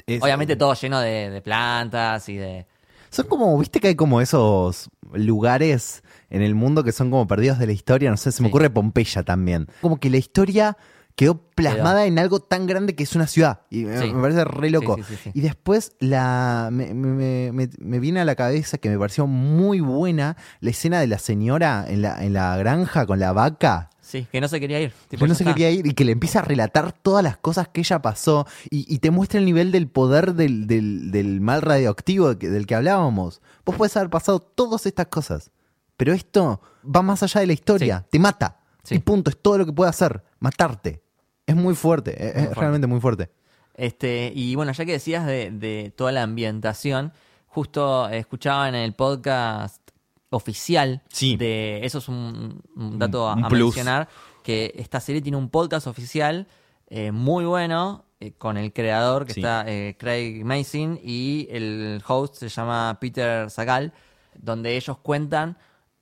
Es- 0.07 0.23
Obviamente 0.23 0.57
todo 0.57 0.73
lleno 0.75 1.01
de, 1.01 1.29
de 1.31 1.43
plantas 1.43 2.29
y 2.31 2.37
de... 2.37 2.67
Son 3.11 3.27
como, 3.27 3.57
viste 3.59 3.81
que 3.81 3.89
hay 3.89 3.95
como 3.95 4.21
esos 4.21 4.91
lugares 5.13 6.03
en 6.31 6.43
el 6.43 6.55
mundo 6.55 6.85
que 6.85 6.93
son 6.93 7.11
como 7.11 7.27
perdidos 7.27 7.59
de 7.59 7.67
la 7.67 7.73
historia. 7.73 8.11
No 8.11 8.17
sé, 8.17 8.33
se 8.33 8.43
me 8.43 8.49
Sí. 8.49 8.51
ocurre 8.53 8.71
Pompeya 8.71 9.23
también. 9.23 9.67
Como 9.81 9.99
que 9.99 10.11
la 10.11 10.17
historia 10.19 10.77
quedó 11.17 11.37
plasmada 11.55 12.07
en 12.07 12.17
algo 12.19 12.39
tan 12.41 12.67
grande 12.69 12.95
que 12.95 13.03
es 13.03 13.17
una 13.17 13.27
ciudad. 13.27 13.63
Y 13.71 13.85
me, 13.85 13.99
Sí. 14.01 14.13
me 14.13 14.21
parece 14.23 14.45
re 14.45 14.71
loco. 14.71 14.97
Sí. 15.25 15.31
Y 15.35 15.41
después 15.41 15.93
la 15.99 16.69
me, 16.71 16.95
me- 16.95 17.51
me- 17.53 17.71
me 17.79 17.99
viene 17.99 18.21
a 18.21 18.25
la 18.25 18.37
cabeza 18.37 18.79
que 18.79 18.89
me 18.89 18.99
pareció 18.99 19.27
muy 19.27 19.81
buena 19.81 20.37
la 20.61 20.71
escena 20.71 21.01
de 21.01 21.09
la 21.09 21.19
señora 21.19 21.85
en 21.89 22.03
la, 22.03 22.23
en 22.25 22.35
la 22.35 22.57
granja 22.57 23.05
con 23.07 23.19
la 23.19 23.33
vaca. 23.33 23.91
Sí, 24.09 24.27
que 24.33 24.41
no 24.41 24.49
se 24.49 24.59
quería 24.59 24.81
ir. 24.81 24.93
Tipo, 25.09 25.25
que 25.25 25.29
no 25.29 25.35
se 25.35 25.43
está. 25.43 25.53
quería 25.53 25.71
ir 25.71 25.87
y 25.87 25.93
que 25.93 26.07
le 26.07 26.13
empieza 26.13 26.39
a 26.39 26.43
relatar 26.43 26.93
todas 26.93 27.23
las 27.23 27.37
cosas 27.37 27.69
que 27.69 27.81
ella 27.83 28.01
pasó 28.01 28.47
y, 28.71 28.87
y 28.93 29.01
te 29.01 29.11
muestra 29.11 29.39
el 29.39 29.45
nivel 29.45 29.71
del 29.71 29.87
poder 29.87 30.33
del, 30.35 30.67
del- 30.67 31.11
del 31.11 31.43
mal 31.43 31.61
radioactivo 31.61 32.29
del 32.29 32.39
que, 32.39 32.49
del 32.49 32.67
que 32.67 32.75
hablábamos. 32.75 33.43
Vos 33.67 33.77
puedes 33.77 33.95
haber 33.99 34.09
pasado 34.09 34.41
todas 34.41 34.87
estas 34.87 35.09
cosas, 35.09 35.51
pero 35.99 36.15
esto 36.15 36.63
va 36.85 37.03
más 37.03 37.23
allá 37.23 37.43
de 37.43 37.49
la 37.49 37.53
historia, 37.53 38.07
te 38.11 38.19
mata. 38.19 38.61
Sí. 38.83 38.95
Y 38.95 38.99
punto, 39.01 39.29
es 39.29 39.37
todo 39.43 39.59
lo 39.59 39.67
que 39.67 39.73
puede 39.75 39.91
hacer, 39.91 40.23
matarte. 40.41 41.03
Es 41.47 41.55
muy 41.55 41.75
fuerte, 41.75 42.13
es, 42.13 42.29
es 42.29 42.43
fuerte. 42.45 42.61
realmente 42.61 42.87
muy 42.87 43.01
fuerte. 43.01 43.31
Este, 43.75 44.33
y 44.35 44.55
bueno, 44.55 44.73
ya 44.73 44.87
que 44.87 44.93
decías 44.93 45.27
de, 45.27 45.51
de 45.51 45.93
toda 45.95 46.13
la 46.13 46.23
ambientación, 46.23 47.13
justo 47.47 48.09
escuchaba 48.09 48.69
en 48.71 48.75
el 48.75 48.95
podcast 48.95 49.83
oficial 50.31 51.03
Sí. 51.09 51.37
de 51.37 51.81
eso 51.85 51.99
es 51.99 52.09
un, 52.09 52.63
un 52.77 52.99
dato 52.99 53.33
Un- 53.33 53.45
a, 53.45 53.49
mencionar 53.49 54.09
que 54.43 54.73
esta 54.77 55.01
serie 55.01 55.23
tiene 55.23 55.37
un 55.39 55.49
podcast 55.51 55.87
oficial 55.87 56.47
eh, 56.89 57.13
muy 57.13 57.45
bueno 57.45 58.05
eh, 58.21 58.33
con 58.33 58.57
el 58.57 58.73
creador 58.73 59.25
que 59.27 59.35
Sí. 59.35 59.41
está 59.41 59.65
eh, 59.67 59.97
Craig 59.99 60.45
Mason 60.45 60.99
y 61.03 61.47
el 61.51 62.03
host 62.07 62.37
se 62.37 62.49
llama 62.49 62.99
Peter 63.01 63.51
Sagal 63.51 63.93
donde 64.35 64.77
ellos 64.77 64.99
cuentan 64.99 65.57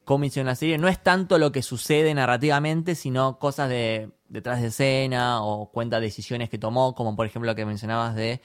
cómo 0.04 0.24
hicieron 0.24 0.46
la 0.46 0.54
serie 0.56 0.78
no 0.78 0.88
es 0.88 1.02
tanto 1.02 1.38
lo 1.38 1.52
que 1.52 1.62
sucede 1.62 2.12
narrativamente 2.14 2.94
sino 2.94 3.38
cosas 3.38 3.68
de 3.68 4.10
detrás 4.28 4.60
de 4.60 4.68
escena 4.68 5.42
o 5.44 5.70
cuenta 5.70 6.00
decisiones 6.00 6.50
que 6.50 6.58
tomó 6.58 6.94
como 6.94 7.14
por 7.14 7.26
ejemplo 7.26 7.50
lo 7.50 7.54
que 7.54 7.64
mencionabas 7.66 8.14
de 8.16 8.40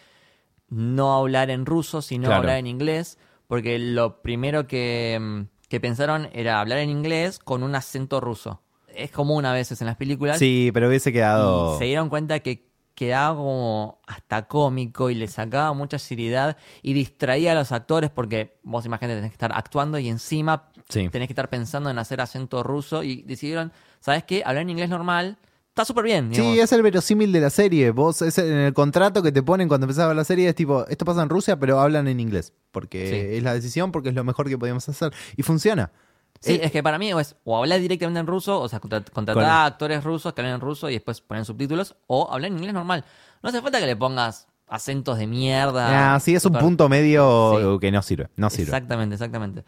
no 0.70 1.14
hablar 1.16 1.50
en 1.50 1.66
ruso, 1.66 2.02
sino 2.02 2.28
Claro. 2.28 2.40
hablar 2.42 2.58
en 2.58 2.68
inglés, 2.68 3.18
porque 3.48 3.78
lo 3.78 4.22
primero 4.22 4.68
que, 4.68 5.18
mm, 5.20 5.42
que 5.72 5.80
pensaron 5.80 6.28
era 6.34 6.60
hablar 6.60 6.80
en 6.80 6.90
inglés 6.90 7.40
con 7.40 7.64
un 7.64 7.74
acento 7.76 8.20
ruso. 8.20 8.62
Es 8.94 9.10
común 9.10 9.46
a 9.46 9.54
veces 9.54 9.80
en 9.80 9.88
las 9.88 9.96
películas. 9.96 10.38
Sí, 10.38 10.70
pero 10.74 10.90
hubiese 10.90 11.14
quedado... 11.14 11.76
Y 11.76 11.78
se 11.80 11.86
dieron 11.86 12.10
cuenta 12.10 12.42
que 12.42 12.70
quedaba 12.94 13.38
como 13.38 14.02
hasta 14.06 14.50
cómico 14.50 15.10
y 15.10 15.16
le 15.16 15.30
sacaba 15.30 15.72
mucha 15.72 15.98
seriedad 15.98 16.58
y 16.82 16.92
distraía 16.92 17.54
a 17.54 17.56
los 17.56 17.72
actores 17.72 18.10
porque 18.10 18.58
vos 18.64 18.86
imagínate 18.86 19.16
tenés 19.16 19.32
que 19.32 19.36
estar 19.36 19.54
actuando 19.56 19.98
y 19.98 20.10
encima 20.10 20.68
Sí. 20.90 21.08
tenés 21.08 21.30
que 21.30 21.32
estar 21.32 21.50
pensando 21.50 21.90
en 21.90 21.98
hacer 22.00 22.20
acento 22.20 22.64
ruso 22.64 23.02
y 23.02 23.22
decidieron, 23.22 23.72
¿sabes 24.02 24.26
qué? 24.26 24.44
Hablar 24.46 24.64
en 24.64 24.72
inglés 24.72 24.90
normal 24.90 25.38
está 25.72 25.86
súper 25.86 26.04
bien. 26.06 26.30
digamos. 26.30 26.54
Sí, 26.54 26.60
es 26.60 26.72
el 26.72 26.82
verosímil 26.82 27.32
de 27.32 27.40
la 27.42 27.50
serie. 27.50 27.92
Vos, 27.92 28.22
es 28.22 28.38
en 28.38 28.54
el 28.54 28.74
contrato 28.74 29.24
que 29.24 29.32
te 29.32 29.42
ponen 29.44 29.68
cuando 29.68 29.86
empezás 29.86 30.04
a 30.06 30.08
ver 30.08 30.16
la 30.16 30.24
serie, 30.24 30.48
es 30.50 30.56
tipo, 30.56 30.86
esto 30.88 31.04
pasa 31.06 31.24
en 31.24 31.30
Rusia, 31.30 31.58
pero 31.60 31.80
hablan 31.80 32.08
en 32.08 32.20
inglés. 32.20 32.54
Porque 32.72 33.10
Sí. 33.10 33.38
es 33.38 33.44
la 33.44 33.54
decisión, 33.54 33.92
porque 33.92 34.10
es 34.10 34.16
lo 34.16 34.24
mejor 34.24 34.48
que 34.50 34.58
podíamos 34.58 34.88
hacer. 34.88 35.12
Y 35.36 35.44
funciona. 35.44 35.92
Sí, 36.40 36.54
Eh, 36.54 36.62
es 36.64 36.72
que 36.72 36.82
para 36.82 36.98
mí 36.98 37.12
es 37.12 37.36
o 37.44 37.58
hablar 37.58 37.80
directamente 37.80 38.20
en 38.20 38.26
ruso, 38.28 38.60
o 38.60 38.68
sea, 38.68 38.80
contra- 38.80 39.02
contratar 39.04 39.44
Con- 39.44 39.52
a 39.52 39.66
actores 39.66 40.04
rusos 40.04 40.34
que 40.34 40.42
hablen 40.42 40.56
en 40.56 40.62
ruso 40.62 40.90
y 40.90 40.94
después 40.94 41.22
poner 41.22 41.46
subtítulos, 41.46 41.96
o 42.08 42.32
hablar 42.32 42.50
en 42.52 42.58
inglés 42.58 42.74
normal. 42.74 43.06
No 43.44 43.50
hace 43.50 43.62
falta 43.62 43.80
que 43.80 43.86
le 43.86 43.96
pongas 43.96 44.48
acentos 44.68 45.18
de 45.20 45.28
mierda. 45.28 46.16
Ah, 46.16 46.20
sí, 46.20 46.34
es 46.34 46.44
un 46.46 46.50
Super- 46.50 46.62
punto 46.64 46.90
medio 46.90 47.74
Sí. 47.76 47.80
que 47.80 47.92
no 47.92 48.02
sirve. 48.02 48.30
No 48.38 48.50
sirve. 48.50 48.64
Exactamente, 48.64 49.16
exactamente. 49.16 49.64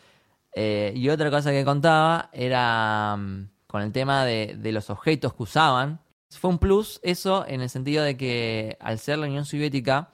Eh, 0.55 0.93
y 0.95 1.09
otra 1.09 1.29
cosa 1.29 1.51
que 1.51 1.63
contaba 1.65 2.29
era 2.31 3.17
mm, 3.17 3.47
con 3.73 3.81
el 3.81 3.91
tema 3.91 4.23
de, 4.23 4.55
de 4.55 4.71
los 4.71 4.91
objetos 4.91 5.33
que 5.33 5.41
usaban. 5.41 5.99
Fue 6.29 6.51
un 6.51 6.59
plus 6.59 6.99
eso 7.01 7.43
en 7.47 7.59
el 7.59 7.71
sentido 7.71 8.03
de 8.03 8.15
que 8.15 8.77
al 8.79 8.99
ser 8.99 9.17
la 9.17 9.25
Unión 9.25 9.45
Soviética, 9.45 10.09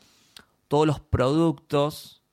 todos 0.69 0.87
los 0.87 1.01
productos 1.01 2.23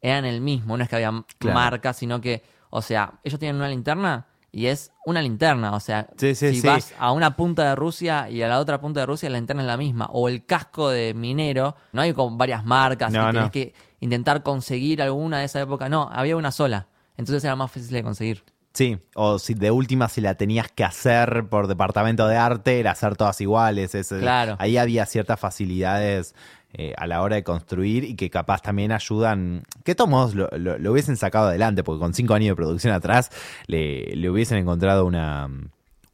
eran 0.00 0.24
el 0.24 0.40
mismo. 0.40 0.76
No 0.76 0.84
es 0.84 0.88
que 0.88 0.94
había 0.94 1.24
Claro. 1.38 1.54
marcas, 1.58 1.96
sino 1.96 2.20
que, 2.20 2.44
o 2.70 2.80
sea, 2.80 3.14
ellos 3.24 3.40
tienen 3.40 3.56
una 3.56 3.68
linterna 3.68 4.28
y 4.52 4.66
es 4.66 4.92
una 5.04 5.20
linterna. 5.20 5.74
O 5.74 5.80
sea, 5.80 6.06
Sí, 6.16 6.36
sí, 6.36 6.50
si 6.54 6.60
sí. 6.60 6.66
vas 6.68 6.94
a 6.96 7.10
una 7.10 7.34
punta 7.34 7.68
de 7.68 7.74
Rusia 7.74 8.30
y 8.30 8.40
a 8.42 8.46
la 8.46 8.60
otra 8.60 8.80
punta 8.80 9.00
de 9.00 9.06
Rusia, 9.06 9.28
la 9.28 9.38
linterna 9.38 9.62
es 9.62 9.66
la 9.66 9.76
misma. 9.76 10.06
O 10.12 10.28
el 10.28 10.46
casco 10.46 10.90
de 10.90 11.12
minero, 11.12 11.74
no 11.90 12.02
hay 12.02 12.12
con 12.12 12.38
varias 12.38 12.64
marcas 12.64 13.10
No, 13.12 13.28
y 13.30 13.32
tenés 13.32 13.50
que 13.50 13.74
intentar 13.98 14.44
conseguir 14.44 15.02
alguna 15.02 15.40
de 15.40 15.46
esa 15.46 15.60
época. 15.60 15.88
No, 15.88 16.08
había 16.12 16.36
una 16.36 16.52
sola. 16.52 16.86
Entonces 17.16 17.42
era 17.42 17.56
más 17.56 17.72
fácil 17.72 17.90
de 17.90 18.04
conseguir. 18.04 18.44
Sí, 18.76 18.98
o 19.14 19.38
si 19.38 19.54
de 19.54 19.70
última 19.70 20.06
si 20.10 20.20
la 20.20 20.34
tenías 20.34 20.70
que 20.70 20.84
hacer 20.84 21.46
por 21.48 21.66
departamento 21.66 22.28
de 22.28 22.36
arte, 22.36 22.78
era 22.78 22.90
hacer 22.90 23.16
todas 23.16 23.40
iguales. 23.40 23.94
es- 23.94 24.08
Claro. 24.08 24.56
Ahí 24.58 24.76
había 24.76 25.06
ciertas 25.06 25.40
facilidades 25.40 26.34
eh, 26.74 26.92
a 26.98 27.06
la 27.06 27.22
hora 27.22 27.36
de 27.36 27.42
construir 27.42 28.04
y 28.04 28.16
que 28.16 28.28
capaz 28.28 28.60
también 28.60 28.92
ayudan, 28.92 29.62
que 29.82 29.94
todos 29.94 30.34
lo, 30.34 30.48
lo- 30.58 30.76
lo 30.76 30.92
hubiesen 30.92 31.16
sacado 31.16 31.48
adelante, 31.48 31.82
porque 31.82 32.00
con 32.00 32.12
cinco 32.12 32.34
años 32.34 32.50
de 32.50 32.56
producción 32.56 32.92
atrás 32.92 33.30
le, 33.66 34.14
le 34.14 34.28
hubiesen 34.28 34.58
encontrado 34.58 35.06
una, 35.06 35.48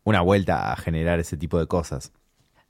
una 0.05 0.21
vuelta 0.21 0.71
a 0.73 0.77
generar 0.77 1.19
ese 1.19 1.37
tipo 1.37 1.59
de 1.59 1.67
cosas. 1.67 2.13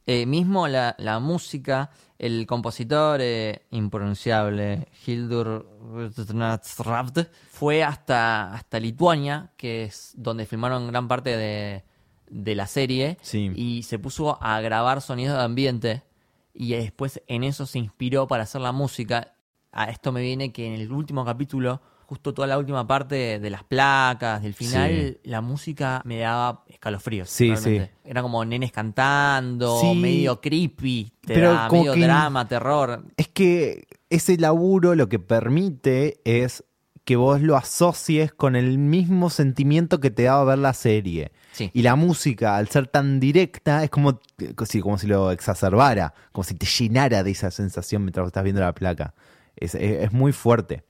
Eh, 0.07 0.27
mismo 0.27 0.67
la, 0.67 0.97
la 0.99 1.21
música, 1.21 1.91
el 2.19 2.47
compositor 2.47 3.21
eh, 3.23 3.67
impronunciable 3.71 4.89
Hildur 5.07 5.69
fue 7.51 7.83
hasta, 7.83 8.53
hasta 8.53 8.81
Lituania, 8.81 9.53
que 9.57 9.85
es 9.85 10.13
donde 10.17 10.47
filmaron 10.47 10.89
gran 10.89 11.09
parte 11.09 11.37
de, 11.37 11.85
de 12.29 12.55
la 12.55 12.67
serie, 12.67 13.19
Sí. 13.23 13.53
y 13.55 13.83
se 13.85 13.99
puso 13.99 14.43
a 14.43 14.61
grabar 14.61 15.01
sonidos 15.03 15.37
de 15.39 15.45
ambiente, 15.45 16.03
y 16.55 16.73
después 16.73 17.23
en 17.29 17.45
eso 17.45 17.67
se 17.67 17.79
inspiró 17.79 18.27
para 18.27 18.43
hacer 18.43 18.61
la 18.61 18.73
música. 18.73 19.35
A 19.71 19.85
esto 19.91 20.13
me 20.13 20.21
viene 20.21 20.53
que 20.53 20.67
en 20.67 20.75
el 20.81 20.93
último 20.93 21.25
capítulo, 21.25 21.81
justo 22.07 22.35
toda 22.35 22.47
la 22.49 22.59
última 22.59 22.87
parte 22.87 23.39
de 23.39 23.51
las 23.51 23.65
placas, 23.65 24.43
del 24.43 24.55
final, 24.55 24.91
Sí. 25.23 25.29
la 25.31 25.41
música 25.41 26.03
me 26.05 26.19
daba 26.19 26.65
escalofríos. 26.69 27.29
Sí, 27.31 27.49
realmente. 27.49 27.87
sí. 28.05 28.11
Era 28.11 28.23
como 28.23 28.45
nenes 28.45 28.73
cantando, 28.73 29.81
Sí. 29.81 29.95
medio 29.95 30.41
creepy, 30.41 31.13
te 31.21 31.35
Pero 31.35 31.53
da 31.55 31.69
como 31.69 31.83
medio 31.83 31.95
que- 31.95 32.01
drama, 32.03 32.47
terror. 32.49 33.05
Es 33.17 33.29
que 33.29 33.87
ese 34.11 34.37
laburo 34.39 34.95
lo 34.95 35.09
que 35.09 35.19
permite 35.19 36.21
es 36.25 36.65
que 37.05 37.17
vos 37.17 37.41
lo 37.41 37.57
asocies 37.57 38.33
con 38.33 38.55
el 38.55 38.79
mismo 38.79 39.29
sentimiento 39.29 39.99
que 39.99 40.11
te 40.13 40.23
daba 40.25 40.45
ver 40.45 40.59
la 40.59 40.73
serie. 40.73 41.33
Sí. 41.51 41.69
Y 41.75 41.83
la 41.83 41.97
música, 41.97 42.57
al 42.57 42.69
ser 42.69 42.87
tan 42.87 43.19
directa, 43.19 43.83
es 43.83 43.91
como, 43.91 44.21
si- 44.67 44.81
como 44.81 44.99
si 44.99 45.07
lo 45.09 45.33
exacerbara, 45.33 46.15
como 46.31 46.45
si 46.45 46.55
te 46.55 46.65
llenara 46.65 47.25
de 47.25 47.31
esa 47.33 47.51
sensación 47.51 48.03
mientras 48.05 48.27
estás 48.29 48.45
viendo 48.45 48.61
la 48.63 48.73
placa. 48.73 49.15
Es, 49.57 49.75
es- 49.75 50.05
es 50.05 50.13
muy 50.13 50.33
fuerte. 50.33 50.85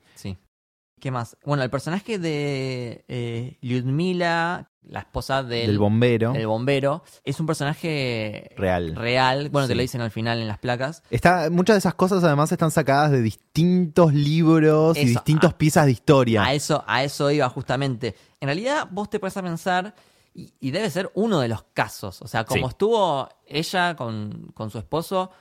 ¿Qué 1.03 1.11
más? 1.11 1.37
Bueno, 1.45 1.65
el 1.65 1.69
personaje 1.71 2.17
de 2.21 3.05
eh, 3.09 3.59
Lyudmila, 3.61 4.71
la 4.85 5.01
esposa 5.01 5.43
del, 5.43 5.67
Del 5.67 5.79
bombero 5.81 6.33
del 6.33 6.47
bombero, 6.47 7.03
es 7.25 7.41
un 7.41 7.47
personaje 7.47 8.53
real. 8.57 8.95
real. 8.95 9.49
Bueno, 9.51 9.67
te 9.67 9.73
Sí. 9.73 9.77
lo 9.79 9.83
dicen 9.83 10.01
al 10.01 10.13
final 10.13 10.41
en 10.41 10.47
las 10.47 10.59
placas. 10.59 11.03
Está, 11.11 11.51
muchas 11.51 11.75
de 11.75 11.79
esas 11.79 11.95
cosas 11.95 12.23
además 12.23 12.53
están 12.53 12.71
sacadas 12.71 13.11
de 13.11 13.21
distintos 13.21 14.15
libros 14.15 14.97
y 14.97 15.05
distintas 15.07 15.55
piezas 15.55 15.87
de 15.87 15.91
historia. 15.91 16.45
A 16.45 16.55
eso, 16.55 16.85
a 16.87 17.03
eso 17.03 17.33
iba 17.33 17.49
justamente. 17.49 18.15
En 18.41 18.47
realidad, 18.47 18.87
vos 18.89 19.11
te 19.11 19.19
puedes 19.19 19.37
a 19.37 19.43
pensar, 19.43 19.97
y, 20.35 20.55
y 20.61 20.71
debe 20.71 20.89
ser 20.89 21.11
uno 21.15 21.41
de 21.41 21.49
los 21.49 21.65
casos. 21.75 22.23
O 22.23 22.29
sea, 22.29 22.45
como 22.45 22.69
Sí. 22.69 22.71
estuvo 22.75 23.29
ella 23.45 23.97
con, 23.97 24.53
con 24.55 24.71
su 24.71 24.79
esposo, 24.79 25.33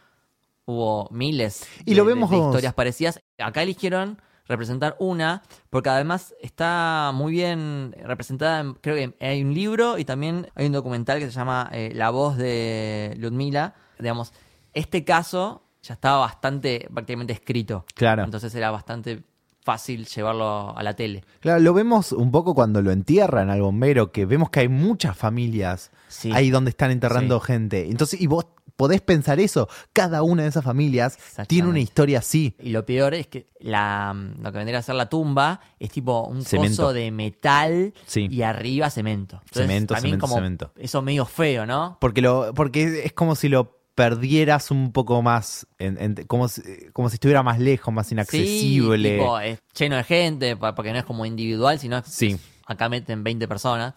hubo 0.65 1.07
miles 1.11 1.67
Y 1.85 1.93
lo 1.93 2.03
de- 2.03 2.15
vemos 2.15 2.31
de 2.31 2.37
historias 2.37 2.73
parecidas. 2.73 3.21
Acá 3.37 3.61
eligieron 3.61 4.19
representar 4.51 4.95
una, 4.99 5.41
porque 5.69 5.89
además 5.89 6.35
está 6.41 7.11
muy 7.13 7.31
bien 7.31 7.95
representada. 8.03 8.59
en- 8.59 8.73
creo 8.75 8.95
que 8.95 9.15
hay 9.25 9.41
un 9.43 9.53
libro 9.53 9.97
y 9.97 10.05
también 10.05 10.47
hay 10.55 10.67
un 10.67 10.73
documental 10.73 11.19
que 11.19 11.25
se 11.25 11.31
llama 11.31 11.69
eh, 11.71 11.91
La 11.95 12.09
voz 12.11 12.37
de 12.37 13.15
Ludmila. 13.17 13.73
Digamos, 13.97 14.33
este 14.73 15.03
caso 15.03 15.63
ya 15.83 15.95
estaba 15.95 16.19
bastante 16.19 16.87
prácticamente 16.93 17.33
escrito. 17.33 17.85
Claro. 17.95 18.23
Entonces 18.23 18.53
era 18.53 18.69
bastante 18.71 19.23
fácil 19.63 20.05
llevarlo 20.07 20.75
a 20.75 20.81
la 20.81 20.95
tele. 20.95 21.23
Claro, 21.39 21.59
lo 21.59 21.73
vemos 21.73 22.11
un 22.13 22.31
poco 22.31 22.55
cuando 22.55 22.81
lo 22.81 22.91
entierran 22.91 23.49
al 23.51 23.61
bombero, 23.61 24.11
que 24.11 24.25
vemos 24.25 24.49
que 24.49 24.61
hay 24.61 24.67
muchas 24.69 25.15
familias 25.15 25.91
Sí. 26.07 26.31
ahí 26.33 26.49
donde 26.49 26.71
están 26.71 26.89
enterrando 26.89 27.39
Sí. 27.39 27.45
gente. 27.47 27.87
Entonces, 27.89 28.19
y 28.19 28.25
vos 28.27 28.47
podés 28.81 29.01
pensar 29.01 29.39
eso. 29.39 29.69
Cada 29.93 30.23
una 30.23 30.41
de 30.41 30.49
esas 30.49 30.63
familias 30.63 31.17
tiene 31.47 31.67
una 31.69 31.79
historia 31.79 32.17
así. 32.17 32.55
Y 32.59 32.71
lo 32.71 32.83
peor 32.83 33.13
es 33.13 33.27
que 33.27 33.47
la, 33.59 34.11
lo 34.41 34.51
que 34.51 34.57
vendría 34.57 34.79
a 34.79 34.81
ser 34.81 34.95
la 34.95 35.07
tumba 35.07 35.59
es 35.79 35.91
tipo 35.91 36.23
un 36.25 36.43
Cemento. 36.43 36.81
coso 36.83 36.93
de 36.93 37.11
metal 37.11 37.93
Sí. 38.07 38.27
y 38.31 38.41
arriba 38.41 38.89
cemento. 38.89 39.35
Entonces, 39.35 39.67
Cemento, 39.67 39.93
también 39.93 40.13
cemento, 40.13 40.25
como 40.25 40.35
cemento. 40.35 40.71
Eso 40.77 41.01
medio 41.03 41.25
feo, 41.27 41.67
¿no? 41.67 41.97
Porque, 42.01 42.21
lo, 42.21 42.53
porque 42.55 43.03
es 43.05 43.13
como 43.13 43.35
si 43.35 43.49
lo 43.49 43.77
perdieras 43.93 44.71
un 44.71 44.91
poco 44.93 45.21
más, 45.21 45.67
en- 45.77 46.01
en- 46.01 46.15
como, 46.25 46.47
si, 46.47 46.61
como 46.91 47.09
si 47.09 47.15
estuviera 47.15 47.43
más 47.43 47.59
lejos, 47.59 47.93
más 47.93 48.11
inaccesible. 48.11 49.09
Sí, 49.11 49.15
tipo, 49.19 49.39
es 49.39 49.59
lleno 49.77 49.95
de 49.97 50.03
gente, 50.03 50.55
porque 50.57 50.91
no 50.91 50.97
es 50.97 51.05
como 51.05 51.25
individual, 51.25 51.77
sino 51.77 51.99
es- 51.99 52.05
Sí. 52.07 52.37
acá 52.65 52.89
meten 52.89 53.23
20 53.23 53.47
personas 53.47 53.93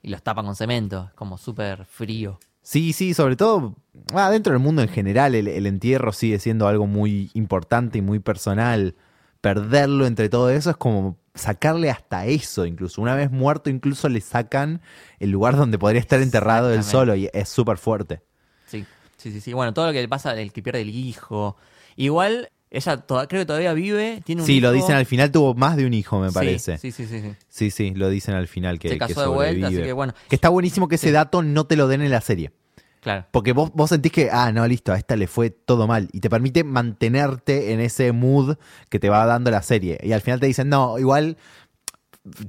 y 0.00 0.08
los 0.08 0.22
tapan 0.22 0.46
con 0.46 0.56
cemento. 0.56 1.06
Es 1.08 1.14
como 1.14 1.36
súper 1.38 1.84
frío. 1.84 2.38
Sí, 2.62 2.92
sí, 2.92 3.12
sobre 3.14 3.36
todo 3.36 3.76
ah, 4.14 4.30
dentro 4.30 4.52
del 4.52 4.62
mundo 4.62 4.82
en 4.82 4.88
general, 4.88 5.34
el, 5.34 5.48
el 5.48 5.66
entierro 5.66 6.12
sigue 6.12 6.38
siendo 6.38 6.66
algo 6.68 6.86
muy 6.86 7.30
importante 7.34 7.98
y 7.98 8.02
muy 8.02 8.18
personal. 8.18 8.94
Perderlo 9.40 10.06
entre 10.06 10.28
todo 10.28 10.50
eso 10.50 10.70
es 10.70 10.76
como 10.76 11.18
sacarle 11.34 11.90
hasta 11.90 12.26
eso, 12.26 12.66
incluso. 12.66 13.02
Una 13.02 13.14
vez 13.14 13.30
muerto, 13.30 13.70
incluso 13.70 14.08
le 14.08 14.20
sacan 14.20 14.80
el 15.18 15.30
lugar 15.30 15.56
donde 15.56 15.78
podría 15.78 16.00
estar 16.00 16.20
enterrado 16.20 16.72
él 16.72 16.84
solo 16.84 17.14
y 17.16 17.28
es 17.32 17.48
súper 17.48 17.78
fuerte. 17.78 18.22
Sí, 18.66 18.86
sí, 19.16 19.32
sí, 19.32 19.40
sí. 19.40 19.52
Bueno, 19.52 19.74
todo 19.74 19.86
lo 19.86 19.92
que 19.92 20.00
le 20.00 20.08
pasa 20.08 20.38
el 20.40 20.52
que 20.52 20.62
pierde 20.62 20.82
el 20.82 20.90
hijo. 20.90 21.56
Igual, 21.96 22.50
ella 22.72 22.96
toda- 22.96 23.28
creo 23.28 23.42
que 23.42 23.46
todavía 23.46 23.72
vive, 23.74 24.22
tiene 24.24 24.42
un 24.42 24.46
Sí, 24.46 24.60
lo 24.60 24.72
dicen 24.72 24.96
al 24.96 25.06
final, 25.06 25.30
tuvo 25.30 25.54
más 25.54 25.76
de 25.76 25.86
un 25.86 25.94
hijo, 25.94 26.18
me 26.20 26.32
parece. 26.32 26.78
Sí, 26.78 26.90
sí, 26.90 27.06
sí, 27.06 27.20
sí. 27.20 27.32
Sí, 27.48 27.70
sí, 27.70 27.90
lo 27.94 28.08
dicen 28.08 28.34
al 28.34 28.48
final 28.48 28.78
que, 28.78 28.88
Se 28.88 28.94
que 28.94 28.98
casó 28.98 29.20
de 29.20 29.26
vuelta, 29.28 29.66
así 29.68 29.76
que 29.76 29.92
bueno. 29.92 30.14
Que 30.28 30.34
está 30.36 30.48
buenísimo 30.48 30.88
que 30.88 30.94
ese 30.96 31.08
Sí. 31.08 31.12
dato 31.12 31.42
no 31.42 31.64
te 31.66 31.76
lo 31.76 31.86
den 31.86 32.02
en 32.02 32.10
la 32.10 32.20
serie. 32.20 32.50
Claro. 33.00 33.26
Porque 33.32 33.52
vos, 33.52 33.72
vos 33.74 33.90
sentís 33.90 34.12
que, 34.12 34.30
ah, 34.30 34.52
no, 34.52 34.66
listo, 34.66 34.92
a 34.92 34.96
esta 34.96 35.16
le 35.16 35.26
fue 35.26 35.50
todo 35.50 35.86
mal. 35.88 36.08
Y 36.12 36.20
te 36.20 36.30
permite 36.30 36.62
mantenerte 36.64 37.72
en 37.72 37.80
ese 37.80 38.12
mood 38.12 38.56
que 38.88 38.98
te 39.00 39.08
va 39.10 39.26
dando 39.26 39.50
la 39.50 39.60
serie. 39.62 39.98
Y 40.04 40.12
al 40.12 40.20
final 40.20 40.38
te 40.38 40.46
dicen, 40.46 40.68
no, 40.68 40.98
igual, 41.00 41.36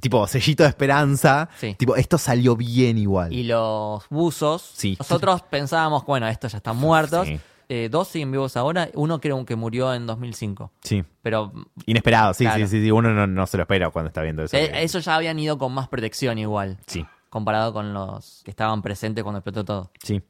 tipo, 0.00 0.26
sellito 0.28 0.62
de 0.62 0.68
esperanza. 0.68 1.48
Sí. 1.58 1.74
Tipo, 1.76 1.96
esto 1.96 2.18
salió 2.18 2.54
bien 2.56 2.98
igual. 2.98 3.32
Y 3.32 3.42
los 3.42 4.04
buzos, 4.10 4.72
Sí. 4.76 4.94
nosotros 4.98 5.42
pensábamos, 5.42 6.04
bueno, 6.06 6.28
estos 6.28 6.52
ya 6.52 6.58
están 6.58 6.76
muertos. 6.76 7.26
Sí. 7.26 7.40
Eh, 7.68 7.88
dos 7.90 8.08
siguen 8.08 8.30
vivos 8.32 8.56
ahora, 8.56 8.88
uno 8.94 9.20
creo 9.20 9.44
que 9.46 9.56
murió 9.56 9.92
en 9.94 10.06
2005. 10.06 10.70
Sí. 10.82 11.04
Pero 11.22 11.52
Inesperado, 11.86 12.34
sí, 12.34 12.44
Claro. 12.44 12.66
sí, 12.66 12.80
sí. 12.82 12.90
Uno 12.90 13.12
no, 13.14 13.26
no 13.26 13.46
se 13.46 13.56
lo 13.56 13.62
espera 13.62 13.90
cuando 13.90 14.08
está 14.08 14.22
viendo 14.22 14.42
eso. 14.44 14.56
eh, 14.56 14.70
esos 14.82 15.04
ya 15.04 15.16
habían 15.16 15.38
ido 15.38 15.56
con 15.58 15.72
más 15.72 15.88
protección 15.88 16.38
igual, 16.38 16.78
Sí, 16.86 17.04
comparado 17.30 17.72
con 17.72 17.94
los 17.94 18.42
que 18.44 18.50
estaban 18.50 18.82
presentes 18.82 19.22
cuando 19.24 19.38
explotó 19.38 19.64
todo. 19.64 19.90
sí. 20.02 20.22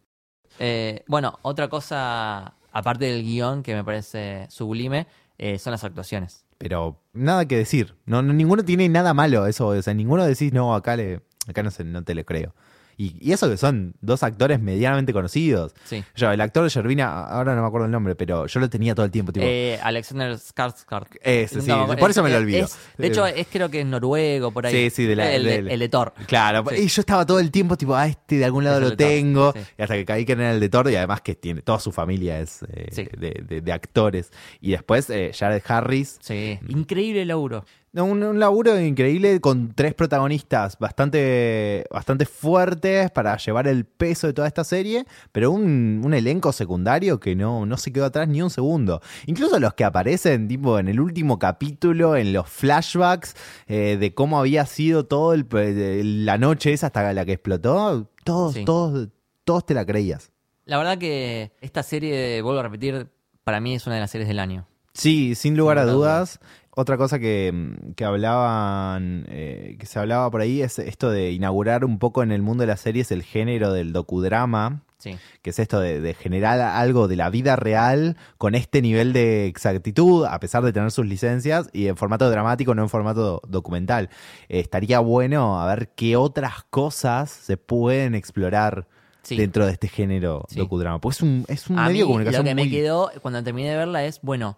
Eh, 0.60 1.02
bueno, 1.08 1.38
otra 1.42 1.68
cosa, 1.68 2.54
aparte 2.72 3.06
del 3.06 3.24
guion 3.24 3.62
que 3.64 3.74
me 3.74 3.82
parece 3.82 4.46
sublime, 4.50 5.06
eh, 5.36 5.58
son 5.58 5.72
las 5.72 5.82
actuaciones. 5.82 6.44
Pero 6.58 7.00
nada 7.12 7.46
que 7.48 7.56
decir. 7.56 7.96
No, 8.06 8.22
no- 8.22 8.32
ninguno 8.32 8.64
tiene 8.64 8.88
nada 8.88 9.12
malo 9.14 9.46
eso. 9.48 9.66
O 9.66 9.82
sea, 9.82 9.92
ninguno 9.94 10.24
decís, 10.24 10.52
no, 10.52 10.74
acá 10.76 10.94
le, 10.96 11.22
acá 11.48 11.64
no, 11.64 11.72
sé, 11.72 11.82
no 11.82 12.04
te 12.04 12.14
lo 12.14 12.24
creo. 12.24 12.54
Y, 12.96 13.16
y 13.20 13.32
eso 13.32 13.48
que 13.48 13.56
son 13.56 13.94
dos 14.00 14.22
actores 14.22 14.60
medianamente 14.60 15.12
conocidos. 15.12 15.74
Sí. 15.84 16.04
Yo, 16.14 16.30
el 16.30 16.40
actor 16.40 16.64
de 16.64 16.70
Yervina, 16.70 17.24
ahora 17.26 17.54
no 17.54 17.62
me 17.62 17.68
acuerdo 17.68 17.86
el 17.86 17.90
nombre, 17.92 18.14
pero 18.14 18.46
yo 18.46 18.60
lo 18.60 18.70
tenía 18.70 18.94
todo 18.94 19.04
el 19.06 19.12
tiempo. 19.12 19.32
Tipo, 19.32 19.44
Eh, 19.46 19.78
Alexander 19.82 20.32
Skarsgård. 20.36 21.06
Ese, 21.22 21.60
sí, 21.60 21.68
No, 21.68 21.86
por 21.96 22.10
eso 22.10 22.22
me 22.22 22.30
lo 22.30 22.36
es- 22.36 22.42
olvido. 22.42 22.64
es- 22.66 22.78
de 22.96 23.06
hecho, 23.06 23.26
es 23.26 23.46
creo 23.50 23.68
que 23.70 23.80
es 23.80 23.86
noruego, 23.86 24.50
por 24.52 24.66
ahí. 24.66 24.72
Sí, 24.72 24.90
sí, 24.90 25.04
de 25.06 25.16
la- 25.16 25.32
el, 25.32 25.44
del- 25.44 25.68
el 25.70 25.78
de 25.80 25.88
Thor. 25.88 26.12
Claro, 26.26 26.64
Sí. 26.70 26.82
y 26.82 26.86
yo 26.88 27.00
estaba 27.00 27.26
todo 27.26 27.40
el 27.40 27.50
tiempo 27.50 27.76
tipo, 27.76 27.94
ah, 27.94 28.06
este 28.06 28.36
de 28.36 28.44
algún 28.44 28.64
lado 28.64 28.76
Es 28.78 28.82
el 28.84 28.90
lo 28.90 28.96
Thor, 28.96 29.06
tengo. 29.08 29.52
sí. 29.52 29.60
Y 29.78 29.82
hasta 29.82 29.94
que 29.94 30.04
caí 30.04 30.24
que 30.24 30.32
era 30.32 30.52
el 30.52 30.60
de 30.60 30.68
Thor 30.68 30.90
y 30.90 30.96
además 30.96 31.20
que 31.20 31.34
tiene 31.34 31.62
toda 31.62 31.80
su 31.80 31.92
familia 31.92 32.38
es 32.40 32.62
eh, 32.72 33.08
de- 33.18 33.60
de 33.60 33.72
actores. 33.72 34.30
Y 34.60 34.70
después 34.72 35.10
eh, 35.10 35.32
Jared 35.36 35.62
Harris. 35.66 36.18
Sí, 36.20 36.58
increíble 36.68 37.24
laburo. 37.24 37.64
No, 37.94 38.06
Un, 38.06 38.24
un 38.24 38.40
laburo 38.40 38.80
increíble 38.80 39.40
con 39.40 39.72
tres 39.72 39.94
protagonistas 39.94 40.76
bastante, 40.80 41.84
bastante 41.92 42.26
fuertes 42.26 43.08
para 43.12 43.36
llevar 43.36 43.68
el 43.68 43.84
peso 43.84 44.26
de 44.26 44.32
toda 44.32 44.48
esta 44.48 44.64
serie, 44.64 45.06
pero 45.30 45.52
un, 45.52 46.02
un 46.04 46.12
elenco 46.12 46.50
secundario 46.50 47.20
que 47.20 47.36
no, 47.36 47.64
no 47.66 47.76
se 47.76 47.92
quedó 47.92 48.06
atrás 48.06 48.26
ni 48.26 48.42
un 48.42 48.50
segundo. 48.50 49.00
Incluso 49.26 49.60
los 49.60 49.74
que 49.74 49.84
aparecen 49.84 50.48
tipo 50.48 50.80
en 50.80 50.88
el 50.88 50.98
último 50.98 51.38
capítulo, 51.38 52.16
en 52.16 52.32
los 52.32 52.48
flashbacks 52.48 53.36
eh, 53.68 53.96
de 54.00 54.12
cómo 54.12 54.40
había 54.40 54.66
sido 54.66 55.04
de 55.04 56.02
la 56.04 56.36
noche 56.36 56.72
esa 56.72 56.88
hasta 56.88 57.12
la 57.12 57.24
que 57.24 57.34
explotó, 57.34 58.10
todos, 58.24 58.54
Sí. 58.54 58.64
todos, 58.64 59.08
todos 59.44 59.64
te 59.66 59.72
la 59.74 59.86
creías. 59.86 60.32
La 60.64 60.78
verdad 60.78 60.98
que 60.98 61.52
esta 61.60 61.84
serie, 61.84 62.42
vuelvo 62.42 62.58
a 62.58 62.64
repetir, 62.64 63.06
para 63.44 63.60
mí 63.60 63.76
es 63.76 63.86
una 63.86 63.94
de 63.94 64.00
las 64.00 64.10
series 64.10 64.26
del 64.26 64.40
año. 64.40 64.66
Sí, 64.96 65.34
sin 65.34 65.56
lugar 65.56 65.78
a 65.78 65.84
dudas. 65.86 66.38
Otra 66.76 66.96
cosa 66.96 67.18
que, 67.20 67.52
que 67.96 68.04
hablaban, 68.04 69.26
eh, 69.28 69.76
que 69.78 69.86
se 69.86 69.98
hablaba 69.98 70.30
por 70.30 70.40
ahí 70.40 70.60
es 70.62 70.78
esto 70.78 71.10
de 71.10 71.30
inaugurar 71.30 71.84
un 71.84 71.98
poco 71.98 72.22
en 72.22 72.32
el 72.32 72.42
mundo 72.42 72.62
de 72.62 72.66
las 72.68 72.80
series 72.80 73.12
el 73.12 73.22
género 73.22 73.72
del 73.72 73.92
docudrama, 73.92 74.82
Sí. 74.98 75.16
que 75.42 75.50
es 75.50 75.58
esto 75.58 75.80
de, 75.80 76.00
de 76.00 76.14
generar 76.14 76.58
algo 76.60 77.08
de 77.08 77.16
la 77.16 77.28
vida 77.28 77.56
real 77.56 78.16
con 78.38 78.54
este 78.54 78.80
nivel 78.80 79.12
de 79.12 79.46
exactitud, 79.46 80.24
a 80.24 80.40
pesar 80.40 80.64
de 80.64 80.72
tener 80.72 80.90
sus 80.90 81.04
licencias, 81.06 81.68
y 81.74 81.88
en 81.88 81.96
formato 81.98 82.30
dramático, 82.30 82.74
no 82.74 82.82
en 82.82 82.88
formato 82.88 83.42
documental. 83.46 84.08
Eh, 84.48 84.60
estaría 84.60 85.00
bueno 85.00 85.60
a 85.60 85.66
ver 85.66 85.90
qué 85.94 86.16
otras 86.16 86.64
cosas 86.70 87.30
se 87.30 87.56
pueden 87.58 88.14
explorar 88.14 88.86
Sí. 89.22 89.36
dentro 89.36 89.64
de 89.66 89.72
este 89.72 89.88
género 89.88 90.44
Sí. 90.48 90.58
docudrama. 90.58 91.00
Pues 91.00 91.16
es 91.16 91.22
un, 91.22 91.44
es 91.48 91.68
un 91.70 91.76
medio 91.76 92.04
de 92.04 92.06
comunicación 92.06 92.44
lo 92.44 92.48
que 92.50 92.54
me 92.54 92.70
quedó 92.70 93.10
cuando 93.22 93.42
terminé 93.44 93.70
de 93.70 93.76
verla 93.76 94.04
es, 94.04 94.20
bueno, 94.22 94.56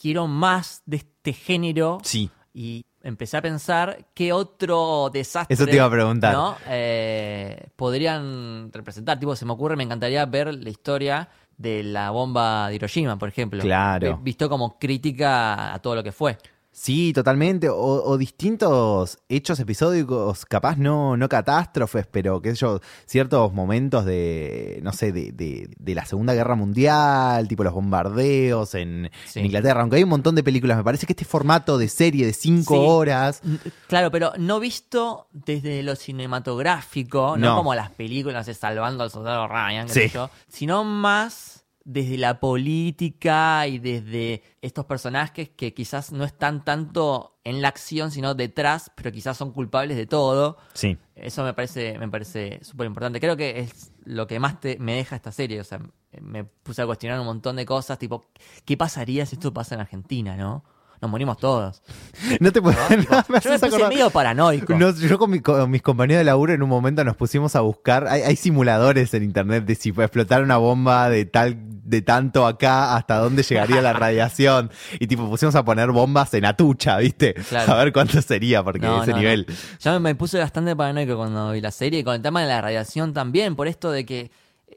quiero 0.00 0.26
más 0.26 0.82
de 0.86 0.98
este 0.98 1.32
género 1.32 1.98
Sí. 2.02 2.30
y 2.54 2.84
empecé 3.02 3.36
a 3.36 3.42
pensar 3.42 4.06
qué 4.14 4.32
otro 4.32 5.10
desastre 5.12 5.54
Eso 5.54 5.66
te 5.66 5.76
iba 5.76 5.84
a 5.86 5.90
preguntar. 5.90 6.32
¿no? 6.32 6.56
Eh, 6.66 7.68
podrían 7.76 8.70
representar. 8.72 9.18
Tipo, 9.18 9.34
se 9.36 9.44
me 9.44 9.52
ocurre, 9.52 9.76
me 9.76 9.84
encantaría 9.84 10.24
ver 10.26 10.54
la 10.54 10.70
historia 10.70 11.28
de 11.56 11.82
la 11.82 12.10
bomba 12.10 12.68
de 12.68 12.76
Hiroshima, 12.76 13.18
por 13.18 13.28
ejemplo. 13.28 13.60
Claro. 13.62 14.18
Visto 14.22 14.48
como 14.48 14.78
crítica 14.78 15.74
a 15.74 15.78
todo 15.80 15.94
lo 15.94 16.02
que 16.02 16.12
fue. 16.12 16.38
Sí, 16.72 17.12
totalmente. 17.12 17.68
O, 17.68 17.76
o 17.76 18.16
distintos 18.16 19.18
hechos 19.28 19.58
episódicos, 19.60 20.46
capaz 20.46 20.76
no, 20.78 21.16
no 21.16 21.28
catástrofes, 21.28 22.06
pero 22.06 22.40
qué 22.40 22.50
sé 22.50 22.56
yo, 22.60 22.80
ciertos 23.06 23.52
momentos 23.52 24.04
de, 24.04 24.78
no 24.82 24.92
sé, 24.92 25.10
de, 25.12 25.32
de- 25.32 25.68
de 25.78 25.94
la 25.94 26.06
Segunda 26.06 26.32
Guerra 26.32 26.54
Mundial, 26.54 27.48
tipo 27.48 27.64
los 27.64 27.74
bombardeos 27.74 28.74
en, 28.76 29.10
Sí. 29.26 29.40
en 29.40 29.46
Inglaterra, 29.46 29.80
aunque 29.80 29.96
hay 29.96 30.04
un 30.04 30.10
montón 30.10 30.36
de 30.36 30.44
películas, 30.44 30.76
me 30.78 30.84
parece 30.84 31.06
que 31.06 31.12
este 31.12 31.24
formato 31.24 31.76
de 31.76 31.88
serie 31.88 32.24
de 32.24 32.32
cinco 32.32 32.74
Sí. 32.74 32.80
horas, 32.82 33.42
N- 33.44 33.58
Claro, 33.88 34.10
pero 34.12 34.32
no 34.38 34.60
visto 34.60 35.26
desde 35.32 35.82
lo 35.82 35.96
cinematográfico, 35.96 37.36
no, 37.36 37.48
No. 37.50 37.56
como 37.56 37.74
las 37.74 37.90
películas 37.90 38.46
de 38.46 38.54
Salvando 38.54 39.02
al 39.04 39.10
Soldado 39.10 39.48
Ryan, 39.48 39.86
qué 39.88 39.92
Sí. 39.92 40.00
sé 40.02 40.08
yo, 40.10 40.30
sino 40.48 40.84
más 40.84 41.59
desde 41.92 42.18
la 42.18 42.38
política 42.38 43.66
y 43.66 43.80
desde 43.80 44.44
estos 44.62 44.84
personajes 44.84 45.48
que 45.48 45.74
quizás 45.74 46.12
no 46.12 46.22
están 46.22 46.64
tanto 46.64 47.40
en 47.42 47.60
la 47.62 47.68
acción, 47.68 48.12
sino 48.12 48.34
detrás, 48.34 48.92
pero 48.94 49.10
quizás 49.10 49.36
son 49.36 49.52
culpables 49.52 49.96
de 49.96 50.06
todo. 50.06 50.56
sí. 50.74 50.96
Eso 51.16 51.44
me 51.44 51.52
parece, 51.52 51.98
me 51.98 52.08
parece 52.08 52.60
súper 52.62 52.86
importante. 52.86 53.20
Creo 53.20 53.36
que 53.36 53.60
es 53.60 53.92
lo 54.04 54.26
que 54.26 54.40
más 54.40 54.58
te, 54.58 54.78
me 54.78 54.94
deja 54.94 55.16
esta 55.16 55.32
serie. 55.32 55.60
O 55.60 55.64
sea, 55.64 55.78
me 56.18 56.44
puse 56.44 56.80
a 56.80 56.86
cuestionar 56.86 57.20
un 57.20 57.26
montón 57.26 57.56
de 57.56 57.66
cosas, 57.66 57.98
tipo, 57.98 58.24
¿qué 58.64 58.78
pasaría 58.78 59.26
si 59.26 59.34
esto 59.34 59.52
pasa 59.52 59.74
en 59.74 59.82
Argentina, 59.82 60.34
no? 60.36 60.64
Nos 61.00 61.10
morimos 61.10 61.38
todos. 61.38 61.82
No 62.40 62.52
te 62.52 62.60
puedo. 62.60 62.76
¿no? 62.90 62.96
Tipo, 63.00 63.14
no, 63.14 63.24
me 63.28 63.40
yo 63.40 63.50
me 63.50 63.58
puse 63.58 63.66
acordar- 63.66 63.88
medio 63.88 64.10
paranoico. 64.10 64.74
No, 64.76 64.90
yo 64.94 65.18
con, 65.18 65.30
mi- 65.30 65.40
con 65.40 65.70
mis 65.70 65.80
compañeros 65.82 66.20
de 66.20 66.24
laburo 66.24 66.52
en 66.52 66.62
un 66.62 66.68
momento 66.68 67.02
nos 67.04 67.16
pusimos 67.16 67.56
a 67.56 67.60
buscar, 67.60 68.06
hay, 68.06 68.22
hay 68.22 68.36
simuladores 68.36 69.12
en 69.14 69.22
internet 69.22 69.64
de 69.64 69.74
si 69.74 69.92
puede 69.92 70.06
explotar 70.06 70.42
una 70.42 70.58
bomba 70.58 71.08
de 71.08 71.24
tal, 71.24 71.56
de 71.58 72.02
tanto 72.02 72.46
acá 72.46 72.96
hasta 72.96 73.16
dónde 73.16 73.42
llegaría 73.42 73.80
la 73.80 73.92
radiación. 73.94 74.70
Y 74.98 75.06
tipo 75.06 75.28
pusimos 75.30 75.54
a 75.54 75.64
poner 75.64 75.90
bombas 75.90 76.34
en 76.34 76.44
Atucha, 76.44 76.98
¿viste? 76.98 77.32
Claro. 77.34 77.72
A 77.72 77.76
ver 77.76 77.92
cuánto 77.94 78.20
sería, 78.20 78.62
porque 78.62 78.80
No, 78.86 79.02
ese 79.02 79.14
nivel. 79.14 79.46
Yo 79.80 79.92
me, 79.94 80.00
me 80.00 80.14
puse 80.14 80.38
bastante 80.38 80.76
paranoico 80.76 81.16
cuando 81.16 81.52
vi 81.52 81.60
la 81.62 81.70
serie 81.70 82.00
y 82.00 82.04
con 82.04 82.14
el 82.14 82.22
tema 82.22 82.42
de 82.42 82.48
la 82.48 82.60
radiación 82.60 83.14
también, 83.14 83.56
por 83.56 83.66
esto 83.68 83.90
de 83.90 84.04
que 84.04 84.30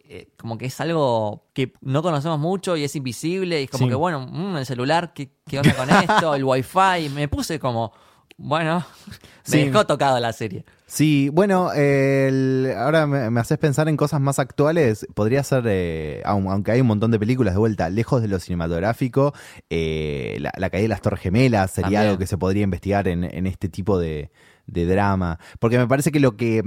eh, 0.04 0.28
como 0.38 0.58
que 0.58 0.66
es 0.66 0.80
algo 0.82 1.46
que 1.54 1.74
no 1.82 2.02
conocemos 2.02 2.40
mucho 2.40 2.76
y 2.78 2.84
es 2.84 2.96
invisible 2.96 3.62
y 3.62 3.64
es 3.66 3.70
como 3.70 3.86
Sí. 3.86 3.90
que 3.90 3.96
bueno, 3.96 4.28
mm, 4.30 4.58
el 4.58 4.66
celular, 4.66 5.14
¿qué, 5.14 5.30
qué 5.48 5.60
onda 5.60 5.76
con 5.76 5.90
esto? 5.90 6.36
el 6.36 6.44
wifi, 6.44 7.10
me 7.14 7.28
puse 7.28 7.60
como, 7.60 7.94
bueno, 8.38 8.86
me 9.08 9.14
Sí. 9.44 9.66
dejó 9.66 9.86
tocado 9.86 10.20
la 10.20 10.34
serie. 10.34 10.66
Sí, 10.86 11.30
bueno, 11.30 11.72
el- 11.74 12.72
ahora 12.78 13.08
me, 13.08 13.30
me 13.32 13.40
haces 13.40 13.58
pensar 13.58 13.90
en 13.90 13.98
cosas 13.98 14.22
más 14.22 14.38
actuales. 14.38 15.08
Podría 15.16 15.42
ser, 15.44 15.64
eh, 15.68 16.22
aun- 16.26 16.48
aunque 16.52 16.72
hay 16.72 16.82
un 16.82 16.88
montón 16.88 17.10
de 17.10 17.18
películas 17.18 17.54
de 17.56 17.60
vuelta, 17.60 17.90
lejos 17.90 18.22
de 18.22 18.28
lo 18.28 18.40
cinematográfico, 18.40 19.34
eh, 19.72 20.38
la, 20.40 20.52
la 20.58 20.70
caída 20.70 20.84
de 20.84 20.88
las 20.90 21.02
Torres 21.02 21.22
Gemelas 21.22 21.72
sería 21.72 21.84
También. 21.86 22.02
algo 22.04 22.18
que 22.20 22.28
se 22.28 22.38
podría 22.38 22.64
investigar 22.64 23.08
en, 23.08 23.24
en 23.24 23.48
este 23.48 23.70
tipo 23.70 23.98
de, 23.98 24.30
de 24.68 24.86
drama. 24.86 25.40
Porque 25.60 25.78
me 25.80 25.88
parece 25.88 26.12
que 26.12 26.20
lo 26.20 26.36
que. 26.38 26.62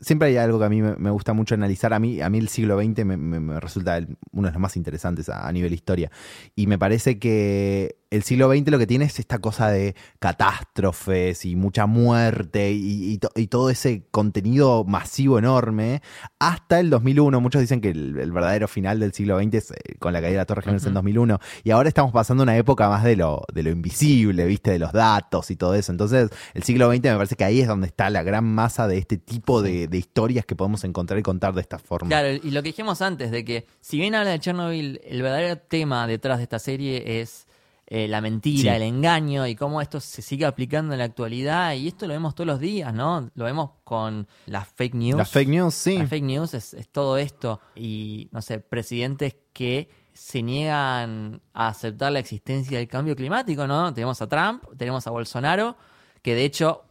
Siempre 0.00 0.28
hay 0.28 0.36
algo 0.36 0.58
que 0.58 0.64
a 0.64 0.68
mí 0.68 0.80
me, 0.82 1.10
gusta 1.10 1.32
mucho 1.32 1.54
analizar. 1.54 1.92
A 1.92 1.98
mí, 1.98 2.20
a 2.20 2.30
mí 2.30 2.38
el 2.38 2.48
siglo 2.48 2.80
XX 2.80 3.04
me, 3.04 3.16
me- 3.16 3.60
resulta 3.60 3.98
uno 4.32 4.48
de 4.48 4.52
los 4.52 4.60
más 4.60 4.76
interesantes 4.76 5.28
a, 5.28 5.46
a 5.46 5.52
nivel 5.52 5.72
historia. 5.72 6.10
Y 6.54 6.66
me 6.66 6.78
parece 6.78 7.18
que 7.18 7.96
el 8.10 8.22
siglo 8.22 8.50
XX 8.50 8.68
lo 8.70 8.78
que 8.78 8.86
tiene 8.86 9.04
es 9.04 9.18
esta 9.18 9.38
cosa 9.38 9.70
de 9.70 9.94
catástrofes 10.18 11.44
y 11.44 11.56
mucha 11.56 11.86
muerte 11.86 12.72
y, 12.72 13.12
y 13.12 13.18
to- 13.18 13.30
y 13.34 13.48
todo 13.48 13.70
ese 13.70 14.04
contenido 14.10 14.84
masivo 14.84 15.38
enorme. 15.38 16.00
Hasta 16.38 16.80
el 16.80 16.88
2001. 16.90 17.40
Muchos 17.40 17.60
dicen 17.60 17.80
que 17.80 17.90
el, 17.90 18.18
el 18.18 18.32
verdadero 18.32 18.68
final 18.68 19.00
del 19.00 19.12
siglo 19.12 19.38
XX 19.38 19.54
es 19.54 19.70
eh, 19.72 19.74
con 19.98 20.12
la 20.12 20.20
caída 20.20 20.32
de 20.32 20.36
la 20.38 20.46
Torre 20.46 20.62
Gemelas 20.62 20.84
en 20.84 20.90
Ujú. 20.90 20.94
2001. 20.94 21.38
Y 21.64 21.70
ahora 21.70 21.88
estamos 21.88 22.12
pasando 22.12 22.42
una 22.44 22.56
época 22.56 22.88
más 22.88 23.04
de 23.04 23.16
lo, 23.16 23.42
de 23.52 23.62
lo 23.62 23.70
invisible, 23.70 24.46
¿viste? 24.46 24.70
De 24.70 24.78
los 24.78 24.92
datos 24.92 25.50
y 25.50 25.56
todo 25.56 25.74
eso. 25.74 25.92
Entonces, 25.92 26.30
el 26.54 26.62
siglo 26.62 26.88
XX 26.90 27.02
me 27.02 27.14
parece 27.16 27.36
que 27.36 27.44
ahí 27.44 27.60
es 27.60 27.68
donde 27.68 27.88
está 27.88 28.08
la 28.10 28.22
gran 28.22 28.44
masa 28.44 28.88
de 28.88 28.98
este 28.98 29.18
tipo 29.18 29.60
de, 29.62 29.86
de 29.88 29.98
historias 29.98 30.46
que 30.46 30.56
podemos 30.56 30.84
encontrar 30.84 31.18
y 31.18 31.22
contar 31.22 31.54
de 31.54 31.60
esta 31.60 31.78
forma. 31.78 32.08
Claro, 32.08 32.28
y 32.32 32.50
lo 32.52 32.62
que 32.62 32.68
dijimos 32.70 33.02
antes, 33.02 33.30
de 33.30 33.44
que 33.44 33.66
si 33.80 33.98
bien 33.98 34.14
habla 34.14 34.30
de 34.30 34.38
Chernobyl, 34.40 35.00
el 35.04 35.22
verdadero 35.22 35.58
tema 35.58 36.06
detrás 36.06 36.38
de 36.38 36.44
esta 36.44 36.58
serie 36.58 37.20
es 37.20 37.47
eh, 37.90 38.06
la 38.06 38.20
mentira, 38.20 38.72
Sí. 38.72 38.76
el 38.76 38.82
engaño 38.82 39.46
y 39.46 39.56
cómo 39.56 39.80
esto 39.80 39.98
se 39.98 40.20
sigue 40.20 40.44
aplicando 40.44 40.92
en 40.92 40.98
la 40.98 41.06
actualidad. 41.06 41.72
Y 41.72 41.88
esto 41.88 42.06
lo 42.06 42.12
vemos 42.12 42.34
todos 42.34 42.46
los 42.46 42.60
días, 42.60 42.92
¿no? 42.92 43.30
Lo 43.34 43.44
vemos 43.46 43.70
con 43.84 44.28
las 44.46 44.68
fake 44.68 44.94
news. 44.94 45.16
Las 45.16 45.30
fake 45.30 45.48
news, 45.48 45.74
sí. 45.74 45.96
Las 45.98 46.10
fake 46.10 46.24
news 46.24 46.52
es, 46.54 46.74
es 46.74 46.88
todo 46.90 47.16
esto. 47.16 47.60
Y, 47.74 48.28
no 48.30 48.42
sé, 48.42 48.58
presidentes 48.60 49.36
que 49.54 49.88
se 50.12 50.42
niegan 50.42 51.40
a 51.54 51.68
aceptar 51.68 52.12
la 52.12 52.18
existencia 52.18 52.76
del 52.78 52.88
cambio 52.88 53.16
climático, 53.16 53.66
¿no? 53.66 53.94
Tenemos 53.94 54.20
a 54.20 54.28
Trump, 54.28 54.64
tenemos 54.76 55.06
a 55.06 55.10
Bolsonaro, 55.10 55.76
que 56.22 56.34
de 56.34 56.44
hecho 56.44 56.82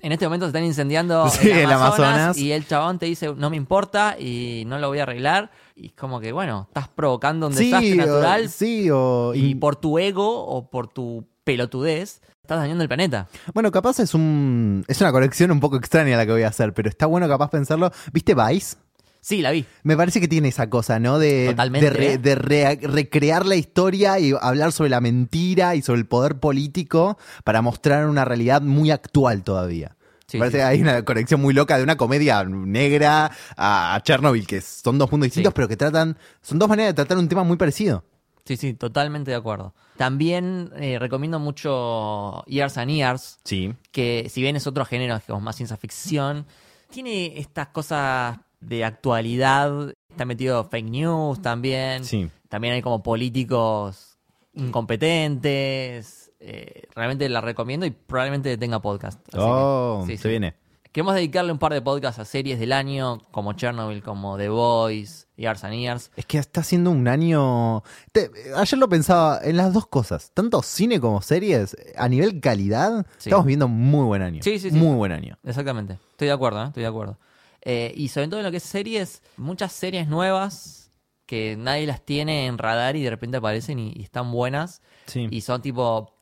en 0.00 0.12
este 0.12 0.26
momento 0.26 0.46
se 0.46 0.50
están 0.50 0.64
incendiando 0.64 1.28
Sí, 1.30 1.50
el 1.50 1.58
el 1.58 1.72
Amazonas, 1.72 2.08
Amazonas. 2.14 2.38
y 2.38 2.52
el 2.52 2.66
chabón 2.66 2.98
te 3.00 3.06
dice, 3.06 3.34
no 3.34 3.50
me 3.50 3.56
importa 3.56 4.16
y 4.18 4.62
no 4.66 4.78
lo 4.78 4.88
voy 4.88 5.00
a 5.00 5.02
arreglar. 5.02 5.50
Y 5.80 5.86
es 5.86 5.92
como 5.92 6.18
que, 6.20 6.32
bueno, 6.32 6.66
estás 6.68 6.88
provocando 6.88 7.46
un 7.46 7.54
desastre 7.54 7.94
o- 8.02 8.06
natural 8.06 8.48
sí, 8.48 8.88
o. 8.90 9.32
y 9.34 9.54
por 9.54 9.76
tu 9.76 9.98
ego 9.98 10.44
o 10.46 10.68
por 10.68 10.88
tu 10.88 11.24
pelotudez 11.44 12.20
estás 12.42 12.58
dañando 12.58 12.82
el 12.82 12.88
planeta. 12.88 13.28
Bueno, 13.54 13.70
capaz 13.70 14.00
es 14.00 14.12
un. 14.14 14.84
Es 14.88 15.00
una 15.00 15.12
colección 15.12 15.50
un 15.50 15.60
poco 15.60 15.76
extraña 15.76 16.16
la 16.16 16.26
que 16.26 16.32
voy 16.32 16.42
a 16.42 16.48
hacer, 16.48 16.74
pero 16.74 16.88
está 16.88 17.06
bueno 17.06 17.28
capaz 17.28 17.50
pensarlo. 17.50 17.90
¿Viste 18.12 18.34
Vice? 18.34 18.76
Sí, 19.20 19.42
la 19.42 19.50
vi. 19.50 19.64
Me 19.82 19.96
parece 19.96 20.20
que 20.20 20.28
tiene 20.28 20.48
esa 20.48 20.70
cosa, 20.70 20.98
¿no? 21.00 21.18
De, 21.18 21.48
Totalmente, 21.50 21.90
de, 21.90 21.96
re- 21.96 22.18
de 22.18 22.34
re- 22.36 22.78
recrear 22.82 23.44
la 23.46 23.56
historia 23.56 24.18
y 24.18 24.32
hablar 24.40 24.72
sobre 24.72 24.90
la 24.90 25.00
mentira 25.00 25.74
y 25.74 25.82
sobre 25.82 26.00
el 26.00 26.06
poder 26.06 26.38
político 26.40 27.18
para 27.44 27.60
mostrar 27.60 28.06
una 28.08 28.24
realidad 28.24 28.62
muy 28.62 28.90
actual 28.90 29.42
todavía. 29.42 29.96
Sí, 30.28 30.38
parece 30.38 30.58
sí, 30.58 30.60
que 30.60 30.64
hay 30.64 30.80
una 30.82 31.04
conexión 31.04 31.40
muy 31.40 31.54
loca 31.54 31.78
de 31.78 31.82
una 31.82 31.96
comedia 31.96 32.44
negra 32.44 33.30
a, 33.56 33.98
Chernobyl, 34.04 34.46
que 34.46 34.60
son 34.60 34.98
dos 34.98 35.10
mundos 35.10 35.28
distintos, 35.28 35.54
pero 35.54 35.66
que 35.68 35.76
tratan. 35.76 36.18
Son 36.42 36.58
dos 36.58 36.68
maneras 36.68 36.90
de 36.90 36.94
tratar 36.94 37.16
un 37.16 37.28
tema 37.28 37.44
muy 37.44 37.56
parecido. 37.56 38.04
Sí, 38.44 38.56
sí, 38.58 38.74
totalmente 38.74 39.30
de 39.30 39.36
acuerdo. 39.38 39.74
También 39.96 40.70
eh, 40.76 40.98
recomiendo 40.98 41.38
mucho 41.38 42.44
Years 42.46 42.76
and 42.78 42.90
Years, 42.90 43.38
Sí. 43.44 43.74
que 43.90 44.28
si 44.30 44.40
bien 44.42 44.54
es 44.56 44.66
otro 44.66 44.84
género, 44.84 45.18
como 45.26 45.40
más 45.40 45.56
ciencia 45.56 45.76
ficción, 45.76 46.46
tiene 46.90 47.38
estas 47.38 47.68
cosas 47.68 48.38
de 48.60 48.84
actualidad, 48.84 49.94
está 50.10 50.24
metido 50.24 50.64
fake 50.64 50.88
news 50.90 51.40
también, 51.42 52.04
Sí. 52.04 52.30
también 52.48 52.74
hay 52.74 52.82
como 52.82 53.02
políticos 53.02 54.18
incompetentes, 54.54 56.27
eh, 56.40 56.82
realmente 56.94 57.28
la 57.28 57.40
recomiendo 57.40 57.86
y 57.86 57.90
probablemente 57.90 58.56
tenga 58.56 58.80
podcast. 58.80 59.18
Así 59.28 59.36
que, 59.36 59.42
Oh, 59.42 60.04
sí, 60.06 60.16
se 60.16 60.22
sí. 60.24 60.28
viene. 60.28 60.54
Queremos 60.92 61.14
dedicarle 61.14 61.52
un 61.52 61.58
par 61.58 61.74
de 61.74 61.82
podcasts 61.82 62.18
a 62.18 62.24
series 62.24 62.58
del 62.58 62.72
año, 62.72 63.18
como 63.30 63.52
Chernobyl, 63.52 64.02
como 64.02 64.38
The 64.38 64.48
Voice, 64.48 65.26
Years 65.36 65.62
and 65.62 65.74
Years. 65.74 66.10
Es 66.16 66.24
que 66.24 66.38
está 66.38 66.62
siendo 66.62 66.90
un 66.90 67.06
año. 67.06 67.82
te- 68.10 68.30
ayer 68.56 68.78
lo 68.78 68.88
pensaba 68.88 69.38
en 69.44 69.58
las 69.58 69.74
dos 69.74 69.86
cosas, 69.86 70.30
tanto 70.32 70.62
cine 70.62 70.98
como 70.98 71.20
series, 71.20 71.76
a 71.96 72.08
nivel 72.08 72.40
calidad, 72.40 73.06
Sí. 73.18 73.28
estamos 73.28 73.44
viendo 73.44 73.68
muy 73.68 74.06
buen 74.06 74.22
año. 74.22 74.42
Sí, 74.42 74.58
sí, 74.58 74.70
sí. 74.70 74.76
Muy 74.76 74.96
buen 74.96 75.12
año. 75.12 75.38
Exactamente. 75.44 75.98
Estoy 76.12 76.28
de 76.28 76.32
acuerdo, 76.34 76.62
¿eh? 76.64 76.66
Estoy 76.68 76.82
de 76.84 76.88
acuerdo. 76.88 77.18
Eh, 77.60 77.92
y 77.94 78.08
sobre 78.08 78.28
todo 78.28 78.40
en 78.40 78.46
lo 78.46 78.50
que 78.50 78.56
es 78.56 78.62
series, 78.62 79.22
muchas 79.36 79.72
series 79.72 80.08
nuevas 80.08 80.90
que 81.26 81.56
nadie 81.58 81.86
las 81.86 82.00
tiene 82.02 82.46
en 82.46 82.56
radar 82.56 82.96
y 82.96 83.02
de 83.02 83.10
repente 83.10 83.36
aparecen 83.36 83.78
y, 83.78 83.92
y 83.94 84.02
están 84.02 84.32
buenas. 84.32 84.80
Sí. 85.06 85.28
Y 85.30 85.42
son 85.42 85.60
tipo 85.60 86.14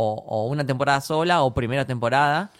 o, 0.00 0.24
o 0.26 0.46
una 0.46 0.64
temporada 0.64 1.00
sola 1.00 1.42
o 1.42 1.52
primera 1.52 1.84
temporada. 1.84 2.50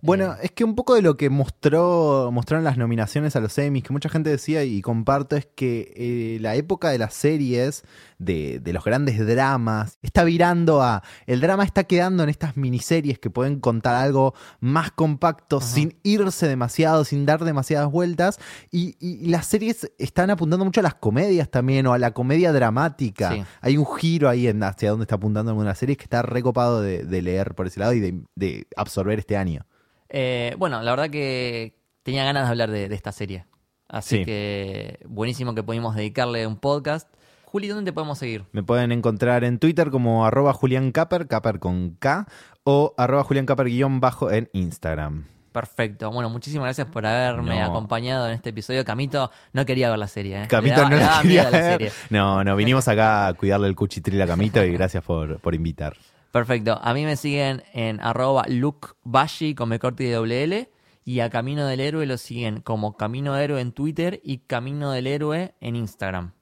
Bueno, 0.00 0.36
es 0.40 0.52
que 0.52 0.62
un 0.64 0.74
poco 0.76 0.94
de 0.94 1.02
lo 1.02 1.16
que 1.16 1.28
mostró 1.28 2.30
mostraron 2.32 2.62
las 2.64 2.76
nominaciones 2.78 3.34
a 3.34 3.40
los 3.40 3.58
Emmys, 3.58 3.82
que 3.82 3.92
mucha 3.92 4.08
gente 4.08 4.30
decía 4.30 4.62
y 4.64 4.80
comparto, 4.80 5.34
es 5.36 5.46
que 5.56 5.92
eh, 5.96 6.38
la 6.40 6.54
época 6.54 6.90
de 6.90 6.98
las 6.98 7.14
series, 7.14 7.82
de, 8.18 8.60
de 8.60 8.72
los 8.72 8.84
grandes 8.84 9.18
dramas, 9.26 9.98
está 10.02 10.22
virando 10.24 10.82
a... 10.82 11.02
El 11.26 11.40
drama 11.40 11.64
está 11.64 11.84
quedando 11.84 12.22
en 12.22 12.28
estas 12.28 12.56
miniseries 12.56 13.18
que 13.18 13.28
pueden 13.30 13.58
contar 13.58 13.96
algo 13.96 14.34
más 14.60 14.92
compacto, 14.92 15.56
Ajá. 15.58 15.66
sin 15.66 15.98
irse 16.04 16.46
demasiado, 16.46 17.04
sin 17.04 17.26
dar 17.26 17.44
demasiadas 17.44 17.90
vueltas, 17.90 18.38
y, 18.70 18.96
y 19.00 19.26
las 19.28 19.46
series 19.46 19.90
están 19.98 20.30
apuntando 20.30 20.64
mucho 20.64 20.80
a 20.80 20.84
las 20.84 20.94
comedias 20.94 21.50
también, 21.50 21.86
o 21.88 21.92
a 21.92 21.98
la 21.98 22.12
comedia 22.12 22.52
dramática. 22.52 23.32
Sí. 23.32 23.42
Hay 23.60 23.76
un 23.76 23.86
giro 23.86 24.28
ahí 24.28 24.46
en 24.46 24.62
hacia 24.62 24.90
dónde 24.90 25.04
está 25.04 25.16
apuntando 25.16 25.50
alguna 25.50 25.74
serie 25.74 25.96
que 25.96 26.04
está 26.04 26.22
recopado 26.22 26.80
de, 26.82 27.02
de 27.04 27.22
leer 27.22 27.54
por 27.54 27.66
ese 27.66 27.80
lado 27.80 27.92
y 27.94 28.00
de- 28.00 28.22
de 28.36 28.66
absorber 28.76 29.18
este 29.18 29.36
año. 29.36 29.66
Eh, 30.08 30.54
bueno, 30.58 30.82
la 30.82 30.90
verdad 30.90 31.10
que 31.10 31.74
tenía 32.02 32.24
ganas 32.24 32.44
de 32.44 32.50
hablar 32.50 32.70
de, 32.70 32.88
de 32.88 32.94
esta 32.94 33.12
serie. 33.12 33.44
Así 33.88 34.18
Sí. 34.18 34.24
que 34.24 34.98
buenísimo 35.06 35.54
que 35.54 35.62
pudimos 35.62 35.94
dedicarle 35.96 36.46
un 36.46 36.56
podcast. 36.58 37.08
Juli, 37.44 37.68
¿dónde 37.68 37.90
te 37.90 37.94
podemos 37.94 38.18
seguir? 38.18 38.44
Me 38.52 38.62
pueden 38.62 38.92
encontrar 38.92 39.42
en 39.44 39.58
Twitter 39.58 39.90
como 39.90 40.26
arroba 40.26 40.52
Julián 40.52 40.92
Caper, 40.92 41.26
Caper 41.26 41.58
con 41.58 41.96
K, 41.98 42.26
o 42.64 42.94
arroba 42.98 43.24
Julián 43.24 43.46
Caper 43.46 43.66
guion 43.68 44.00
bajo 44.00 44.30
en 44.30 44.50
Instagram. 44.52 45.24
Perfecto. 45.52 46.10
Bueno, 46.10 46.28
muchísimas 46.28 46.66
gracias 46.66 46.86
por 46.88 47.06
haberme 47.06 47.58
No. 47.58 47.64
acompañado 47.64 48.28
en 48.28 48.34
este 48.34 48.50
episodio. 48.50 48.84
Camito 48.84 49.30
no 49.54 49.64
quería 49.64 49.88
ver 49.88 49.98
la 49.98 50.06
serie. 50.06 50.42
¿eh? 50.42 50.46
Camito 50.46 50.76
daba- 50.82 50.90
no 50.90 50.96
la 50.98 51.18
quería 51.22 51.44
la 51.44 51.50
ver. 51.50 51.62
serie. 51.72 51.92
No, 52.10 52.44
no, 52.44 52.54
vinimos 52.54 52.86
acá 52.86 53.28
a 53.28 53.32
cuidarle 53.34 53.66
el 53.68 53.74
cuchitril 53.74 54.20
a 54.20 54.26
Camito 54.26 54.62
y 54.62 54.70
gracias 54.72 55.02
por, 55.02 55.40
por 55.40 55.54
invitar. 55.54 55.96
Perfecto. 56.32 56.78
A 56.82 56.94
mí 56.94 57.04
me 57.04 57.16
siguen 57.16 57.62
en 57.72 58.00
arroba 58.00 58.44
lukebashi 58.48 59.54
con 59.54 59.76
corte 59.78 60.04
y 60.04 60.12
L. 60.12 60.70
Y 61.04 61.20
a 61.20 61.30
Camino 61.30 61.66
del 61.66 61.80
Héroe 61.80 62.04
lo 62.04 62.18
siguen 62.18 62.60
como 62.60 62.98
Camino 62.98 63.34
Héroe 63.34 63.62
en 63.62 63.72
Twitter 63.72 64.20
y 64.22 64.38
Camino 64.38 64.90
del 64.90 65.06
Héroe 65.06 65.54
en 65.60 65.74
Instagram. 65.74 66.32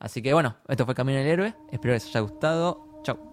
Así 0.00 0.20
que 0.20 0.34
bueno, 0.34 0.56
esto 0.66 0.84
fue 0.84 0.96
Camino 0.96 1.18
del 1.18 1.28
Héroe. 1.28 1.54
Espero 1.70 1.92
que 1.92 2.00
les 2.00 2.06
haya 2.06 2.20
gustado. 2.20 3.00
Chau. 3.04 3.29